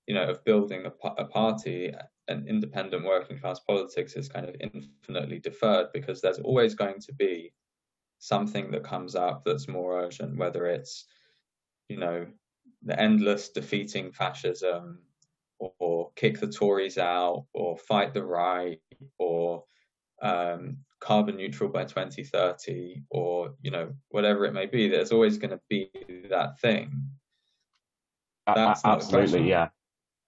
[0.06, 1.92] you know of building a, a party
[2.28, 7.14] an independent working class politics is kind of infinitely deferred because there's always going to
[7.14, 7.52] be
[8.18, 11.06] something that comes up that's more urgent whether it's
[11.88, 12.26] you know
[12.82, 14.98] the endless defeating fascism
[15.58, 18.80] or, or kick the tories out or fight the right
[19.18, 19.64] or
[20.22, 25.50] um, carbon neutral by 2030 or you know whatever it may be there's always going
[25.50, 25.90] to be
[26.28, 26.92] that thing.
[28.46, 29.68] That's absolutely yeah.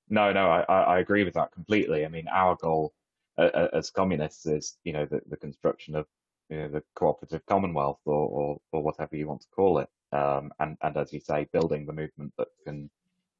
[0.08, 2.04] No no I, I agree with that completely.
[2.04, 2.92] I mean our goal
[3.38, 6.06] uh, as communists is you know the, the construction of
[6.50, 9.88] you know the cooperative commonwealth or, or or whatever you want to call it.
[10.12, 12.90] Um and and as you say building the movement that can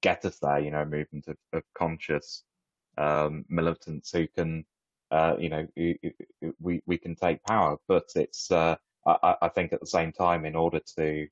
[0.03, 2.45] get us there you know a movement of, of conscious
[2.99, 4.65] um militants who can
[5.11, 5.67] uh, you know,
[6.61, 8.77] we we can take power, but it's uh,
[9.07, 11.27] I, I think at the same time, in order to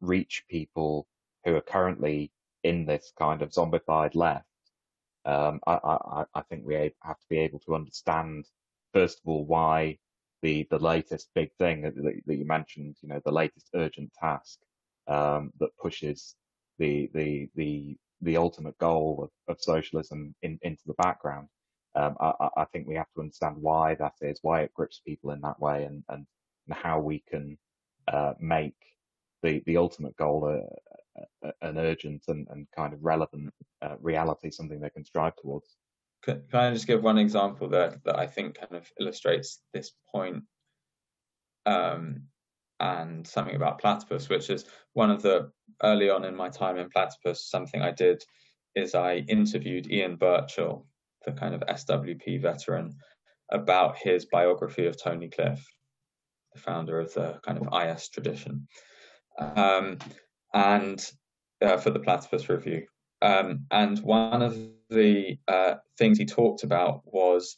[0.00, 1.06] reach people
[1.44, 2.32] who are currently
[2.64, 4.46] in this kind of zombified left,
[5.24, 8.46] um, I, I, I think we have to be able to understand
[8.92, 9.98] first of all why
[10.42, 14.58] the the latest big thing that, that you mentioned, you know, the latest urgent task
[15.08, 16.34] um, that pushes
[16.78, 21.48] the the the the ultimate goal of, of socialism in, into the background
[21.94, 25.32] um, I, I, think we have to understand why that is, why it grips people
[25.32, 26.24] in that way, and, and,
[26.68, 27.58] and how we can
[28.12, 28.76] uh, make
[29.42, 33.52] the, the ultimate goal a, a, an urgent and, and kind of relevant
[33.82, 35.76] uh, reality, something they can strive towards.
[36.22, 39.92] Can, can I just give one example that, that I think kind of illustrates this
[40.12, 40.44] point,
[41.66, 42.24] um,
[42.78, 44.64] and something about platypus, which is
[44.94, 45.50] one of the
[45.82, 48.22] early on in my time in platypus, something I did
[48.74, 50.86] is I interviewed Ian Birchall,
[51.24, 52.94] the kind of SWP veteran,
[53.50, 55.64] about his biography of Tony Cliff,
[56.54, 58.68] the founder of the kind of IS tradition,
[59.38, 59.98] um,
[60.54, 61.10] and
[61.62, 62.86] uh, for the Platypus Review.
[63.22, 64.56] Um, and one of
[64.90, 67.56] the uh, things he talked about was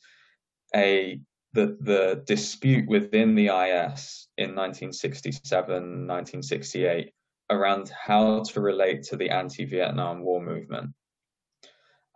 [0.74, 1.20] a
[1.54, 7.12] the the dispute within the IS in 1967, 1968
[7.50, 10.94] around how to relate to the anti-Vietnam War movement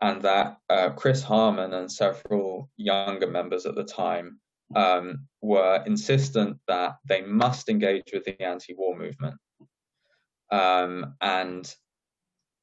[0.00, 4.38] and that uh, Chris Harman and several younger members at the time
[4.74, 9.36] um, were insistent that they must engage with the anti-war movement.
[10.50, 11.72] Um, and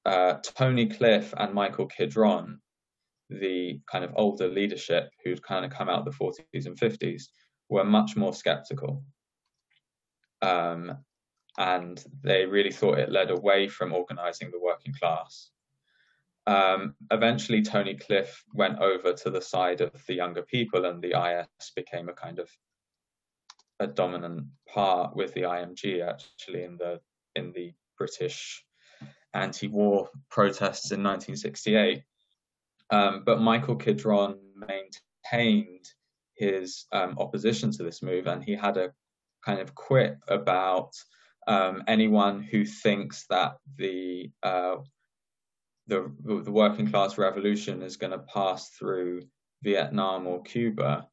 [0.06, 2.60] uh, Tony Cliff and Michael Kidron,
[3.30, 7.24] the kind of older leadership who'd kind of come out of the 40s and 50s,
[7.70, 9.04] were much more skeptical.
[10.42, 10.98] Um,
[11.58, 15.50] and they really thought it led away from organizing the working class.
[16.46, 21.14] Um, eventually, Tony Cliff went over to the side of the younger people, and the
[21.18, 22.50] IS became a kind of
[23.80, 27.00] a dominant part with the IMG actually in the
[27.36, 28.66] in the British
[29.34, 32.04] anti-war protests in 1968.
[32.90, 35.86] Um, but Michael Kidron maintained
[36.36, 38.94] his um, opposition to this move, and he had a
[39.46, 40.92] kind of quip about
[41.48, 44.76] um, anyone who thinks that the uh,
[45.88, 49.24] the the working class revolution is going to pass through
[49.64, 51.08] Vietnam or Cuba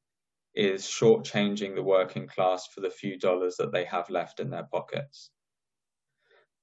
[0.54, 4.66] is shortchanging the working class for the few dollars that they have left in their
[4.70, 5.30] pockets.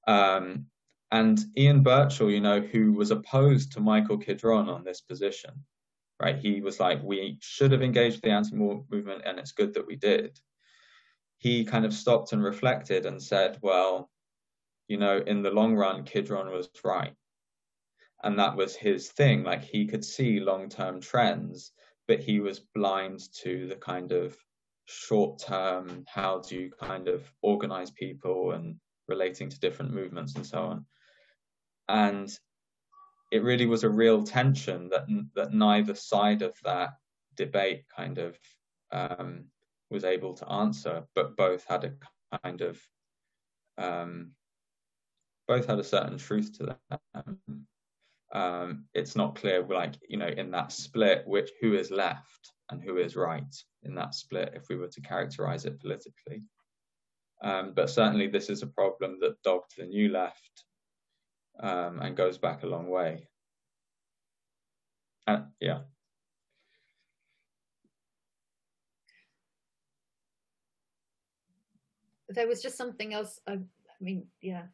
[0.06, 0.66] Um,
[1.10, 5.52] and Ian Birchall, you know, who was opposed to Michael Kidron on this position,
[6.20, 6.36] right?
[6.36, 9.96] He was like, we should have engaged the anti-war movement, and it's good that we
[9.96, 10.38] did.
[11.38, 14.10] He kind of stopped and reflected and said, well,
[14.88, 17.14] you know, in the long run, Kidron was right
[18.24, 21.72] and that was his thing like he could see long-term trends
[22.06, 24.36] but he was blind to the kind of
[24.86, 28.76] short-term how do you kind of organize people and
[29.06, 30.86] relating to different movements and so on
[31.88, 32.30] and
[33.30, 36.90] it really was a real tension that that neither side of that
[37.36, 38.38] debate kind of
[38.92, 39.44] um,
[39.90, 41.92] was able to answer but both had a
[42.42, 42.80] kind of
[43.76, 44.32] um,
[45.46, 47.66] both had a certain truth to them
[48.32, 52.82] um, it's not clear, like you know, in that split, which who is left and
[52.82, 53.54] who is right
[53.84, 56.42] in that split, if we were to characterize it politically.
[57.42, 60.64] Um, but certainly, this is a problem that dogged the new left
[61.60, 63.28] um, and goes back a long way.
[65.26, 65.80] Uh, yeah.
[72.30, 73.40] There was just something else.
[73.46, 73.58] I, I
[74.00, 74.64] mean, yeah,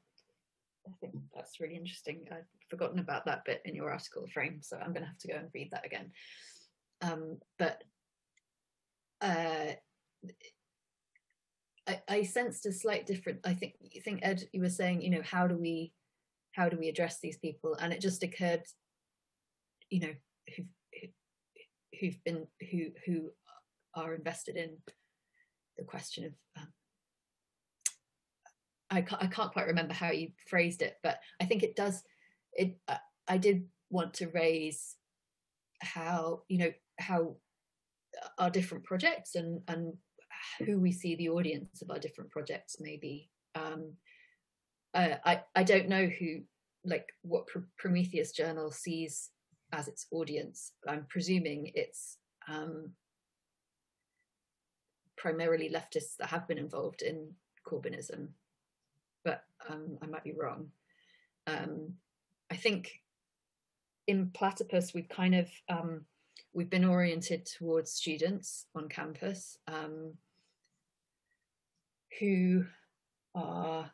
[0.87, 2.27] I think that's really interesting.
[2.31, 5.29] I'd forgotten about that bit in your article Ephraim, so I'm going to have to
[5.29, 6.11] go and read that again.
[7.01, 7.83] Um, but
[9.21, 9.73] uh,
[11.87, 13.41] I, I sensed a slight different.
[13.45, 15.93] I think you think Ed, you were saying, you know, how do we,
[16.55, 17.77] how do we address these people?
[17.81, 18.63] And it just occurred,
[19.91, 20.15] you know,
[20.57, 21.11] who've
[22.01, 23.31] who've been who who
[23.95, 24.77] are invested in
[25.77, 26.33] the question of.
[26.57, 26.69] Um,
[28.91, 32.03] I can't, I can't quite remember how you phrased it, but I think it does.
[32.53, 34.97] It uh, I did want to raise
[35.81, 37.37] how you know how
[38.39, 39.95] our different projects and and
[40.65, 43.93] who we see the audience of our different projects maybe um
[44.95, 46.41] uh, i i don't know who
[46.85, 49.31] like what Pr- prometheus journal sees
[49.73, 52.19] as its audience i'm presuming it's
[52.49, 52.91] um
[55.17, 57.33] primarily leftists that have been involved in
[57.67, 58.29] corbynism.
[59.25, 60.69] But um i might be wrong.
[61.47, 61.95] Um
[62.51, 63.01] i think
[64.07, 66.05] in platypus we've kind of um
[66.53, 70.15] we've been oriented towards students on campus um,
[72.21, 72.65] who
[73.35, 73.91] are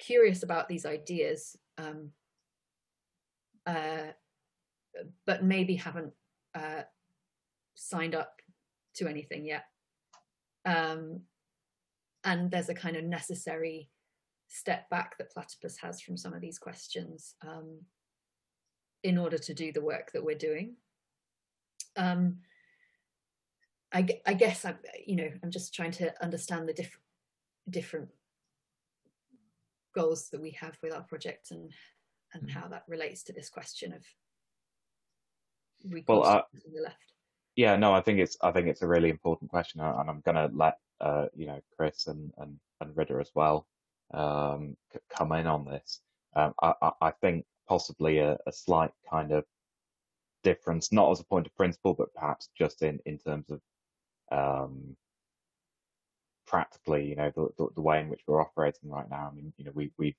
[0.00, 2.10] curious about these ideas, um,
[3.66, 4.12] uh,
[5.26, 6.12] but maybe haven't
[6.54, 6.82] uh,
[7.74, 8.32] signed up
[8.94, 9.64] to anything yet.
[10.64, 11.20] Um,
[12.24, 13.88] and there's a kind of necessary
[14.48, 17.78] step back that Platypus has from some of these questions um,
[19.02, 20.74] in order to do the work that we're doing.
[21.96, 22.38] Um,
[23.92, 27.04] I, I guess I'm, you know, I'm just trying to understand the different
[27.68, 28.08] different
[29.94, 31.72] goals that we have with our project and
[32.32, 32.50] and mm.
[32.50, 34.04] how that relates to this question of
[36.06, 36.96] well, uh, the left.
[37.56, 40.36] Yeah, no, I think it's I think it's a really important question, and I'm going
[40.36, 43.66] to let uh, you know Chris and and and Rida as well
[44.14, 44.76] um,
[45.08, 46.00] come in on this.
[46.36, 49.44] Um, I, I, I think possibly a, a slight kind of
[50.42, 53.60] difference, not as a point of principle, but perhaps just in, in terms of
[54.32, 54.96] um,
[56.50, 59.30] practically, you know, the, the, the, way in which we're operating right now.
[59.30, 60.16] I mean, you know, we, we've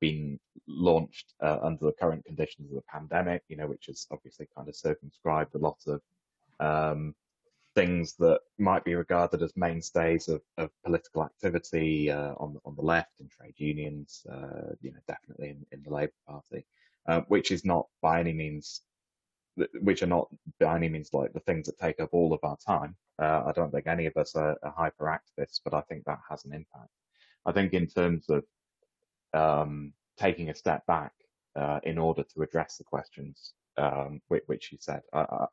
[0.00, 4.48] been launched uh, under the current conditions of the pandemic, you know, which has obviously
[4.56, 6.00] kind of circumscribed a lot of
[6.58, 7.14] um,
[7.74, 12.82] things that might be regarded as mainstays of, of political activity uh, on on the
[12.82, 16.64] left in trade unions, uh, you know, definitely in, in the Labour Party
[17.06, 18.82] uh, which is not by any means,
[19.80, 20.28] which are not
[20.60, 22.96] by any means like the things that take up all of our time.
[23.20, 26.44] Uh, I don't think any of us are, are hyperactivists, but I think that has
[26.44, 26.90] an impact.
[27.46, 28.44] I think in terms of
[29.32, 31.12] um, taking a step back
[31.56, 35.46] uh, in order to address the questions um, which, which, you said, I,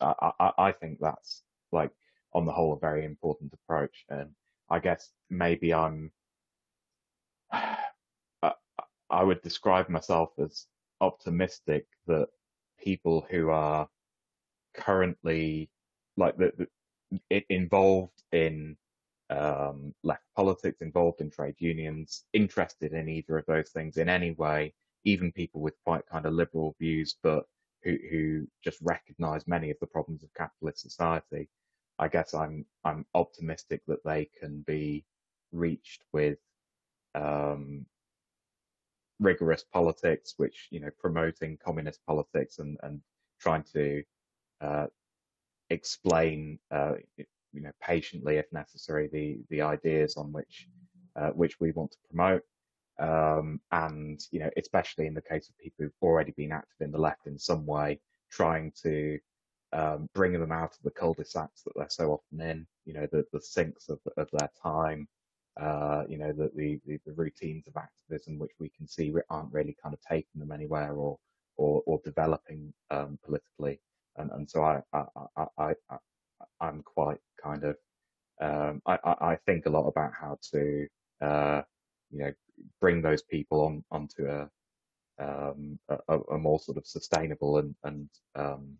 [0.00, 1.90] I, I, I think that's like
[2.34, 4.04] on the whole a very important approach.
[4.08, 4.30] And
[4.70, 6.10] I guess maybe I'm
[9.10, 10.66] I would describe myself as
[11.00, 12.28] optimistic that
[12.78, 13.88] people who are
[14.74, 15.68] currently
[16.16, 16.52] like the,
[17.30, 18.76] the involved in
[19.30, 24.32] um, left politics, involved in trade unions, interested in either of those things in any
[24.32, 24.72] way,
[25.04, 27.44] even people with quite kind of liberal views, but
[27.82, 31.48] who, who just recognize many of the problems of capitalist society.
[31.98, 35.04] I guess I'm I'm optimistic that they can be
[35.52, 36.38] reached with
[37.14, 37.86] um,
[39.20, 43.00] rigorous politics, which you know promoting communist politics and and
[43.40, 44.02] trying to
[44.60, 44.86] uh,
[45.70, 46.94] explain uh,
[47.52, 50.68] you know patiently if necessary the the ideas on which
[51.16, 52.42] uh, which we want to promote.
[53.00, 56.90] Um, and you know, especially in the case of people who've already been active in
[56.90, 58.00] the left in some way,
[58.30, 59.18] trying to
[59.72, 63.24] um, bring them out of the cul-de-sacs that they're so often in, you know, the,
[63.32, 65.06] the sinks of, of their time,
[65.58, 69.76] uh, you know, the, the, the, routines of activism, which we can see aren't really
[69.82, 71.18] kind of taking them anywhere or,
[71.56, 73.80] or, or developing um, politically.
[74.16, 75.04] And, and so I, I,
[75.36, 75.96] I, I,
[76.60, 77.76] I'm quite kind of,
[78.40, 80.86] um, I, I think a lot about how to,
[81.20, 81.62] uh,
[82.10, 82.32] you know,
[82.80, 84.48] bring those people on onto a,
[85.18, 88.78] um, a, a, more sort of sustainable and, and um,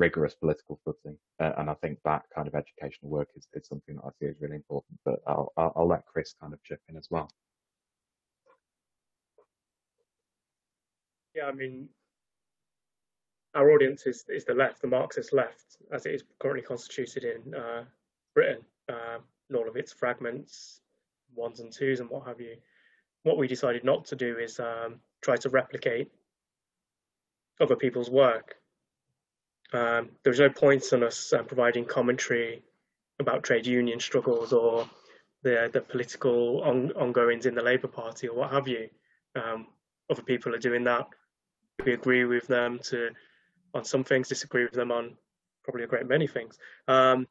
[0.00, 1.16] rigorous political footing.
[1.38, 4.30] Uh, and I think that kind of educational work is, is something that I see
[4.30, 4.98] as really important.
[5.04, 7.30] But I'll, I'll, I'll let Chris kind of chip in as well.
[11.36, 11.88] Yeah, I mean,
[13.54, 17.54] our audience is, is the left, the Marxist left, as it is currently constituted in
[17.54, 17.84] uh,
[18.34, 19.18] Britain, uh,
[19.48, 20.80] and all of its fragments,
[21.36, 22.56] ones and twos, and what have you.
[23.22, 26.10] What we decided not to do is um, try to replicate
[27.60, 28.59] other people's work
[29.72, 32.62] um, there's no point in us uh, providing commentary
[33.18, 34.88] about trade union struggles or
[35.42, 38.88] the the political on, ongoings in the Labour Party or what have you.
[39.36, 39.66] Um,
[40.10, 41.06] other people are doing that.
[41.84, 43.10] We agree with them to
[43.74, 45.16] on some things, disagree with them on
[45.62, 46.58] probably a great many things.
[46.88, 47.28] Um,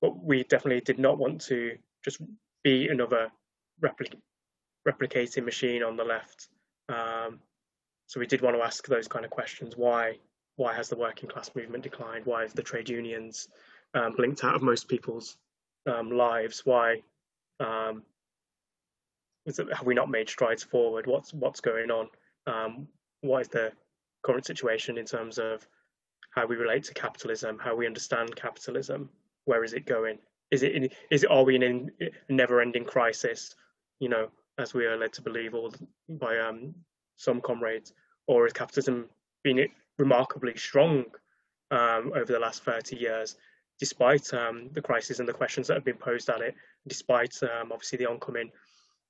[0.00, 2.20] but we definitely did not want to just
[2.62, 3.30] be another
[3.80, 4.20] replic-
[4.86, 6.48] replicating machine on the left.
[6.88, 7.40] Um,
[8.06, 9.76] so we did want to ask those kind of questions.
[9.76, 10.18] Why
[10.56, 12.26] why has the working class movement declined?
[12.26, 13.48] Why have the trade unions
[13.94, 15.36] um, blinked out of most people's
[15.86, 16.62] um, lives?
[16.64, 17.02] Why
[17.60, 18.02] um,
[19.46, 21.06] it, have we not made strides forward?
[21.06, 22.08] What's what's going on?
[22.46, 22.88] Um,
[23.22, 23.72] what is the
[24.22, 25.66] current situation in terms of
[26.30, 29.08] how we relate to capitalism, how we understand capitalism?
[29.44, 30.18] Where is it going?
[30.50, 33.54] Is it in, is it are we in a never-ending crisis?
[34.00, 35.72] You know, as we are led to believe, all
[36.08, 36.74] by um,
[37.16, 37.92] some comrades,
[38.26, 39.08] or is capitalism
[39.42, 39.58] being
[39.98, 41.04] remarkably strong
[41.70, 43.36] um, over the last 30 years,
[43.78, 46.54] despite um, the crisis and the questions that have been posed at it,
[46.86, 48.50] despite um, obviously the oncoming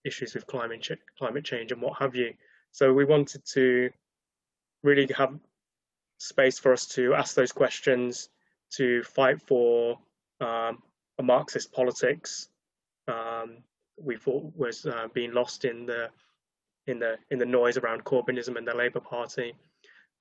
[0.05, 2.33] issues with climate ch- climate change and what have you.
[2.71, 3.91] So we wanted to
[4.83, 5.39] really have
[6.19, 8.29] space for us to ask those questions,
[8.77, 9.99] to fight for
[10.41, 10.83] um,
[11.19, 12.49] a Marxist politics.
[13.09, 13.59] Um,
[14.03, 16.09] we thought was uh, being lost in the
[16.87, 19.55] in the in the noise around Corbynism and the Labour Party,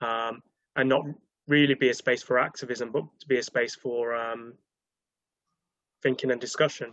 [0.02, 0.44] um,
[0.76, 1.06] and not
[1.48, 4.54] really be a space for activism, but to be a space for um,
[6.02, 6.92] thinking and discussion.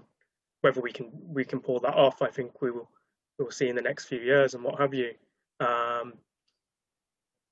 [0.63, 2.91] Whether we can we can pull that off, I think we will
[3.39, 5.13] we will see in the next few years and what have you.
[5.61, 6.15] Um,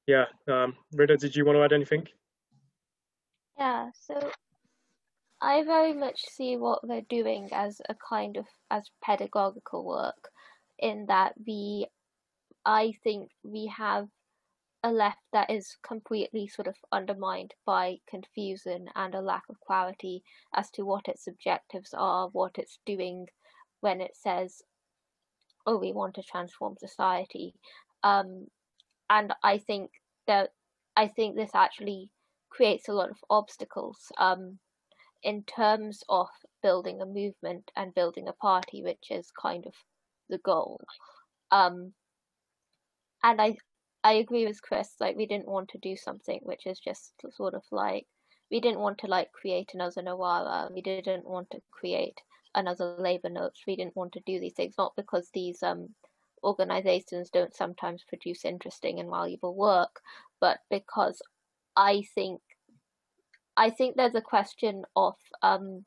[0.06, 2.06] yeah, um, Rida, did you want to add anything?
[3.58, 4.30] Yeah, so
[5.40, 10.28] I very much see what they're doing as a kind of as pedagogical work,
[10.78, 11.86] in that we,
[12.64, 14.08] I think we have
[14.86, 20.22] a left that is completely sort of undermined by confusion and a lack of clarity
[20.54, 23.26] as to what its objectives are, what it's doing
[23.80, 24.62] when it says,
[25.66, 27.52] "Oh, we want to transform society,"
[28.04, 28.46] um,
[29.10, 29.90] and I think
[30.28, 30.52] that
[30.96, 32.10] I think this actually
[32.48, 34.60] creates a lot of obstacles um,
[35.24, 36.28] in terms of
[36.62, 39.74] building a movement and building a party, which is kind of
[40.28, 40.80] the goal.
[41.50, 41.94] Um,
[43.24, 43.56] and I
[44.06, 44.94] I agree with Chris.
[45.00, 48.06] Like we didn't want to do something which is just sort of like
[48.52, 50.68] we didn't want to like create another Novara.
[50.72, 52.20] We didn't want to create
[52.54, 53.64] another Labour Notes.
[53.66, 55.88] We didn't want to do these things not because these um
[56.44, 60.00] organizations don't sometimes produce interesting and valuable work,
[60.40, 61.20] but because
[61.74, 62.40] I think
[63.56, 65.84] I think there's a question of um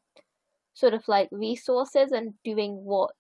[0.74, 3.12] sort of like resources and doing what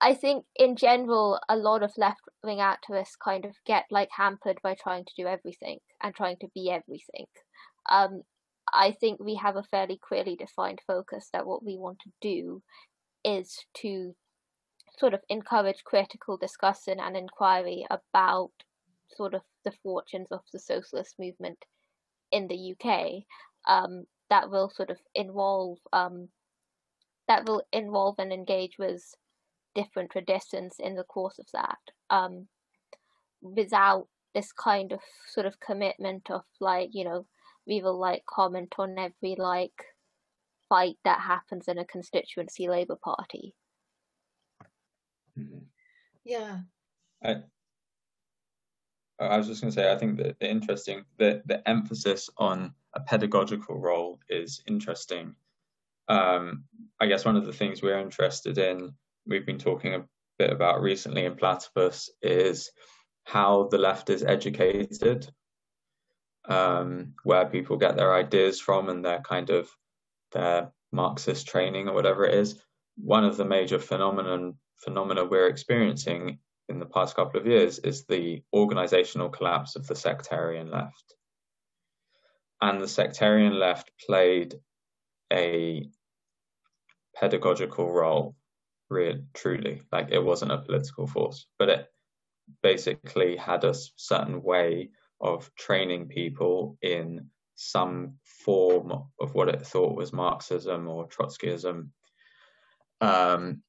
[0.00, 4.58] I think in general, a lot of left wing activists kind of get like hampered
[4.62, 7.26] by trying to do everything and trying to be everything.
[7.90, 8.22] Um,
[8.72, 12.62] I think we have a fairly clearly defined focus that what we want to do
[13.24, 14.14] is to
[14.98, 18.50] sort of encourage critical discussion and inquiry about
[19.16, 21.58] sort of the fortunes of the socialist movement
[22.30, 23.24] in the UK.
[23.66, 26.28] Um, that will sort of involve um,
[27.28, 29.02] that will involve and engage with
[29.74, 31.78] different traditions in the course of that
[32.10, 32.46] um,
[33.42, 37.26] without this kind of sort of commitment of like you know
[37.66, 39.84] we will like comment on every like
[40.68, 43.54] fight that happens in a constituency labour party
[45.38, 45.58] mm-hmm.
[46.24, 46.58] yeah
[47.24, 47.42] I,
[49.20, 52.74] I was just going to say, I think that the interesting, the, the emphasis on
[52.94, 55.34] a pedagogical role is interesting.
[56.08, 56.64] Um,
[57.00, 58.92] I guess one of the things we're interested in
[59.26, 60.04] we've been talking a
[60.38, 62.70] bit about recently in Platypus is
[63.24, 65.28] how the left is educated,
[66.48, 69.68] um, where people get their ideas from and their kind of
[70.32, 72.60] their Marxist training or whatever it is.
[72.96, 76.38] One of the major phenomenon phenomena we're experiencing
[76.68, 81.14] in the past couple of years is the organizational collapse of the sectarian left.
[82.60, 84.54] And the sectarian left played
[85.32, 85.88] a
[87.16, 88.36] pedagogical role
[88.90, 89.82] really truly.
[89.92, 91.88] Like it wasn't a political force but it
[92.62, 94.90] basically had a certain way
[95.20, 101.88] of training people in some form of what it thought was marxism or trotskyism.
[103.00, 103.62] Um,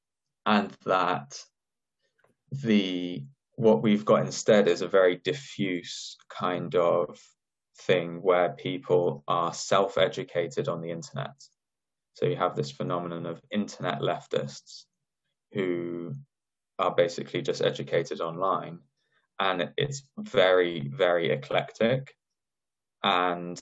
[0.45, 1.39] and that
[2.51, 3.23] the
[3.55, 7.17] what we've got instead is a very diffuse kind of
[7.79, 11.35] thing where people are self-educated on the internet.
[12.13, 14.83] So you have this phenomenon of internet leftists
[15.55, 16.13] who
[16.77, 18.79] are basically just educated online.
[19.39, 22.13] And it's very, very eclectic.
[23.03, 23.59] And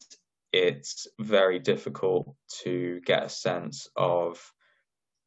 [0.52, 4.40] it's very difficult to get a sense of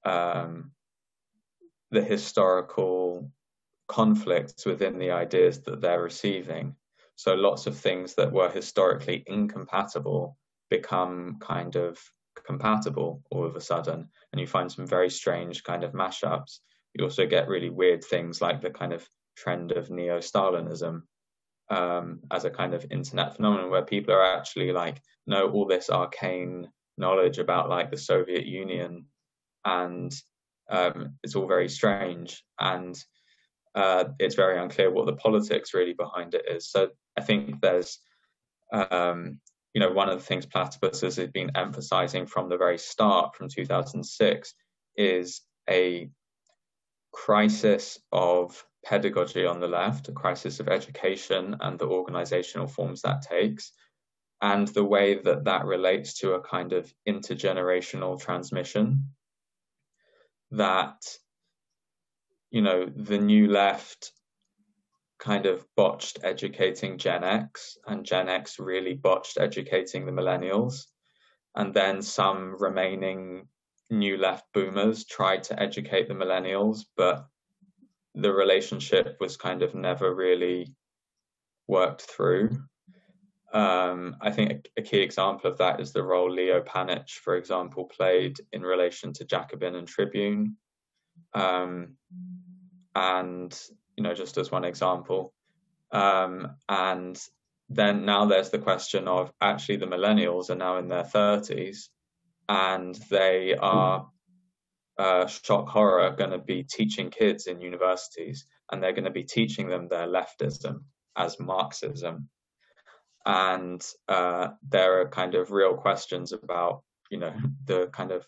[0.04, 0.72] um,
[1.90, 3.30] the historical
[3.88, 6.74] conflicts within the ideas that they're receiving.
[7.14, 10.36] So lots of things that were historically incompatible
[10.70, 11.98] become kind of
[12.46, 16.60] compatible all of a sudden, and you find some very strange kind of mashups.
[16.94, 21.02] You also get really weird things like the kind of trend of neo Stalinism
[21.68, 25.90] um, as a kind of internet phenomenon where people are actually like know all this
[25.90, 29.06] arcane knowledge about like the Soviet Union,
[29.64, 30.12] and
[30.70, 32.96] um, it's all very strange and
[33.74, 36.70] uh, it's very unclear what the politics really behind it is.
[36.70, 37.98] So I think there's,
[38.72, 39.38] um,
[39.76, 43.50] you know, one of the things Platypus has been emphasizing from the very start, from
[43.50, 44.54] 2006,
[44.96, 46.08] is a
[47.12, 53.20] crisis of pedagogy on the left, a crisis of education and the organizational forms that
[53.20, 53.72] takes,
[54.40, 59.10] and the way that that relates to a kind of intergenerational transmission
[60.52, 61.02] that
[62.50, 64.12] you know, the new left
[65.26, 70.84] kind of botched educating Gen X, and Gen X really botched educating the millennials.
[71.56, 73.48] And then some remaining
[73.90, 77.26] new left boomers tried to educate the millennials, but
[78.14, 80.72] the relationship was kind of never really
[81.66, 82.50] worked through.
[83.52, 87.36] Um, I think a, a, key example of that is the role Leo Panitch, for
[87.36, 90.56] example, played in relation to Jacobin and Tribune.
[91.32, 91.96] Um,
[92.94, 93.58] and
[93.96, 95.32] you know, just as one example,
[95.92, 97.20] um, and
[97.68, 101.88] then now there's the question of actually the millennials are now in their 30s,
[102.48, 104.08] and they are
[104.98, 109.24] uh, shock horror going to be teaching kids in universities, and they're going to be
[109.24, 110.80] teaching them their leftism
[111.16, 112.28] as Marxism,
[113.24, 118.26] and uh, there are kind of real questions about you know the kind of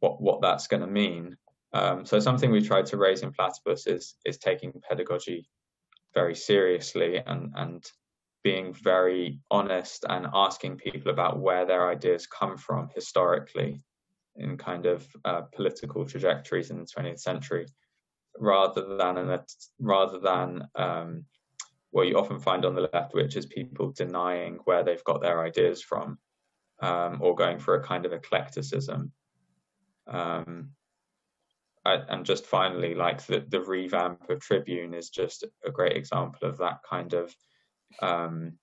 [0.00, 1.36] what what that's going to mean
[1.72, 5.48] um, so something we tried to raise in Platypus is is taking pedagogy
[6.14, 7.84] very seriously and and
[8.42, 13.82] being very honest and asking people about where their ideas come from historically
[14.36, 17.66] in kind of uh, political trajectories in the 20th century
[18.38, 19.44] rather than a,
[19.78, 21.24] rather than um,
[21.90, 25.44] what you often find on the left which is people denying where they've got their
[25.44, 26.16] ideas from
[26.80, 29.12] um, or going for a kind of eclecticism.
[30.06, 30.70] Um,
[32.08, 36.58] and just finally, like the, the revamp of Tribune is just a great example of
[36.58, 37.34] that kind of,
[38.02, 38.58] um,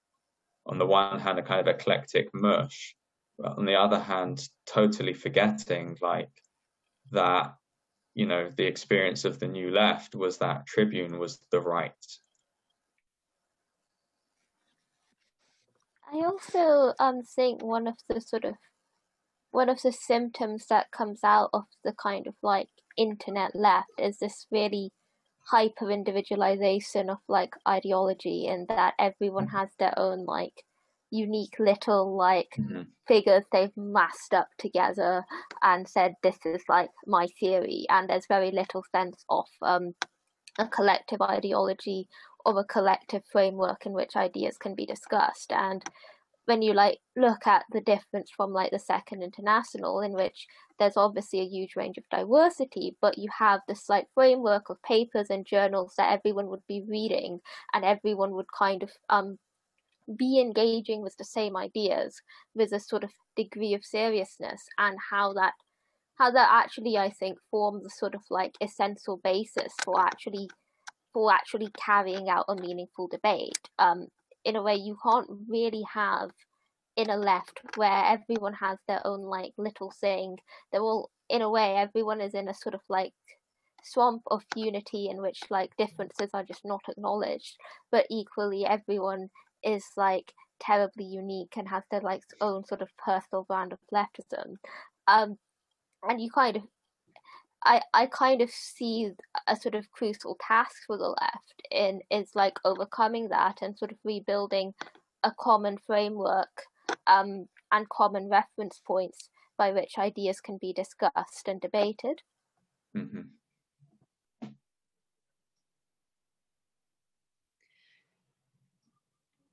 [0.66, 2.96] on the one hand, a kind of eclectic mush,
[3.38, 6.32] but on the other hand, totally forgetting like
[7.12, 7.56] that,
[8.16, 11.94] you know, the experience of the new left was that Tribune was the right.
[16.12, 18.56] I also um think one of the sort of
[19.52, 24.18] one of the symptoms that comes out of the kind of like internet left is
[24.18, 24.92] this really
[25.50, 29.58] hyper individualization of like ideology and that everyone mm-hmm.
[29.58, 30.64] has their own like
[31.10, 32.82] unique little like mm-hmm.
[33.08, 35.24] figures they've massed up together
[35.64, 39.94] and said this is like my theory and there's very little sense of um
[40.60, 42.08] a collective ideology
[42.46, 45.84] or a collective framework in which ideas can be discussed and
[46.48, 50.48] when you like look at the difference from like the second international in which
[50.80, 55.28] there's obviously a huge range of diversity but you have this like framework of papers
[55.30, 57.40] and journals that everyone would be reading
[57.74, 59.38] and everyone would kind of um
[60.18, 62.22] be engaging with the same ideas
[62.56, 65.54] with a sort of degree of seriousness and how that
[66.16, 70.50] how that actually I think forms a sort of like essential basis for actually
[71.14, 73.70] for actually carrying out a meaningful debate.
[73.80, 74.08] Um,
[74.46, 76.32] in a way you can't really have
[76.96, 80.38] in a left where everyone has their own like little thing.
[80.72, 83.14] They're all in a way everyone is in a sort of like
[83.84, 87.56] swamp of unity in which like differences are just not acknowledged,
[87.92, 89.30] but equally everyone
[89.64, 94.56] is like terribly unique and has their like own sort of personal brand of leftism.
[95.08, 95.38] Um,
[96.04, 96.64] and you kind of
[97.64, 99.12] I, I kind of see
[99.48, 103.92] a sort of crucial task for the left in is like overcoming that and sort
[103.92, 104.74] of rebuilding
[105.24, 106.64] a common framework
[107.08, 112.22] um, and common reference points by which ideas can be discussed and debated.
[112.96, 113.22] Mm-hmm.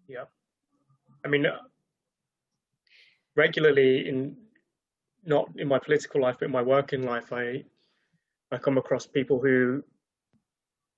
[0.06, 0.24] Yeah,
[1.24, 1.56] I mean, uh,
[3.35, 4.36] regularly in
[5.24, 7.64] not in my political life, but in my working life, I
[8.52, 9.82] I come across people who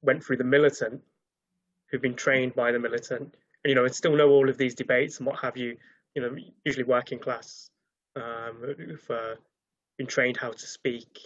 [0.02, 1.00] went through the militant,
[1.90, 4.74] who've been trained by the militant, and you know, and still know all of these
[4.74, 5.76] debates and what have you.
[6.14, 7.70] You know, usually working class,
[8.16, 9.34] um, who've uh,
[9.98, 11.18] been trained how to speak,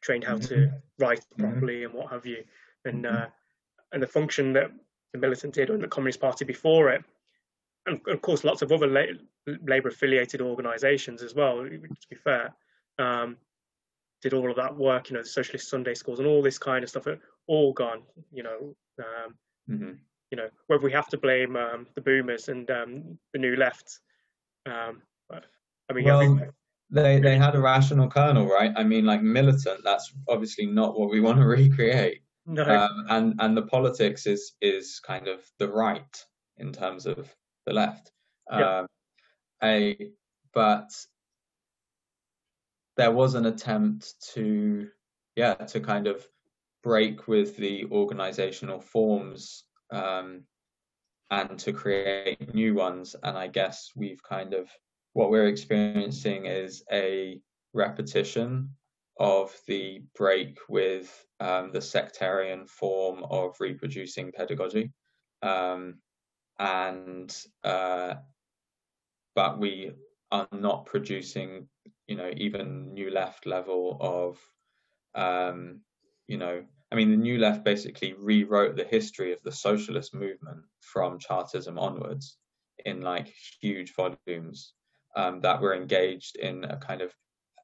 [0.00, 0.76] trained how to mm-hmm.
[0.98, 1.42] write mm-hmm.
[1.42, 2.44] properly, and what have you.
[2.84, 3.16] And mm-hmm.
[3.16, 3.26] uh,
[3.92, 4.70] and the function that
[5.12, 7.04] the militant did, and the Communist Party before it,
[7.86, 11.64] and of course, lots of other la- labor affiliated organisations as well.
[11.64, 12.54] To be fair,
[12.98, 13.36] um,
[14.22, 15.10] did all of that work.
[15.10, 18.02] You know, the socialist Sunday schools and all this kind of stuff are all gone.
[18.32, 19.34] You know, um,
[19.68, 19.92] mm-hmm.
[20.30, 24.00] you know whether we have to blame um, the boomers and um, the new left.
[24.66, 25.02] Um,
[25.90, 26.48] I mean, well, I
[26.90, 28.72] they they had a rational kernel, right?
[28.76, 29.80] I mean, like militant.
[29.82, 32.22] That's obviously not what we want to recreate.
[32.46, 36.24] no, Um, and and the politics is is kind of the right
[36.58, 37.34] in terms of
[37.66, 38.12] the left.
[38.50, 38.80] Yeah.
[38.80, 38.86] Um,
[39.62, 40.10] a
[40.52, 40.90] but
[43.02, 44.86] there was an attempt to
[45.34, 46.24] yeah to kind of
[46.84, 50.44] break with the organizational forms um,
[51.28, 53.16] and to create new ones.
[53.24, 54.70] And I guess we've kind of
[55.14, 57.40] what we're experiencing is a
[57.74, 58.70] repetition
[59.18, 61.08] of the break with
[61.40, 64.92] um, the sectarian form of reproducing pedagogy.
[65.42, 65.96] Um,
[66.60, 68.14] and uh,
[69.34, 69.90] but we
[70.30, 71.66] are not producing,
[72.06, 74.38] you know, even new left level of,
[75.14, 75.80] um,
[76.26, 80.62] you know, I mean, the new left basically rewrote the history of the socialist movement
[80.80, 82.36] from Chartism onwards
[82.84, 84.74] in like huge volumes
[85.16, 87.14] um, that were engaged in a kind of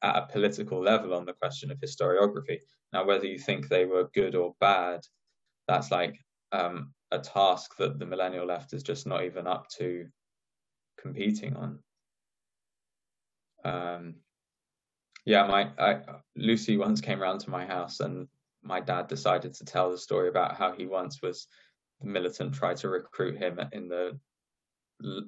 [0.03, 2.59] at a political level on the question of historiography.
[2.93, 5.01] Now, whether you think they were good or bad,
[5.67, 6.17] that's like
[6.53, 10.07] um, a task that the millennial left is just not even up to
[10.99, 11.79] competing on.
[13.65, 14.15] Um,
[15.29, 16.01] yeah, my I,
[16.37, 18.29] Lucy once came round to my house, and
[18.63, 21.47] my dad decided to tell the story about how he once was
[22.01, 24.19] the militant tried to recruit him in the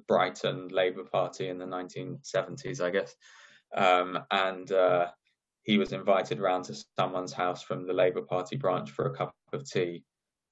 [0.07, 3.15] Brighton Labour Party in the 1970s, I guess,
[3.77, 5.11] um, and uh,
[5.61, 9.35] he was invited round to someone's house from the Labour Party branch for a cup
[9.53, 10.03] of tea,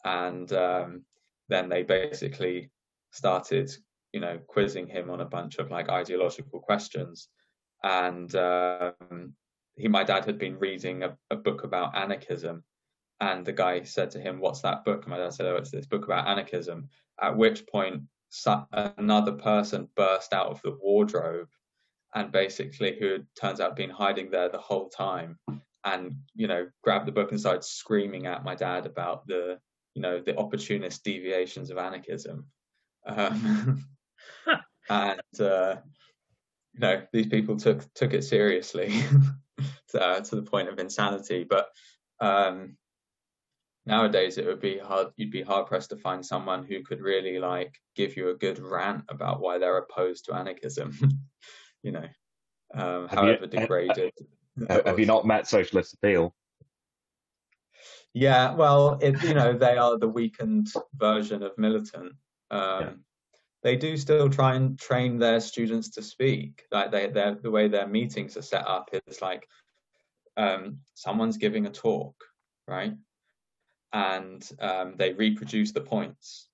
[0.06, 1.04] and um,
[1.48, 2.70] then they basically
[3.10, 3.72] started,
[4.14, 7.30] you know, quizzing him on a bunch of like ideological questions,
[7.84, 9.34] and um,
[9.76, 12.64] he, my dad had been reading a, a, book about anarchism,
[13.19, 15.72] and the guy said to him, "What's that book?" And my dad said, "Oh, it's
[15.72, 16.89] this book about anarchism."
[17.22, 18.03] At which point,
[18.72, 21.47] another person burst out of the wardrobe
[22.15, 25.38] and basically who turns out been hiding there the whole time
[25.85, 29.57] and you know grabbed the book and started screaming at my dad about the
[29.95, 32.45] you know the opportunist deviations of anarchism
[33.06, 33.85] um,
[34.89, 35.76] and uh,
[36.74, 38.94] you know these people took took it seriously
[39.90, 41.46] to, uh, to the point of insanity.
[41.50, 41.70] But
[42.20, 42.78] um,
[43.90, 47.40] nowadays it would be hard you'd be hard pressed to find someone who could really
[47.40, 50.96] like give you a good rant about why they're opposed to anarchism
[51.84, 52.06] you know
[52.76, 54.12] um, however you, degraded
[54.70, 56.36] have, have you not met socialist appeal?
[58.14, 62.14] Yeah well it, you know they are the weakened version of militant
[62.52, 63.04] um.
[63.64, 67.88] They do still try and train their students to speak like they the way their
[67.88, 69.48] meetings are set up is like
[70.38, 72.15] um, someone's giving a talk
[72.68, 72.94] right
[73.94, 76.48] and um, they reproduce the points.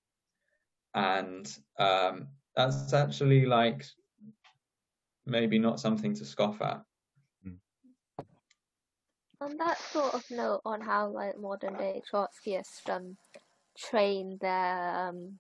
[0.94, 3.86] And um, that's actually like
[5.26, 6.82] maybe not something to scoff at.
[9.42, 13.16] On that sort of note, on how like modern day Trotskyists
[13.78, 15.38] train their um,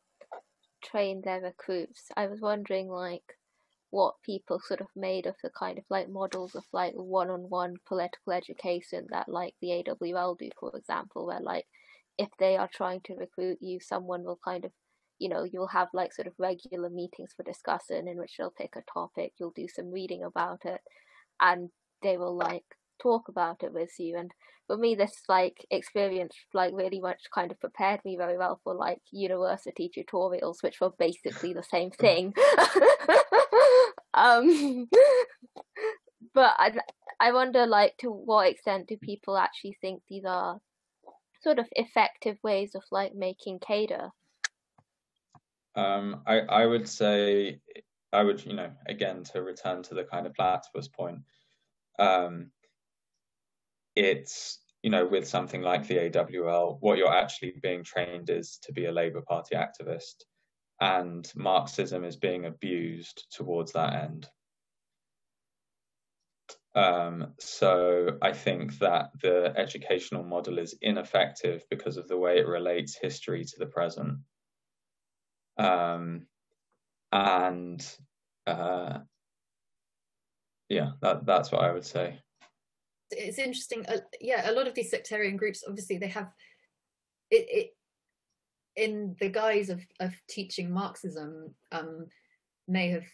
[0.96, 3.38] train their recruits, I was wondering like
[3.90, 8.32] what people sort of made of the kind of like models of like one-on-one political
[8.32, 11.66] education that like the AWL do, for example, where like
[12.18, 14.72] if they are trying to recruit you, someone will kind of,
[15.20, 18.76] you know, you'll have like sort of regular meetings for discussion in which they'll pick
[18.78, 20.80] a topic, you'll do some reading about it,
[21.42, 21.70] and
[22.04, 22.64] they will like
[23.02, 24.18] talk about it with you.
[24.18, 24.32] And
[24.68, 28.74] for me, this like experience like really much kind of prepared me very well for
[28.74, 32.34] like university tutorials, which were basically the same thing.
[34.14, 34.88] um,
[36.34, 36.74] but I
[37.20, 40.60] I wonder like to what extent do people actually think these are
[41.46, 44.10] sort of effective ways of like making cadre?
[45.76, 47.60] Um, I, I would say,
[48.12, 51.20] I would, you know, again, to return to the kind of platypus point,
[52.00, 52.50] um,
[53.96, 58.74] it's, you know, with something like the AWL, what you're actually being trained is to
[58.74, 60.24] be a Labour Party activist.
[60.82, 64.28] And Marxism is being abused towards that end.
[66.76, 72.48] Um, so I think that the educational model is ineffective because of the way it
[72.48, 74.18] relates history to the present.
[75.58, 76.28] Um,
[77.14, 77.98] and
[78.46, 79.00] uh,
[80.68, 82.20] yeah, that, that's what I would say.
[83.12, 83.86] It's interesting.
[83.88, 86.32] Uh, yeah, a lot of these sectarian groups, obviously, they have
[87.32, 87.76] it, it
[88.76, 91.54] in the guise of, of teaching Marxism.
[91.72, 92.08] Um,
[92.68, 93.06] may have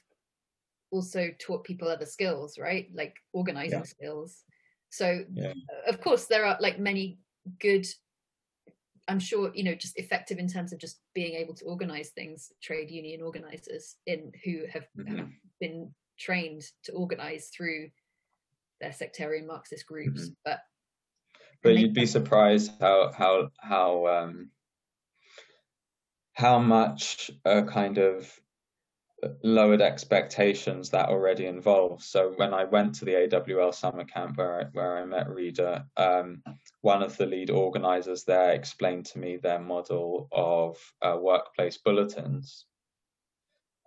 [0.92, 2.88] also taught people other skills, right?
[2.94, 3.86] Like organizing yeah.
[3.86, 4.44] skills.
[4.90, 5.54] So, yeah.
[5.88, 7.20] of course, there are like many
[7.60, 7.86] good,
[9.08, 12.52] I'm sure, you know, just effective in terms of just being able to organize things,
[12.62, 15.18] trade union organizers in who have, mm-hmm.
[15.18, 17.90] have been trained to organize through
[18.82, 20.24] their sectarian Marxist groups.
[20.24, 20.34] Mm-hmm.
[20.44, 20.60] But
[21.64, 24.50] but you'd be surprised how how how um
[26.34, 28.40] how much a kind of
[29.44, 32.08] lowered expectations that already involves.
[32.08, 35.86] So when I went to the AWL summer camp where I, where I met Rida,
[35.98, 36.42] um,
[36.82, 42.66] one of the lead organizers there explained to me their model of uh, workplace bulletins,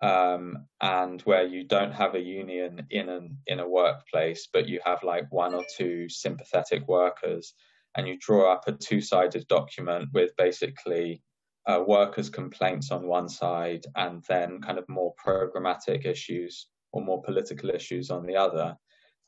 [0.04, 4.78] um, and where you don't have a union in an in a workplace, but you
[4.84, 7.54] have like one or two sympathetic workers,
[7.96, 11.22] and you draw up a two-sided document with basically
[11.66, 17.22] uh, workers' complaints on one side and then kind of more programmatic issues or more
[17.22, 18.76] political issues on the other.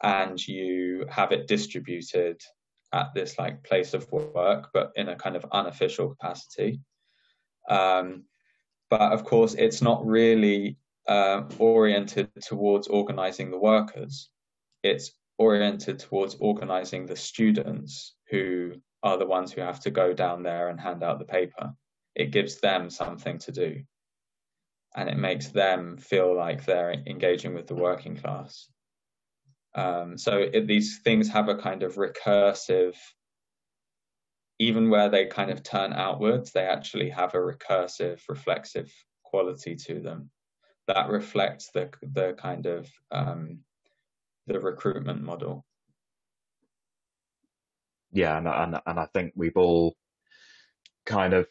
[0.03, 2.43] And you have it distributed
[2.93, 6.81] at this like place of work, but in a kind of unofficial capacity.
[7.71, 8.25] Um,
[8.91, 10.77] but of course, it's not really
[11.09, 14.31] uh, oriented towards organizing the workers.
[14.83, 18.73] It's oriented towards organizing the students who
[19.03, 21.75] are the ones who have to go down there and hand out the paper
[22.17, 23.83] it gives them something to do
[24.97, 28.67] and it makes them feel like they're engaging with the working class.
[29.75, 32.95] Um, so it, these things have a kind of recursive,
[34.59, 38.93] even where they kind of turn outwards, they actually have a recursive, reflexive
[39.25, 40.31] quality to them
[40.87, 43.59] that reflects the the kind of um,
[44.47, 45.65] the recruitment model.
[48.13, 49.97] Yeah, and, and and I think we've all
[51.05, 51.47] kind of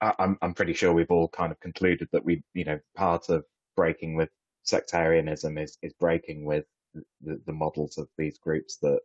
[0.00, 3.44] I'm I'm pretty sure we've all kind of concluded that we, you know, part of
[3.76, 4.30] breaking with
[4.62, 6.64] sectarianism is is breaking with
[7.22, 9.00] the, the models of these groups that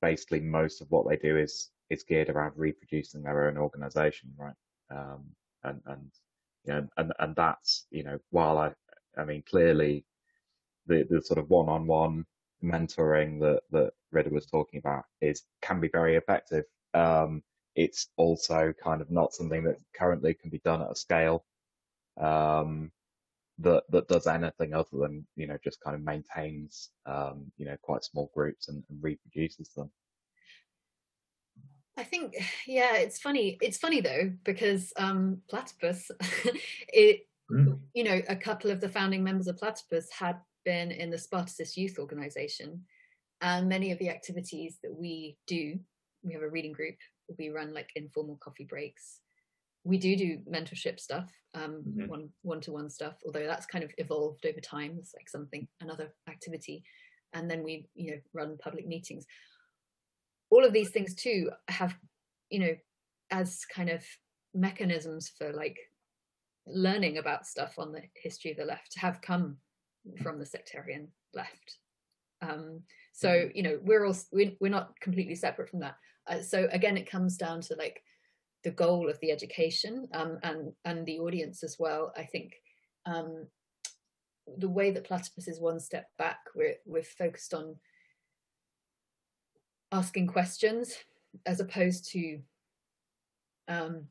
[0.00, 4.54] basically most of what they do is is geared around reproducing their own organization, right?
[4.90, 5.24] Um,
[5.64, 6.10] and and
[6.64, 8.72] you know, and and that's you know, while I
[9.18, 10.04] I mean clearly
[10.86, 12.24] the the sort of one-on-one
[12.62, 16.64] mentoring that that Rida was talking about is can be very effective.
[16.94, 17.42] Um,
[17.76, 21.44] it's also kind of not something that currently can be done at a scale
[22.20, 22.90] um,
[23.58, 27.76] that that does anything other than you know just kind of maintains um, you know
[27.82, 29.90] quite small groups and, and reproduces them.
[32.00, 32.34] I think,
[32.66, 33.58] yeah, it's funny.
[33.60, 36.10] It's funny though because um, Platypus,
[36.88, 37.78] it, mm.
[37.94, 41.76] you know, a couple of the founding members of Platypus had been in the Spartacist
[41.76, 42.82] Youth Organization,
[43.40, 45.78] and many of the activities that we do,
[46.22, 46.96] we have a reading group
[47.38, 49.20] we run like informal coffee breaks.
[49.84, 52.06] We do do mentorship stuff, um, mm-hmm.
[52.06, 53.14] one one to one stuff.
[53.24, 54.96] Although that's kind of evolved over time.
[54.98, 56.82] It's like something another activity,
[57.32, 59.24] and then we you know run public meetings.
[60.50, 61.94] All of these things too have
[62.50, 62.76] you know
[63.30, 64.04] as kind of
[64.54, 65.78] mechanisms for like
[66.66, 69.56] learning about stuff on the history of the left have come
[70.22, 71.78] from the sectarian left.
[72.42, 72.82] Um,
[73.12, 73.56] so mm-hmm.
[73.56, 75.96] you know we're all we're, we're not completely separate from that
[76.26, 78.02] uh, so again it comes down to like
[78.64, 82.54] the goal of the education um, and and the audience as well i think
[83.06, 83.46] um,
[84.58, 87.76] the way that platypus is one step back we're we're focused on
[89.92, 90.94] asking questions
[91.46, 92.40] as opposed to
[93.68, 94.06] um,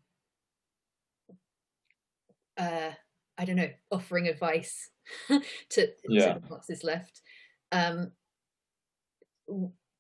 [2.57, 2.91] uh,
[3.38, 4.89] I don't know, offering advice
[5.30, 6.34] to, yeah.
[6.34, 7.22] to the left.
[7.72, 8.11] Um,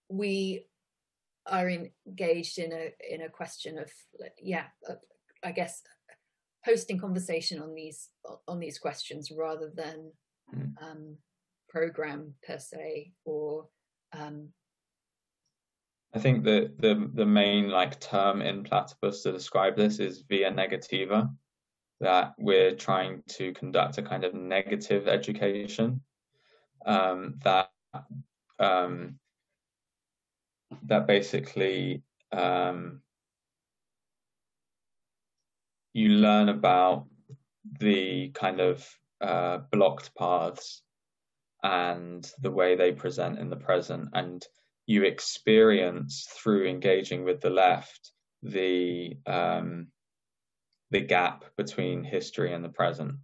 [0.09, 0.65] we
[1.45, 3.89] are engaged in a in a question of
[4.39, 4.93] yeah uh,
[5.43, 5.81] i guess
[6.65, 8.09] hosting conversation on these
[8.47, 10.11] on these questions rather than
[10.55, 10.71] mm.
[10.81, 11.17] um,
[11.69, 13.67] program per se or
[14.13, 14.49] um,
[16.13, 20.51] I think the, the the main like term in Platypus to describe this is via
[20.51, 21.29] negativa,
[21.99, 26.01] that we're trying to conduct a kind of negative education
[26.85, 27.69] um, that
[28.57, 29.19] um,
[30.83, 33.01] that basically um,
[35.93, 37.07] you learn about
[37.79, 38.87] the kind of
[39.21, 40.81] uh, blocked paths
[41.63, 44.09] and the way they present in the present.
[44.13, 44.45] And
[44.89, 48.11] you experience through engaging with the left
[48.41, 49.87] the um,
[50.91, 53.15] the gap between history and the present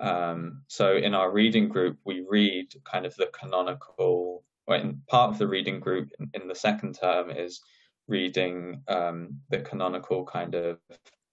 [0.00, 5.38] um, so in our reading group we read kind of the canonical when part of
[5.38, 7.60] the reading group in, in the second term is
[8.08, 10.78] reading um, the canonical kind of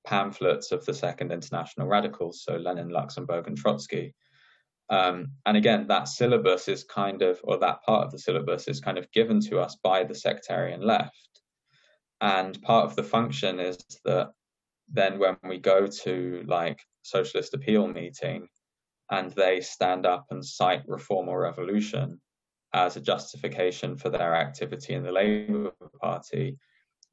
[0.06, 4.14] pamphlets of the second international radicals, so Lenin, Luxemburg, and Trotsky.
[4.94, 8.80] Um, and again, that syllabus is kind of, or that part of the syllabus is
[8.80, 11.42] kind of given to us by the sectarian left.
[12.22, 14.34] And part of the function is that
[14.88, 18.48] then when we go to like socialist appeal meeting
[19.10, 22.22] and they stand up and cite reform or revolution
[22.76, 25.72] as a justification for their activity in the Labour
[26.02, 26.60] Party,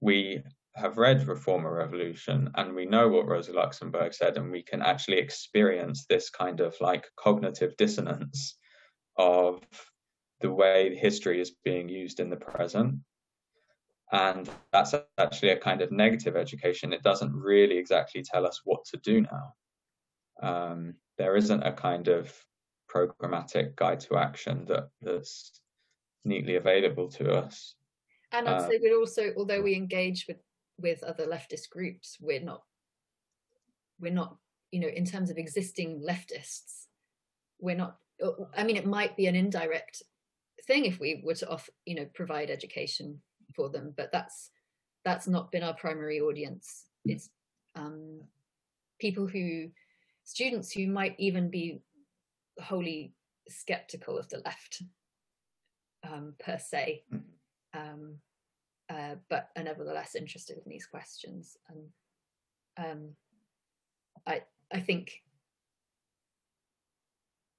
[0.02, 0.42] we
[0.76, 4.82] have read Reform or Revolution and we know what Rosa Luxemburg said, and we can
[4.82, 8.56] actually experience this kind of like cognitive dissonance
[9.16, 9.60] of
[10.40, 12.96] the way history is being used in the present.
[14.12, 16.92] And that's actually a kind of negative education.
[16.92, 19.54] It doesn't really exactly tell us what to do now.
[20.42, 22.32] Um, there isn't a kind of
[22.92, 25.60] programmatic guide to action that that's
[26.24, 27.74] neatly available to us.
[28.32, 30.38] And I'd uh, say that also, although we engage with
[30.80, 32.62] with other leftist groups, we're not
[34.00, 34.36] we're not
[34.70, 36.86] you know in terms of existing leftists,
[37.60, 37.96] we're not.
[38.56, 40.02] I mean, it might be an indirect
[40.66, 43.20] thing if we were to off you know provide education
[43.54, 44.50] for them, but that's
[45.04, 46.86] that's not been our primary audience.
[47.04, 47.30] It's
[47.74, 48.20] um,
[48.98, 49.70] people who
[50.24, 51.80] students who might even be
[52.60, 53.12] wholly
[53.48, 54.82] skeptical of the left
[56.08, 57.78] um, per se, mm-hmm.
[57.78, 58.14] um,
[58.90, 61.56] uh, but are nevertheless interested in these questions.
[61.68, 61.88] And
[62.76, 63.08] um,
[64.26, 64.42] I,
[64.72, 65.12] I think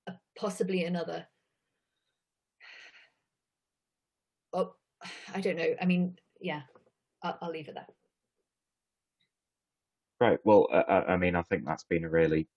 [0.08, 1.26] uh, possibly another.
[4.54, 4.74] Oh,
[5.34, 5.74] I don't know.
[5.82, 6.62] I mean, yeah,
[7.24, 7.88] I'll, I'll leave it there.
[10.20, 10.40] Right.
[10.44, 12.48] Well, uh, I mean, I think that's been a really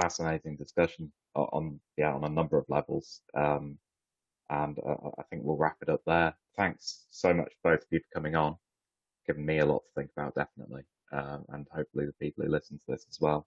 [0.00, 3.22] fascinating discussion on yeah on a number of levels.
[3.34, 3.78] Um,
[4.50, 6.34] and uh, I think we'll wrap it up there.
[6.56, 8.56] Thanks so much both of you for coming on,
[9.26, 12.78] giving me a lot to think about definitely, um, and hopefully the people who listen
[12.78, 13.46] to this as well.